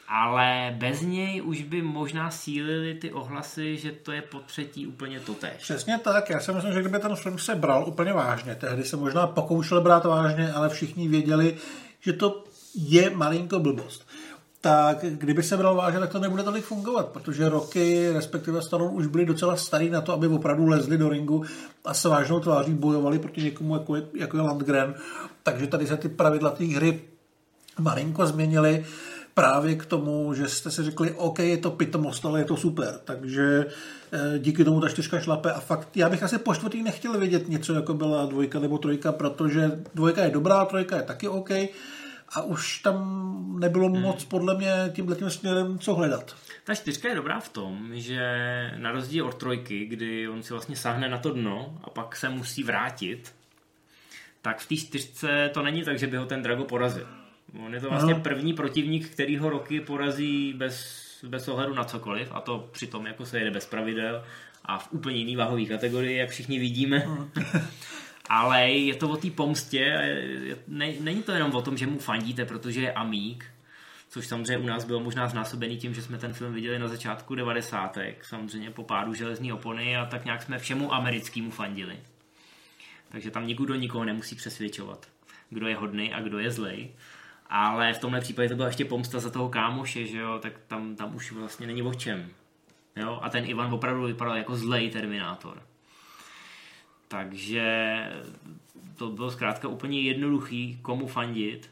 ale 0.07 0.75
bez 0.79 1.01
něj 1.01 1.41
už 1.45 1.61
by 1.61 1.81
možná 1.81 2.31
sílily 2.31 2.93
ty 2.93 3.11
ohlasy, 3.11 3.77
že 3.77 3.91
to 3.91 4.11
je 4.11 4.21
po 4.21 4.39
třetí 4.39 4.87
úplně 4.87 5.19
totéž. 5.19 5.53
Přesně 5.57 5.97
tak, 5.97 6.29
já 6.29 6.39
si 6.39 6.51
myslím, 6.51 6.73
že 6.73 6.81
kdyby 6.81 6.99
ten 6.99 7.15
film 7.15 7.39
se 7.39 7.55
bral 7.55 7.87
úplně 7.87 8.13
vážně, 8.13 8.55
tehdy 8.55 8.83
se 8.83 8.97
možná 8.97 9.27
pokoušel 9.27 9.81
brát 9.81 10.05
vážně, 10.05 10.51
ale 10.51 10.69
všichni 10.69 11.07
věděli, 11.07 11.57
že 11.99 12.13
to 12.13 12.43
je 12.75 13.09
malinko 13.09 13.59
blbost. 13.59 14.07
tak 14.65 14.97
kdyby 15.01 15.43
se 15.43 15.57
bral 15.57 15.75
vážně, 15.75 15.99
tak 15.99 16.11
to 16.11 16.19
nebude 16.19 16.43
tolik 16.43 16.65
fungovat, 16.65 17.07
protože 17.07 17.49
roky, 17.49 18.09
respektive 18.13 18.61
Stallone, 18.61 18.91
už 18.91 19.07
byli 19.07 19.25
docela 19.25 19.55
starý 19.55 19.89
na 19.89 20.01
to, 20.01 20.13
aby 20.13 20.27
opravdu 20.27 20.65
lezli 20.67 20.97
do 20.97 21.09
ringu 21.09 21.43
a 21.85 21.93
s 21.93 22.05
vážnou 22.05 22.39
tváří 22.39 22.73
bojovali 22.73 23.19
proti 23.19 23.43
někomu, 23.43 23.75
jako 23.75 23.95
je, 23.95 24.03
jako 24.13 24.37
je 24.37 24.43
Landgren. 24.43 24.95
Takže 25.43 25.67
tady 25.67 25.87
se 25.87 25.97
ty 25.97 26.09
pravidla 26.09 26.49
té 26.49 26.65
hry 26.65 27.01
malinko 27.79 28.25
změnily 28.25 28.85
právě 29.35 29.75
k 29.75 29.85
tomu, 29.85 30.33
že 30.33 30.47
jste 30.47 30.71
si 30.71 30.83
řekli, 30.83 31.11
OK, 31.11 31.39
je 31.39 31.57
to 31.57 31.71
pitomost, 31.71 32.25
ale 32.25 32.39
je 32.39 32.45
to 32.45 32.57
super. 32.57 32.99
Takže 33.03 33.65
eh, 34.11 34.39
díky 34.39 34.63
tomu 34.63 34.81
ta 34.81 34.89
čtyřka 34.89 35.19
šlape 35.19 35.51
a 35.51 35.59
fakt, 35.59 35.97
já 35.97 36.09
bych 36.09 36.23
asi 36.23 36.37
po 36.37 36.55
čtvrtý 36.55 36.83
nechtěl 36.83 37.19
vidět 37.19 37.49
něco, 37.49 37.73
jako 37.73 37.93
byla 37.93 38.25
dvojka 38.25 38.59
nebo 38.59 38.77
trojka, 38.77 39.11
protože 39.11 39.79
dvojka 39.95 40.23
je 40.23 40.29
dobrá, 40.29 40.65
trojka 40.65 40.97
je 40.97 41.03
taky 41.03 41.27
OK 41.27 41.49
a 42.29 42.41
už 42.41 42.79
tam 42.79 43.59
nebylo 43.59 43.89
hmm. 43.89 44.01
moc 44.01 44.25
podle 44.25 44.57
mě 44.57 44.73
tímhle 44.93 45.15
tím 45.15 45.29
směrem 45.29 45.79
co 45.79 45.93
hledat. 45.93 46.35
Ta 46.63 46.75
čtyřka 46.75 47.09
je 47.09 47.15
dobrá 47.15 47.39
v 47.39 47.49
tom, 47.49 47.89
že 47.93 48.21
na 48.77 48.91
rozdíl 48.91 49.27
od 49.27 49.35
trojky, 49.35 49.85
kdy 49.85 50.27
on 50.27 50.43
si 50.43 50.53
vlastně 50.53 50.75
sáhne 50.75 51.09
na 51.09 51.17
to 51.17 51.31
dno 51.31 51.79
a 51.83 51.89
pak 51.89 52.15
se 52.15 52.29
musí 52.29 52.63
vrátit, 52.63 53.35
tak 54.41 54.59
v 54.59 54.67
té 54.67 54.75
čtyřce 54.75 55.49
to 55.53 55.63
není 55.63 55.83
tak, 55.83 55.99
že 55.99 56.07
by 56.07 56.17
ho 56.17 56.25
ten 56.25 56.41
Drago 56.41 56.63
porazil. 56.63 57.24
On 57.59 57.73
je 57.73 57.81
to 57.81 57.89
vlastně 57.89 58.13
no. 58.13 58.19
první 58.19 58.53
protivník, 58.53 59.09
který 59.09 59.37
ho 59.37 59.49
roky 59.49 59.81
porazí 59.81 60.53
bez, 60.53 61.05
bez 61.23 61.47
ohledu 61.47 61.73
na 61.73 61.83
cokoliv 61.83 62.31
a 62.31 62.41
to 62.41 62.69
přitom 62.71 63.05
jako 63.05 63.25
se 63.25 63.39
jede 63.39 63.51
bez 63.51 63.65
pravidel 63.65 64.23
a 64.65 64.77
v 64.77 64.87
úplně 64.91 65.17
jiný 65.17 65.35
váhový 65.35 65.65
kategorii, 65.65 66.17
jak 66.17 66.29
všichni 66.29 66.59
vidíme. 66.59 67.03
No. 67.07 67.29
Ale 68.29 68.69
je 68.71 68.95
to 68.95 69.09
o 69.09 69.17
té 69.17 69.29
pomstě, 69.29 69.97
ne, 70.67 70.93
není 70.99 71.23
to 71.23 71.31
jenom 71.31 71.55
o 71.55 71.61
tom, 71.61 71.77
že 71.77 71.87
mu 71.87 71.99
fandíte, 71.99 72.45
protože 72.45 72.81
je 72.81 72.93
amík, 72.93 73.45
což 74.09 74.27
samozřejmě 74.27 74.57
u 74.57 74.67
nás 74.67 74.85
bylo 74.85 74.99
možná 74.99 75.27
znásobený 75.27 75.77
tím, 75.77 75.93
že 75.93 76.01
jsme 76.01 76.17
ten 76.17 76.33
film 76.33 76.53
viděli 76.53 76.79
na 76.79 76.87
začátku 76.87 77.35
90. 77.35 77.97
samozřejmě 78.21 78.71
po 78.71 78.83
pádu 78.83 79.13
železní 79.13 79.53
opony 79.53 79.97
a 79.97 80.05
tak 80.05 80.25
nějak 80.25 80.43
jsme 80.43 80.59
všemu 80.59 80.93
americkému 80.93 81.51
fandili. 81.51 81.97
Takže 83.09 83.31
tam 83.31 83.47
nikdo 83.47 83.75
nikoho 83.75 84.03
nemusí 84.05 84.35
přesvědčovat, 84.35 85.07
kdo 85.49 85.67
je 85.67 85.75
hodný 85.75 86.13
a 86.13 86.21
kdo 86.21 86.39
je 86.39 86.51
zlej. 86.51 86.89
Ale 87.49 87.93
v 87.93 87.99
tomhle 87.99 88.21
případě 88.21 88.49
to 88.49 88.55
byla 88.55 88.67
ještě 88.67 88.85
pomsta 88.85 89.19
za 89.19 89.29
toho 89.29 89.49
kámoše, 89.49 90.05
že 90.05 90.17
jo, 90.17 90.39
tak 90.41 90.53
tam, 90.67 90.95
tam 90.95 91.15
už 91.15 91.31
vlastně 91.31 91.67
není 91.67 91.81
o 91.81 91.93
čem. 91.93 92.29
Jo? 92.95 93.19
A 93.21 93.29
ten 93.29 93.45
Ivan 93.45 93.73
opravdu 93.73 94.03
vypadal 94.03 94.37
jako 94.37 94.55
zlej 94.55 94.89
Terminátor. 94.89 95.61
Takže 97.07 97.97
to 98.95 99.09
bylo 99.09 99.31
zkrátka 99.31 99.67
úplně 99.67 100.01
jednoduchý, 100.01 100.79
komu 100.81 101.07
fandit. 101.07 101.71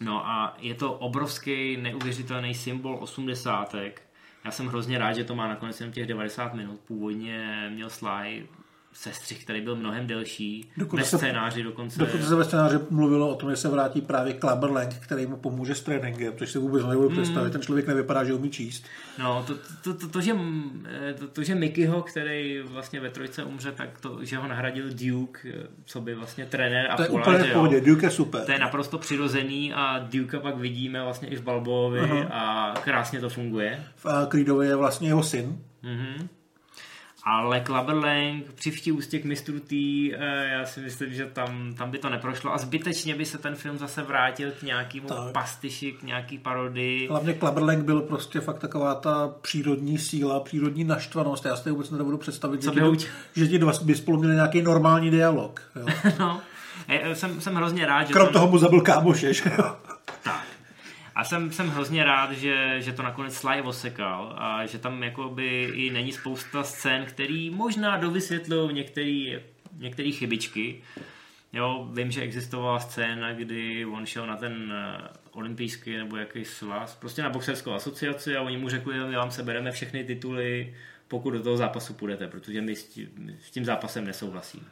No 0.00 0.26
a 0.26 0.56
je 0.58 0.74
to 0.74 0.92
obrovský, 0.92 1.76
neuvěřitelný 1.76 2.54
symbol 2.54 2.98
osmdesátek. 3.00 4.02
Já 4.44 4.50
jsem 4.50 4.66
hrozně 4.66 4.98
rád, 4.98 5.12
že 5.12 5.24
to 5.24 5.34
má 5.34 5.48
nakonec 5.48 5.80
jen 5.80 5.92
těch 5.92 6.06
90 6.06 6.54
minut. 6.54 6.80
Původně 6.80 7.68
měl 7.74 7.90
Sly 7.90 8.48
sestřih, 8.96 9.44
který 9.44 9.60
byl 9.60 9.76
mnohem 9.76 10.06
delší, 10.06 10.70
dokonce 10.76 11.16
ve 11.16 11.18
scénáři 11.18 11.62
dokonce. 11.62 11.98
Dokonce 11.98 12.26
se 12.26 12.34
ve 12.34 12.44
scénáři 12.44 12.78
mluvilo 12.90 13.28
o 13.28 13.34
tom, 13.34 13.50
že 13.50 13.56
se 13.56 13.68
vrátí 13.68 14.00
právě 14.00 14.34
Clubberlang, 14.34 14.94
který 14.94 15.26
mu 15.26 15.36
pomůže 15.36 15.74
s 15.74 15.80
tréninkem, 15.80 16.32
což 16.36 16.50
si 16.50 16.58
vůbec 16.58 16.86
nebudu 16.86 17.10
mm. 17.10 17.16
představit. 17.16 17.50
Ten 17.50 17.62
člověk 17.62 17.86
nevypadá, 17.86 18.24
že 18.24 18.34
umí 18.34 18.50
číst. 18.50 18.84
No, 19.18 19.44
to, 19.46 19.54
to, 19.82 19.94
to, 19.94 20.08
to, 20.08 20.20
že, 20.20 20.32
to, 21.18 21.28
to, 21.28 21.42
že 21.42 21.54
Mickeyho, 21.54 22.02
který 22.02 22.60
vlastně 22.60 23.00
ve 23.00 23.10
trojce 23.10 23.44
umře, 23.44 23.72
tak 23.72 24.00
to, 24.00 24.24
že 24.24 24.36
ho 24.36 24.48
nahradil 24.48 24.86
Duke, 24.90 25.48
co 25.84 26.00
by 26.00 26.14
vlastně 26.14 26.46
trenér 26.46 26.90
a 26.90 26.96
To 26.96 27.02
je 27.02 27.08
pola, 27.08 27.22
úplně 27.22 27.38
v 27.38 27.52
pohodě, 27.52 27.80
Duke 27.80 28.06
je 28.06 28.10
super. 28.10 28.40
To 28.44 28.52
je 28.52 28.58
naprosto 28.58 28.98
přirozený 28.98 29.72
a 29.72 29.98
Duke 29.98 30.40
pak 30.40 30.56
vidíme 30.56 31.02
vlastně 31.02 31.28
i 31.28 31.36
v 31.36 31.42
Balbovi 31.42 32.00
uh-huh. 32.00 32.28
a 32.30 32.74
krásně 32.84 33.20
to 33.20 33.28
funguje. 33.28 33.84
V 33.96 34.26
Creedovi 34.28 34.66
je 34.66 34.76
vlastně 34.76 35.08
jeho 35.08 35.22
syn. 35.22 35.58
Mm-hmm. 35.84 36.28
Ale 37.28 37.60
Clubberlang, 37.60 38.44
přivští 38.54 38.92
ústěk 38.92 39.24
mistrů 39.24 39.60
T, 39.60 40.12
eh, 40.14 40.48
já 40.52 40.66
si 40.66 40.80
myslím, 40.80 41.14
že 41.14 41.26
tam, 41.26 41.74
tam 41.74 41.90
by 41.90 41.98
to 41.98 42.10
neprošlo 42.10 42.54
a 42.54 42.58
zbytečně 42.58 43.14
by 43.14 43.24
se 43.24 43.38
ten 43.38 43.54
film 43.54 43.78
zase 43.78 44.02
vrátil 44.02 44.50
k 44.50 44.62
nějakému 44.62 45.08
tak. 45.08 45.32
pastiši, 45.32 45.92
k 45.92 46.02
nějaký 46.02 46.38
parodii. 46.38 47.08
Hlavně 47.08 47.34
Clubberlang 47.34 47.84
byl 47.84 48.00
prostě 48.00 48.40
fakt 48.40 48.58
taková 48.58 48.94
ta 48.94 49.34
přírodní 49.40 49.98
síla, 49.98 50.40
přírodní 50.40 50.84
naštvanost. 50.84 51.44
Já 51.44 51.56
si 51.56 51.64
to 51.64 51.70
vůbec 51.70 51.90
nebudu 51.90 52.18
představit, 52.18 52.62
Co 52.62 52.72
že, 52.74 52.96
ti, 52.96 53.06
že 53.36 53.48
ti 53.48 53.58
dva 53.58 53.72
by 53.82 53.94
spolu 53.94 54.18
měli 54.18 54.34
nějaký 54.34 54.62
normální 54.62 55.10
dialog. 55.10 55.62
Jo? 55.76 55.86
no, 56.18 56.40
jsem, 57.14 57.40
jsem 57.40 57.54
hrozně 57.54 57.86
rád, 57.86 58.04
že... 58.04 58.12
Krom 58.12 58.26
tam... 58.26 58.32
toho 58.32 58.48
mu 58.48 58.58
zabil 58.58 58.80
kámoše, 58.80 59.34
že 59.34 59.50
jo? 59.58 59.76
Jsem, 61.28 61.52
jsem 61.52 61.68
hrozně 61.68 62.04
rád, 62.04 62.32
že, 62.32 62.76
že 62.82 62.92
to 62.92 63.02
nakonec 63.02 63.34
Sly 63.34 63.62
osekal 63.62 64.36
a 64.38 64.66
že 64.66 64.78
tam 64.78 65.02
jakoby 65.02 65.70
i 65.74 65.90
není 65.90 66.12
spousta 66.12 66.62
scén, 66.62 67.04
který 67.04 67.50
možná 67.50 67.96
dovysvětlují 67.96 68.74
některé 68.74 69.40
některé 69.78 70.10
chybičky. 70.10 70.82
Jo, 71.52 71.88
vím, 71.92 72.10
že 72.10 72.20
existovala 72.20 72.80
scéna, 72.80 73.32
kdy 73.32 73.86
on 73.86 74.06
šel 74.06 74.26
na 74.26 74.36
ten 74.36 74.72
eh, 74.72 75.08
olympijský 75.32 75.96
nebo 75.96 76.16
jaký 76.16 76.44
svaz, 76.44 76.94
prostě 76.94 77.22
na 77.22 77.30
boxerskou 77.30 77.72
asociaci 77.72 78.36
a 78.36 78.42
oni 78.42 78.56
mu 78.56 78.68
řekli, 78.68 78.98
my 78.98 79.16
vám 79.16 79.30
sebereme 79.30 79.72
všechny 79.72 80.04
tituly, 80.04 80.74
pokud 81.08 81.30
do 81.30 81.42
toho 81.42 81.56
zápasu 81.56 81.94
půjdete, 81.94 82.28
protože 82.28 82.60
my 82.60 82.76
s 82.76 82.84
tím, 82.84 83.36
s 83.40 83.50
tím 83.50 83.64
zápasem 83.64 84.04
nesouhlasíme. 84.04 84.66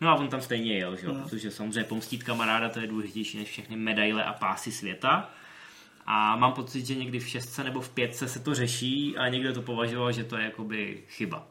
No 0.00 0.08
a 0.08 0.14
on 0.14 0.28
tam 0.28 0.40
stejně 0.40 0.78
jel, 0.78 0.96
že? 0.96 1.06
No. 1.06 1.14
protože 1.14 1.50
samozřejmě 1.50 1.84
pomstít 1.84 2.22
kamaráda 2.22 2.68
to 2.68 2.80
je 2.80 2.86
důležitější 2.86 3.38
než 3.38 3.48
všechny 3.48 3.76
medaile 3.76 4.24
a 4.24 4.32
pásy 4.32 4.72
světa. 4.72 5.30
A 6.06 6.36
mám 6.36 6.52
pocit, 6.52 6.86
že 6.86 6.94
někdy 6.94 7.18
v 7.18 7.28
šestce 7.28 7.64
nebo 7.64 7.80
v 7.80 7.88
pětce 7.88 8.28
se 8.28 8.40
to 8.40 8.54
řeší 8.54 9.16
a 9.16 9.28
někdo 9.28 9.52
to 9.52 9.62
považoval, 9.62 10.12
že 10.12 10.24
to 10.24 10.36
je 10.36 10.44
jakoby 10.44 11.04
chyba. 11.08 11.46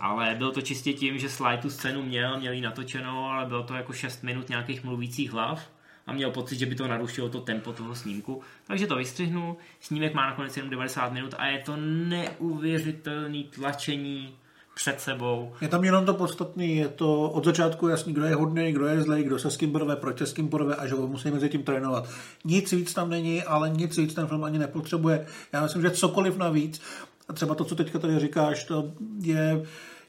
Ale 0.00 0.34
bylo 0.34 0.50
to 0.52 0.62
čistě 0.62 0.92
tím, 0.92 1.18
že 1.18 1.28
Sly 1.28 1.58
tu 1.62 1.70
scénu 1.70 2.02
měl, 2.02 2.40
měl 2.40 2.52
ji 2.52 2.60
natočenou, 2.60 3.24
ale 3.24 3.46
bylo 3.46 3.62
to 3.62 3.74
jako 3.74 3.92
6 3.92 4.22
minut 4.22 4.48
nějakých 4.48 4.84
mluvících 4.84 5.32
hlav 5.32 5.70
a 6.06 6.12
měl 6.12 6.30
pocit, 6.30 6.58
že 6.58 6.66
by 6.66 6.74
to 6.74 6.88
narušilo 6.88 7.28
to 7.28 7.40
tempo 7.40 7.72
toho 7.72 7.94
snímku. 7.94 8.42
Takže 8.66 8.86
to 8.86 8.96
vystřihnul, 8.96 9.56
snímek 9.80 10.14
má 10.14 10.26
nakonec 10.26 10.56
jenom 10.56 10.70
90 10.70 11.12
minut 11.12 11.34
a 11.38 11.46
je 11.46 11.58
to 11.58 11.76
neuvěřitelný 11.76 13.44
tlačení 13.44 14.36
před 14.74 15.00
sebou. 15.00 15.52
Je 15.60 15.68
tam 15.68 15.84
jenom 15.84 16.04
to 16.04 16.14
podstatné, 16.14 16.66
je 16.66 16.88
to 16.88 17.30
od 17.30 17.44
začátku 17.44 17.88
jasný, 17.88 18.12
kdo 18.12 18.24
je 18.24 18.34
hodný, 18.34 18.72
kdo 18.72 18.86
je 18.86 19.02
zlej, 19.02 19.24
kdo 19.24 19.38
se 19.38 19.50
s 19.50 19.56
kým 19.56 19.72
porve, 19.72 19.96
proti 19.96 20.26
s 20.26 20.32
kým 20.32 20.48
porve 20.48 20.74
a 20.74 20.86
že 20.86 20.94
ho 20.94 21.06
musí 21.06 21.30
mezi 21.30 21.48
tím 21.48 21.62
trénovat. 21.62 22.08
Nic 22.44 22.72
víc 22.72 22.94
tam 22.94 23.10
není, 23.10 23.42
ale 23.42 23.70
nic 23.70 23.96
víc 23.96 24.14
ten 24.14 24.26
film 24.26 24.44
ani 24.44 24.58
nepotřebuje. 24.58 25.26
Já 25.52 25.62
myslím, 25.62 25.82
že 25.82 25.90
cokoliv 25.90 26.36
navíc, 26.36 26.80
a 27.28 27.32
třeba 27.32 27.54
to, 27.54 27.64
co 27.64 27.74
teďka 27.74 27.98
tady 27.98 28.18
říkáš, 28.18 28.64
to 28.64 28.92
je 29.20 29.62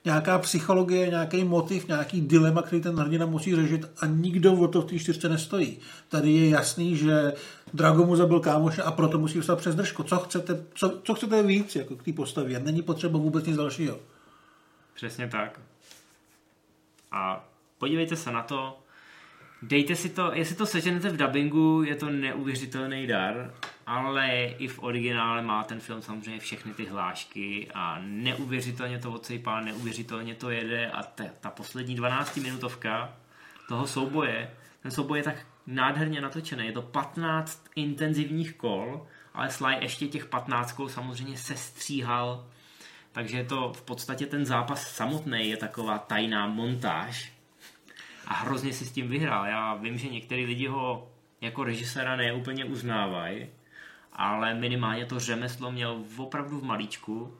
nějaká 0.06 0.40
psychologie, 0.40 1.10
nějaký 1.10 1.44
motiv, 1.44 1.88
nějaký 1.88 2.22
dilema, 2.22 2.62
který 2.62 2.82
ten 2.82 2.96
hrdina 2.96 3.26
musí 3.26 3.56
řešit 3.56 3.86
a 4.02 4.06
nikdo 4.06 4.54
o 4.54 4.68
to 4.68 4.82
v 4.82 4.86
té 4.86 5.00
čtyřce 5.00 5.30
nestojí. 5.30 5.78
Tady 6.10 6.32
je 6.32 6.50
jasný, 6.50 6.96
že 6.96 7.34
Drago 7.74 8.06
mu 8.06 8.16
zabil 8.16 8.40
kámoše 8.40 8.82
a 8.82 8.92
proto 8.92 9.20
musí 9.20 9.40
vstat 9.40 9.60
přes 9.60 9.76
držku. 9.76 10.04
Co 10.04 10.18
chcete, 10.18 10.66
co, 10.74 11.00
co 11.04 11.14
chcete 11.14 11.44
víc 11.44 11.76
jako 11.76 11.96
k 11.96 12.04
té 12.04 12.14
postavě? 12.14 12.60
Není 12.60 12.82
potřeba 12.82 13.20
vůbec 13.20 13.46
nic 13.46 13.58
dalšího. 13.58 14.00
Přesně 14.94 15.28
tak. 15.28 15.60
A 17.12 17.46
podívejte 17.78 18.16
se 18.16 18.32
na 18.32 18.44
to, 18.44 18.80
dejte 19.62 19.96
si 19.96 20.10
to, 20.10 20.32
jestli 20.34 20.56
to 20.56 20.66
seženete 20.66 21.10
v 21.10 21.18
dubbingu, 21.18 21.84
je 21.84 21.96
to 21.96 22.10
neuvěřitelný 22.10 23.08
dar, 23.08 23.54
ale 23.86 24.46
i 24.46 24.68
v 24.68 24.84
originále 24.84 25.42
má 25.42 25.64
ten 25.64 25.80
film 25.80 26.02
samozřejmě 26.02 26.40
všechny 26.40 26.74
ty 26.74 26.86
hlášky 26.86 27.68
a 27.74 28.00
neuvěřitelně 28.02 29.00
to 29.00 29.12
odsejpá, 29.12 29.62
neuvěřitelně 29.62 30.36
to 30.36 30.50
jede 30.50 30.92
a 30.92 31.04
ta, 31.04 31.24
ta 31.40 31.50
poslední 31.50 31.96
12 31.96 32.38
minutovka 32.38 33.16
toho 33.68 33.88
souboje, 33.88 34.52
ten 34.82 34.92
souboj 34.92 35.20
je 35.20 35.24
tak 35.24 35.46
nádherně 35.68 36.22
natočený, 36.22 36.66
je 36.66 36.72
to 36.72 36.82
15 36.82 37.66
intenzivních 37.76 38.54
kol, 38.54 39.08
ale 39.34 39.50
Sly 39.52 39.76
ještě 39.82 40.08
těch 40.08 40.26
15 40.26 40.72
kol 40.72 40.90
samozřejmě 40.90 41.38
sestříhal 41.38 42.46
takže 43.14 43.38
je 43.38 43.46
to 43.46 43.74
v 43.74 43.82
podstatě 43.82 44.26
ten 44.26 44.46
zápas 44.46 44.96
samotný 44.96 45.50
je 45.50 45.58
taková 45.58 45.98
tajná 45.98 46.48
montáž 46.48 47.34
a 48.28 48.34
hrozně 48.34 48.74
si 48.74 48.86
s 48.86 48.92
tím 48.92 49.08
vyhrál. 49.08 49.46
Já 49.46 49.74
vím, 49.74 49.98
že 49.98 50.10
některý 50.10 50.46
lidi 50.46 50.68
ho 50.68 51.12
jako 51.42 51.64
režiséra 51.64 52.16
neúplně 52.16 52.66
uznávají, 52.66 53.48
ale 54.14 54.54
minimálně 54.54 55.06
to 55.06 55.20
řemeslo 55.20 55.72
měl 55.72 56.04
opravdu 56.18 56.60
v 56.60 56.64
malíčku 56.64 57.38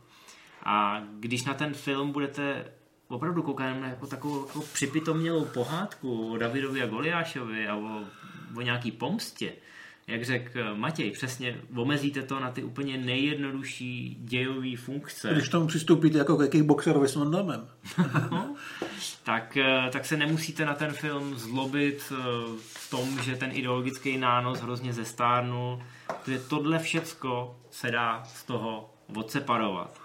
a 0.64 1.04
když 1.20 1.44
na 1.44 1.54
ten 1.54 1.74
film 1.74 2.12
budete 2.12 2.66
opravdu 3.08 3.44
koukat 3.44 3.78
na 3.80 3.88
jako 3.88 4.08
takovou 4.08 4.48
jako 4.48 4.62
připitomnělou 4.62 5.46
pohádku 5.46 6.32
o 6.32 6.38
Davidovi 6.38 6.82
a 6.82 6.88
Goliášovi 6.88 7.68
a 7.68 7.76
o, 7.76 8.02
o 8.56 8.62
nějaký 8.62 8.92
pomstě, 8.92 9.54
jak 10.08 10.26
řekl 10.26 10.76
Matěj, 10.76 11.12
přesně 11.12 11.58
omezíte 11.76 12.22
to 12.22 12.40
na 12.40 12.52
ty 12.52 12.64
úplně 12.64 12.98
nejjednodušší 12.98 14.18
dějové 14.22 14.78
funkce. 14.78 15.30
Když 15.34 15.50
tomu 15.50 15.68
přistoupíte 15.68 16.18
jako 16.18 16.38
ke 16.38 16.48
kickboxerovi 16.48 17.08
s 17.08 17.16
Van 17.16 17.32
Dammem. 17.32 17.68
tak, 19.24 19.58
eh, 19.58 19.90
tak 19.92 20.06
se 20.06 20.18
nemusíte 20.18 20.66
na 20.66 20.74
ten 20.74 20.92
film 20.92 21.36
zlobit 21.36 22.12
eh, 22.12 22.16
v 22.58 22.90
tom, 22.90 23.20
že 23.22 23.36
ten 23.36 23.52
ideologický 23.54 24.18
nános 24.18 24.60
hrozně 24.60 24.94
zestárnul, 24.94 25.84
protože 26.24 26.40
tohle 26.40 26.80
všecko 26.80 27.60
se 27.72 27.92
dá 27.92 28.24
z 28.24 28.44
toho 28.44 28.94
odseparovat. 29.16 30.02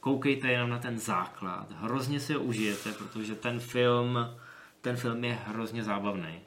Koukejte 0.00 0.48
jenom 0.48 0.70
na 0.70 0.78
ten 0.78 0.98
základ, 0.98 1.66
hrozně 1.80 2.20
si 2.20 2.34
ho 2.34 2.40
užijete, 2.40 2.92
protože 2.92 3.34
ten 3.34 3.60
film, 3.60 4.18
ten 4.80 4.96
film 4.96 5.24
je 5.24 5.38
hrozně 5.46 5.84
zábavný. 5.84 6.40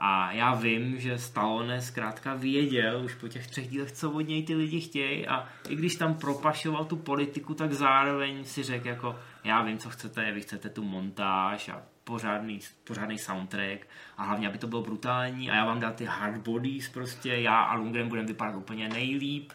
A 0.00 0.32
já 0.32 0.54
vím, 0.54 1.00
že 1.00 1.18
Stallone 1.18 1.82
zkrátka 1.82 2.34
věděl 2.34 3.02
už 3.04 3.14
po 3.14 3.28
těch 3.28 3.46
třech 3.46 3.68
dílech, 3.68 3.92
co 3.92 4.10
od 4.10 4.20
něj 4.20 4.42
ty 4.42 4.54
lidi 4.54 4.80
chtějí 4.80 5.28
a 5.28 5.48
i 5.68 5.76
když 5.76 5.96
tam 5.96 6.14
propašoval 6.14 6.84
tu 6.84 6.96
politiku, 6.96 7.54
tak 7.54 7.72
zároveň 7.72 8.44
si 8.44 8.62
řekl 8.62 8.88
jako, 8.88 9.16
já 9.44 9.62
vím, 9.62 9.78
co 9.78 9.90
chcete, 9.90 10.32
vy 10.32 10.40
chcete 10.40 10.68
tu 10.68 10.84
montáž 10.84 11.68
a 11.68 11.82
pořádný, 12.04 12.60
pořádný 12.84 13.18
soundtrack 13.18 13.86
a 14.16 14.22
hlavně, 14.22 14.48
aby 14.48 14.58
to 14.58 14.66
bylo 14.66 14.82
brutální 14.82 15.50
a 15.50 15.54
já 15.54 15.64
vám 15.64 15.80
dám 15.80 15.92
ty 15.92 16.04
hard 16.04 16.42
bodies 16.42 16.88
prostě, 16.88 17.36
já 17.36 17.60
a 17.60 17.74
Lundgren 17.74 18.08
budeme 18.08 18.28
vypadat 18.28 18.56
úplně 18.56 18.88
nejlíp 18.88 19.52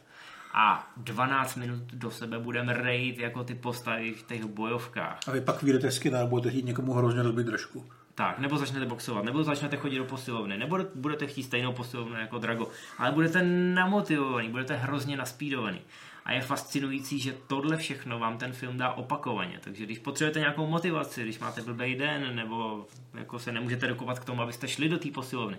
a 0.53 0.91
12 0.97 1.55
minut 1.55 1.83
do 1.93 2.11
sebe 2.11 2.39
budeme 2.39 2.73
rejt 2.73 3.19
jako 3.19 3.43
ty 3.43 3.55
postavy 3.55 4.13
v 4.13 4.23
těch 4.23 4.45
bojovkách. 4.45 5.19
A 5.27 5.31
vy 5.31 5.41
pak 5.41 5.63
vyjdete 5.63 5.91
z 5.91 5.99
kina 5.99 6.21
a 6.21 6.25
budete 6.25 6.49
chtít 6.49 6.65
někomu 6.65 6.93
hrozně 6.93 7.23
rozbit 7.23 7.47
držku. 7.47 7.85
Tak, 8.15 8.39
nebo 8.39 8.57
začnete 8.57 8.85
boxovat, 8.85 9.25
nebo 9.25 9.43
začnete 9.43 9.77
chodit 9.77 9.97
do 9.97 10.05
posilovny, 10.05 10.57
nebo 10.57 10.79
budete 10.95 11.27
chtít 11.27 11.43
stejnou 11.43 11.73
posilovnu 11.73 12.19
jako 12.19 12.37
Drago, 12.37 12.67
ale 12.97 13.11
budete 13.11 13.41
namotivovaný, 13.73 14.49
budete 14.49 14.75
hrozně 14.75 15.17
naspídovaný. 15.17 15.81
A 16.25 16.31
je 16.31 16.41
fascinující, 16.41 17.19
že 17.19 17.35
tohle 17.47 17.77
všechno 17.77 18.19
vám 18.19 18.37
ten 18.37 18.53
film 18.53 18.77
dá 18.77 18.93
opakovaně. 18.93 19.59
Takže 19.63 19.85
když 19.85 19.99
potřebujete 19.99 20.39
nějakou 20.39 20.67
motivaci, 20.67 21.23
když 21.23 21.39
máte 21.39 21.61
blbý 21.61 21.95
den, 21.95 22.35
nebo 22.35 22.87
jako 23.13 23.39
se 23.39 23.51
nemůžete 23.51 23.87
dokopat 23.87 24.19
k 24.19 24.25
tomu, 24.25 24.41
abyste 24.41 24.67
šli 24.67 24.89
do 24.89 24.97
té 24.97 25.11
posilovny, 25.11 25.57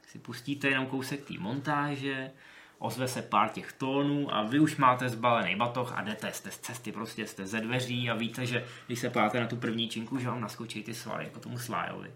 tak 0.00 0.10
si 0.10 0.18
pustíte 0.18 0.68
jenom 0.68 0.86
kousek 0.86 1.24
té 1.24 1.34
montáže, 1.38 2.30
ozve 2.78 3.08
se 3.08 3.22
pár 3.22 3.48
těch 3.48 3.72
tónů 3.72 4.34
a 4.34 4.42
vy 4.42 4.60
už 4.60 4.76
máte 4.76 5.08
zbalený 5.08 5.56
batoh 5.56 5.92
a 5.96 6.02
jdete, 6.02 6.32
jste 6.32 6.50
z 6.50 6.58
cesty, 6.58 6.92
prostě 6.92 7.26
jste 7.26 7.46
ze 7.46 7.60
dveří 7.60 8.10
a 8.10 8.14
víte, 8.14 8.46
že 8.46 8.64
když 8.86 8.98
se 8.98 9.10
páte 9.10 9.40
na 9.40 9.46
tu 9.46 9.56
první 9.56 9.88
činku, 9.88 10.18
že 10.18 10.28
vám 10.28 10.40
naskočí 10.40 10.82
ty 10.82 10.94
svaly, 10.94 11.24
jako 11.24 11.40
tomu 11.40 11.58
Slájovi. 11.58 12.10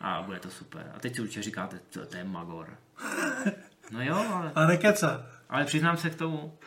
A 0.00 0.22
bude 0.22 0.38
to 0.38 0.50
super. 0.50 0.92
A 0.96 0.98
teď 0.98 1.14
si 1.14 1.22
určitě 1.22 1.42
říkáte, 1.42 1.80
to, 1.90 2.06
to 2.06 2.16
je 2.16 2.24
Magor. 2.24 2.76
No 3.90 4.02
jo, 4.02 4.14
ale... 4.34 4.52
A 4.54 4.66
nekeca. 4.66 5.26
Ale 5.48 5.64
přiznám 5.64 5.96
se 5.96 6.10
k 6.10 6.14
tomu, 6.14 6.58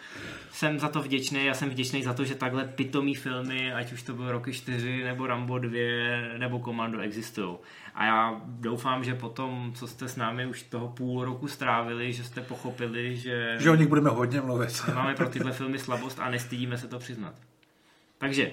jsem 0.53 0.79
za 0.79 0.89
to 0.89 1.01
vděčný, 1.01 1.45
já 1.45 1.53
jsem 1.53 1.69
vděčný 1.69 2.03
za 2.03 2.13
to, 2.13 2.25
že 2.25 2.35
takhle 2.35 2.65
pitomý 2.65 3.15
filmy, 3.15 3.73
ať 3.73 3.93
už 3.93 4.03
to 4.03 4.13
bylo 4.13 4.31
Roky 4.31 4.53
4, 4.53 5.03
nebo 5.03 5.27
Rambo 5.27 5.59
2, 5.59 5.71
nebo 6.37 6.59
Komando 6.59 6.99
existují. 6.99 7.57
A 7.95 8.05
já 8.05 8.41
doufám, 8.45 9.03
že 9.03 9.15
potom, 9.15 9.71
co 9.75 9.87
jste 9.87 10.07
s 10.07 10.15
námi 10.15 10.45
už 10.45 10.63
toho 10.63 10.87
půl 10.87 11.25
roku 11.25 11.47
strávili, 11.47 12.13
že 12.13 12.23
jste 12.23 12.41
pochopili, 12.41 13.15
že... 13.15 13.55
Že 13.59 13.69
o 13.69 13.75
nich 13.75 13.87
budeme 13.87 14.09
hodně 14.09 14.41
mluvit. 14.41 14.81
Máme 14.95 15.15
pro 15.15 15.29
tyhle 15.29 15.51
filmy 15.51 15.79
slabost 15.79 16.19
a 16.19 16.29
nestydíme 16.29 16.77
se 16.77 16.87
to 16.87 16.99
přiznat. 16.99 17.35
Takže, 18.17 18.51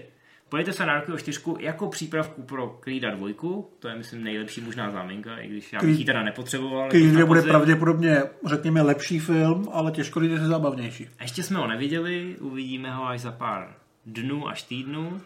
Pojďte 0.50 0.72
se 0.72 0.86
na 0.86 0.94
Rocky 0.94 1.12
o 1.12 1.18
čtyřku 1.18 1.56
jako 1.60 1.88
přípravku 1.88 2.42
pro 2.42 2.78
Creeda 2.80 3.10
dvojku, 3.10 3.70
to 3.78 3.88
je 3.88 3.96
myslím 3.96 4.24
nejlepší 4.24 4.60
možná 4.60 4.90
záminka, 4.90 5.38
i 5.38 5.48
když 5.48 5.72
já 5.72 5.80
bych 5.80 5.98
ji 5.98 6.04
teda 6.04 6.22
nepotřeboval. 6.22 6.90
Creed 6.90 7.14
jako 7.14 7.26
bude 7.26 7.42
pravděpodobně, 7.42 8.22
řekněme, 8.46 8.82
lepší 8.82 9.18
film, 9.18 9.68
ale 9.72 9.90
těžko 9.90 10.20
je 10.20 10.38
zábavnější. 10.38 11.08
A 11.18 11.22
ještě 11.22 11.42
jsme 11.42 11.58
ho 11.58 11.66
neviděli, 11.66 12.36
uvidíme 12.40 12.94
ho 12.94 13.06
až 13.06 13.20
za 13.20 13.32
pár 13.32 13.74
dnů 14.06 14.48
až 14.48 14.62
týdnů. 14.62 15.20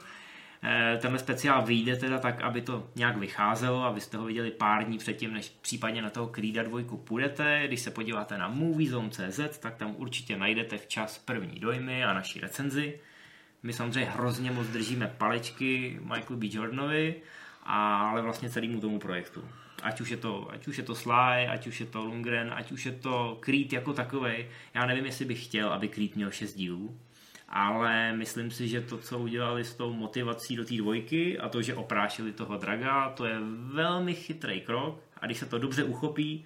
Eh, 0.62 0.98
tenhle 1.00 1.18
speciál 1.18 1.62
vyjde 1.62 1.96
teda 1.96 2.18
tak, 2.18 2.40
aby 2.40 2.60
to 2.60 2.86
nějak 2.96 3.16
vycházelo, 3.16 3.84
abyste 3.84 4.16
ho 4.16 4.24
viděli 4.24 4.50
pár 4.50 4.84
dní 4.84 4.98
předtím, 4.98 5.32
než 5.32 5.52
případně 5.60 6.02
na 6.02 6.10
toho 6.10 6.26
Creeda 6.26 6.62
dvojku 6.62 6.96
půjdete. 6.96 7.62
Když 7.66 7.80
se 7.80 7.90
podíváte 7.90 8.38
na 8.38 8.48
moviezone.cz, 8.48 9.58
tak 9.58 9.76
tam 9.76 9.94
určitě 9.98 10.36
najdete 10.36 10.78
včas 10.78 11.18
první 11.18 11.60
dojmy 11.60 12.04
a 12.04 12.14
naší 12.14 12.40
recenzi. 12.40 12.98
My 13.64 13.72
samozřejmě 13.72 14.10
hrozně 14.10 14.50
moc 14.50 14.66
držíme 14.66 15.14
palečky 15.18 15.98
Michaelu 16.02 16.36
B. 16.36 16.46
Jordanovi, 16.50 17.14
ale 17.62 18.22
vlastně 18.22 18.50
celému 18.50 18.80
tomu 18.80 18.98
projektu. 18.98 19.44
Ať 19.82 20.00
už, 20.00 20.08
je 20.08 20.16
to, 20.16 20.50
ať 20.50 20.68
už 20.68 20.78
je 20.78 20.84
to 20.84 20.94
Sly, 20.94 21.48
ať 21.48 21.66
už 21.66 21.80
je 21.80 21.86
to 21.86 22.04
Lundgren, 22.04 22.52
ať 22.56 22.72
už 22.72 22.86
je 22.86 22.92
to 22.92 23.38
Creed 23.40 23.72
jako 23.72 23.92
takový. 23.92 24.32
Já 24.74 24.86
nevím, 24.86 25.04
jestli 25.04 25.24
bych 25.24 25.44
chtěl, 25.44 25.72
aby 25.72 25.88
Creed 25.88 26.16
měl 26.16 26.30
6 26.30 26.54
dílů, 26.54 26.98
ale 27.48 28.12
myslím 28.12 28.50
si, 28.50 28.68
že 28.68 28.80
to, 28.80 28.98
co 28.98 29.18
udělali 29.18 29.64
s 29.64 29.74
tou 29.74 29.92
motivací 29.92 30.56
do 30.56 30.64
té 30.64 30.76
dvojky 30.76 31.38
a 31.38 31.48
to, 31.48 31.62
že 31.62 31.74
oprášili 31.74 32.32
toho 32.32 32.56
Draga, 32.56 33.08
to 33.10 33.24
je 33.24 33.36
velmi 33.72 34.14
chytrý 34.14 34.60
krok 34.60 35.02
a 35.20 35.26
když 35.26 35.38
se 35.38 35.46
to 35.46 35.58
dobře 35.58 35.84
uchopí, 35.84 36.44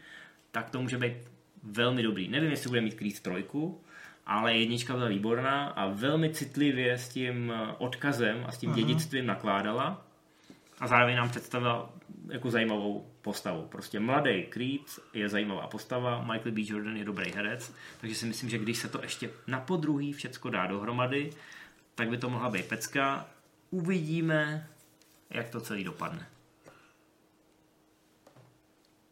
tak 0.51 0.71
to 0.71 0.83
může 0.83 0.99
být 0.99 1.15
velmi 1.63 2.03
dobrý. 2.03 2.29
Nevím, 2.29 2.51
jestli 2.51 2.69
bude 2.69 2.81
mít 2.81 2.95
Creed 2.95 3.21
trojku, 3.21 3.81
ale 4.29 4.57
jednička 4.57 4.95
byla 4.95 5.09
výborná 5.09 5.67
a 5.67 5.87
velmi 5.87 6.31
citlivě 6.31 6.99
s 6.99 7.09
tím 7.09 7.53
odkazem 7.79 8.45
a 8.47 8.53
s 8.53 8.59
tím 8.59 8.71
uh-huh. 8.71 8.75
dědictvím 8.75 9.27
nakládala 9.27 10.05
a 10.81 10.87
zároveň 10.87 11.17
nám 11.17 11.29
představila 11.29 11.91
jako 12.29 12.51
zajímavou 12.51 13.11
postavu. 13.23 13.63
Prostě 13.63 14.01
mladý 14.01 14.43
Creed 14.43 15.01
je 15.15 15.29
zajímavá 15.29 15.67
postava, 15.67 16.23
Michael 16.33 16.53
B. 16.53 16.61
Jordan 16.65 16.97
je 16.97 17.05
dobrý 17.05 17.33
herec, 17.33 17.75
takže 18.01 18.17
si 18.17 18.27
myslím, 18.27 18.51
že 18.51 18.59
když 18.59 18.79
se 18.79 18.89
to 18.89 19.03
ještě 19.03 19.31
na 19.47 19.61
podruhý 19.61 20.13
všecko 20.13 20.51
dá 20.51 20.67
dohromady, 20.67 21.31
tak 21.95 22.09
by 22.09 22.19
to 22.19 22.31
mohla 22.31 22.51
být 22.51 22.69
pecka. 22.69 23.27
Uvidíme, 23.71 24.69
jak 25.31 25.51
to 25.51 25.61
celý 25.61 25.85
dopadne. 25.85 26.27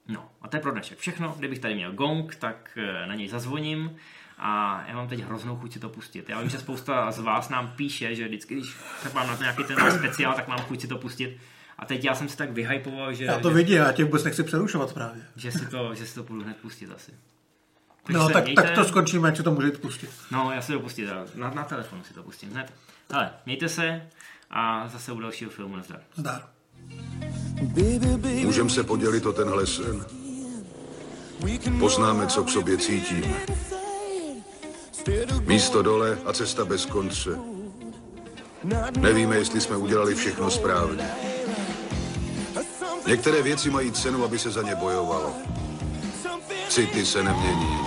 No, 0.09 0.31
a 0.43 0.49
to 0.49 0.57
je 0.57 0.61
pro 0.61 0.73
dnešek 0.73 0.99
všechno. 0.99 1.35
Kdybych 1.39 1.59
tady 1.59 1.75
měl 1.75 1.93
gong, 1.93 2.35
tak 2.35 2.79
eh, 2.81 3.07
na 3.07 3.15
něj 3.15 3.29
zazvoním 3.29 3.97
a 4.39 4.85
já 4.89 4.95
mám 4.95 5.09
teď 5.09 5.21
hroznou 5.21 5.57
chuť 5.57 5.73
si 5.73 5.79
to 5.79 5.89
pustit. 5.89 6.29
Já 6.29 6.41
vím, 6.41 6.51
že 6.51 6.59
spousta 6.59 7.13
z 7.13 7.19
vás 7.19 7.49
nám 7.49 7.73
píše, 7.77 8.15
že 8.15 8.29
vždycky, 8.29 8.55
když 8.55 8.77
mám 9.15 9.27
na 9.27 9.37
to 9.37 9.43
nějaký 9.43 9.65
ten 9.65 9.99
speciál, 9.99 10.35
tak 10.35 10.49
mám 10.49 10.59
chuť 10.59 10.81
si 10.81 10.89
to 10.89 10.99
pustit. 10.99 11.39
A 11.79 11.87
teď 11.87 12.05
já 12.05 12.15
jsem 12.15 12.29
si 12.29 12.37
tak 12.37 12.51
vyhypoval, 12.51 13.15
že... 13.15 13.25
Já 13.25 13.39
to 13.39 13.49
že, 13.49 13.55
vidím, 13.55 13.77
já 13.77 13.93
tě 13.93 14.05
vůbec 14.05 14.25
nechci 14.25 14.43
přerušovat 14.43 14.93
právě. 14.93 15.23
Že 15.37 15.53
si 15.53 15.67
to, 15.67 15.95
že 15.95 16.07
si 16.07 16.15
to 16.15 16.23
půjdu 16.23 16.43
hned 16.43 16.57
pustit 16.57 16.91
asi. 16.97 17.13
Takže 18.03 18.19
no, 18.19 18.29
tak, 18.29 18.45
mějte... 18.45 18.63
tak 18.63 18.75
to 18.75 18.85
skončíme, 18.85 19.29
ať 19.29 19.37
si 19.37 19.43
to 19.43 19.51
můžete 19.51 19.79
pustit. 19.79 20.11
No, 20.31 20.53
já 20.55 20.63
si 20.63 20.73
to 20.73 20.81
pustím, 20.81 21.09
na, 21.35 21.51
na 21.51 21.65
telefonu 21.65 22.05
si 22.05 22.15
to 22.15 22.23
pustím 22.23 22.51
hned. 22.51 22.73
Ale 23.13 23.31
mějte 23.47 23.69
se 23.69 24.09
a 24.51 24.89
zase 24.89 25.13
u 25.13 25.21
dalšího 25.21 25.51
filmu 25.51 25.77
nazdar. 25.77 26.01
Zdar. 26.15 26.43
Můžeme 28.43 28.71
se 28.71 28.85
podělit 28.85 29.27
o 29.27 29.33
tenhle 29.33 29.67
sen. 29.67 30.05
Poznáme, 31.79 32.27
co 32.27 32.45
k 32.45 32.49
sobě 32.49 32.79
cítíme. 32.79 33.37
Místo 35.47 35.83
dole 35.83 36.19
a 36.25 36.33
cesta 36.33 36.65
bez 36.65 36.87
konce. 36.87 37.31
Nevíme, 38.99 39.37
jestli 39.37 39.61
jsme 39.61 39.77
udělali 39.77 40.15
všechno 40.15 40.51
správně. 40.51 41.11
Některé 43.07 43.43
věci 43.43 43.71
mají 43.71 43.93
cenu, 43.93 44.25
aby 44.25 44.39
se 44.39 44.51
za 44.51 44.63
ně 44.63 44.75
bojovalo. 44.75 45.33
City 46.69 47.07
se 47.07 47.23
nemění. 47.23 47.79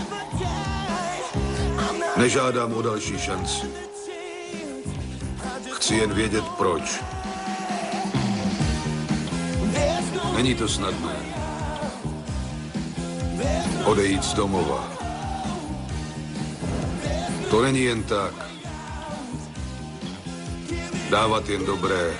Nežádám 2.18 2.74
o 2.74 2.82
další 2.82 3.20
šanci. 3.20 3.68
Chci 5.72 5.96
jen 5.96 6.14
vědět 6.14 6.44
proč. 6.58 7.04
Není 10.36 10.56
to 10.56 10.68
snadné. 10.68 11.16
Odejít 13.86 14.24
z 14.24 14.34
domova. 14.34 14.99
To 17.50 17.62
není 17.62 17.84
jen 17.84 18.04
tak. 18.04 18.34
Dávat 21.10 21.50
jen 21.50 21.66
dobré. 21.66 22.14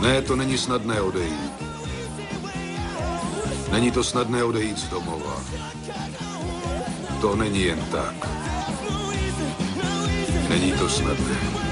Ne, 0.00 0.22
to 0.22 0.36
není 0.36 0.58
snadné 0.58 1.00
odejít. 1.00 1.52
Není 3.72 3.90
to 3.90 4.04
snadné 4.04 4.44
odejít 4.44 4.78
z 4.78 4.88
domova. 4.88 5.42
To 7.20 7.36
není 7.36 7.62
jen 7.62 7.84
tak. 7.92 8.28
Není 10.48 10.72
to 10.72 10.88
snadné. 10.88 11.67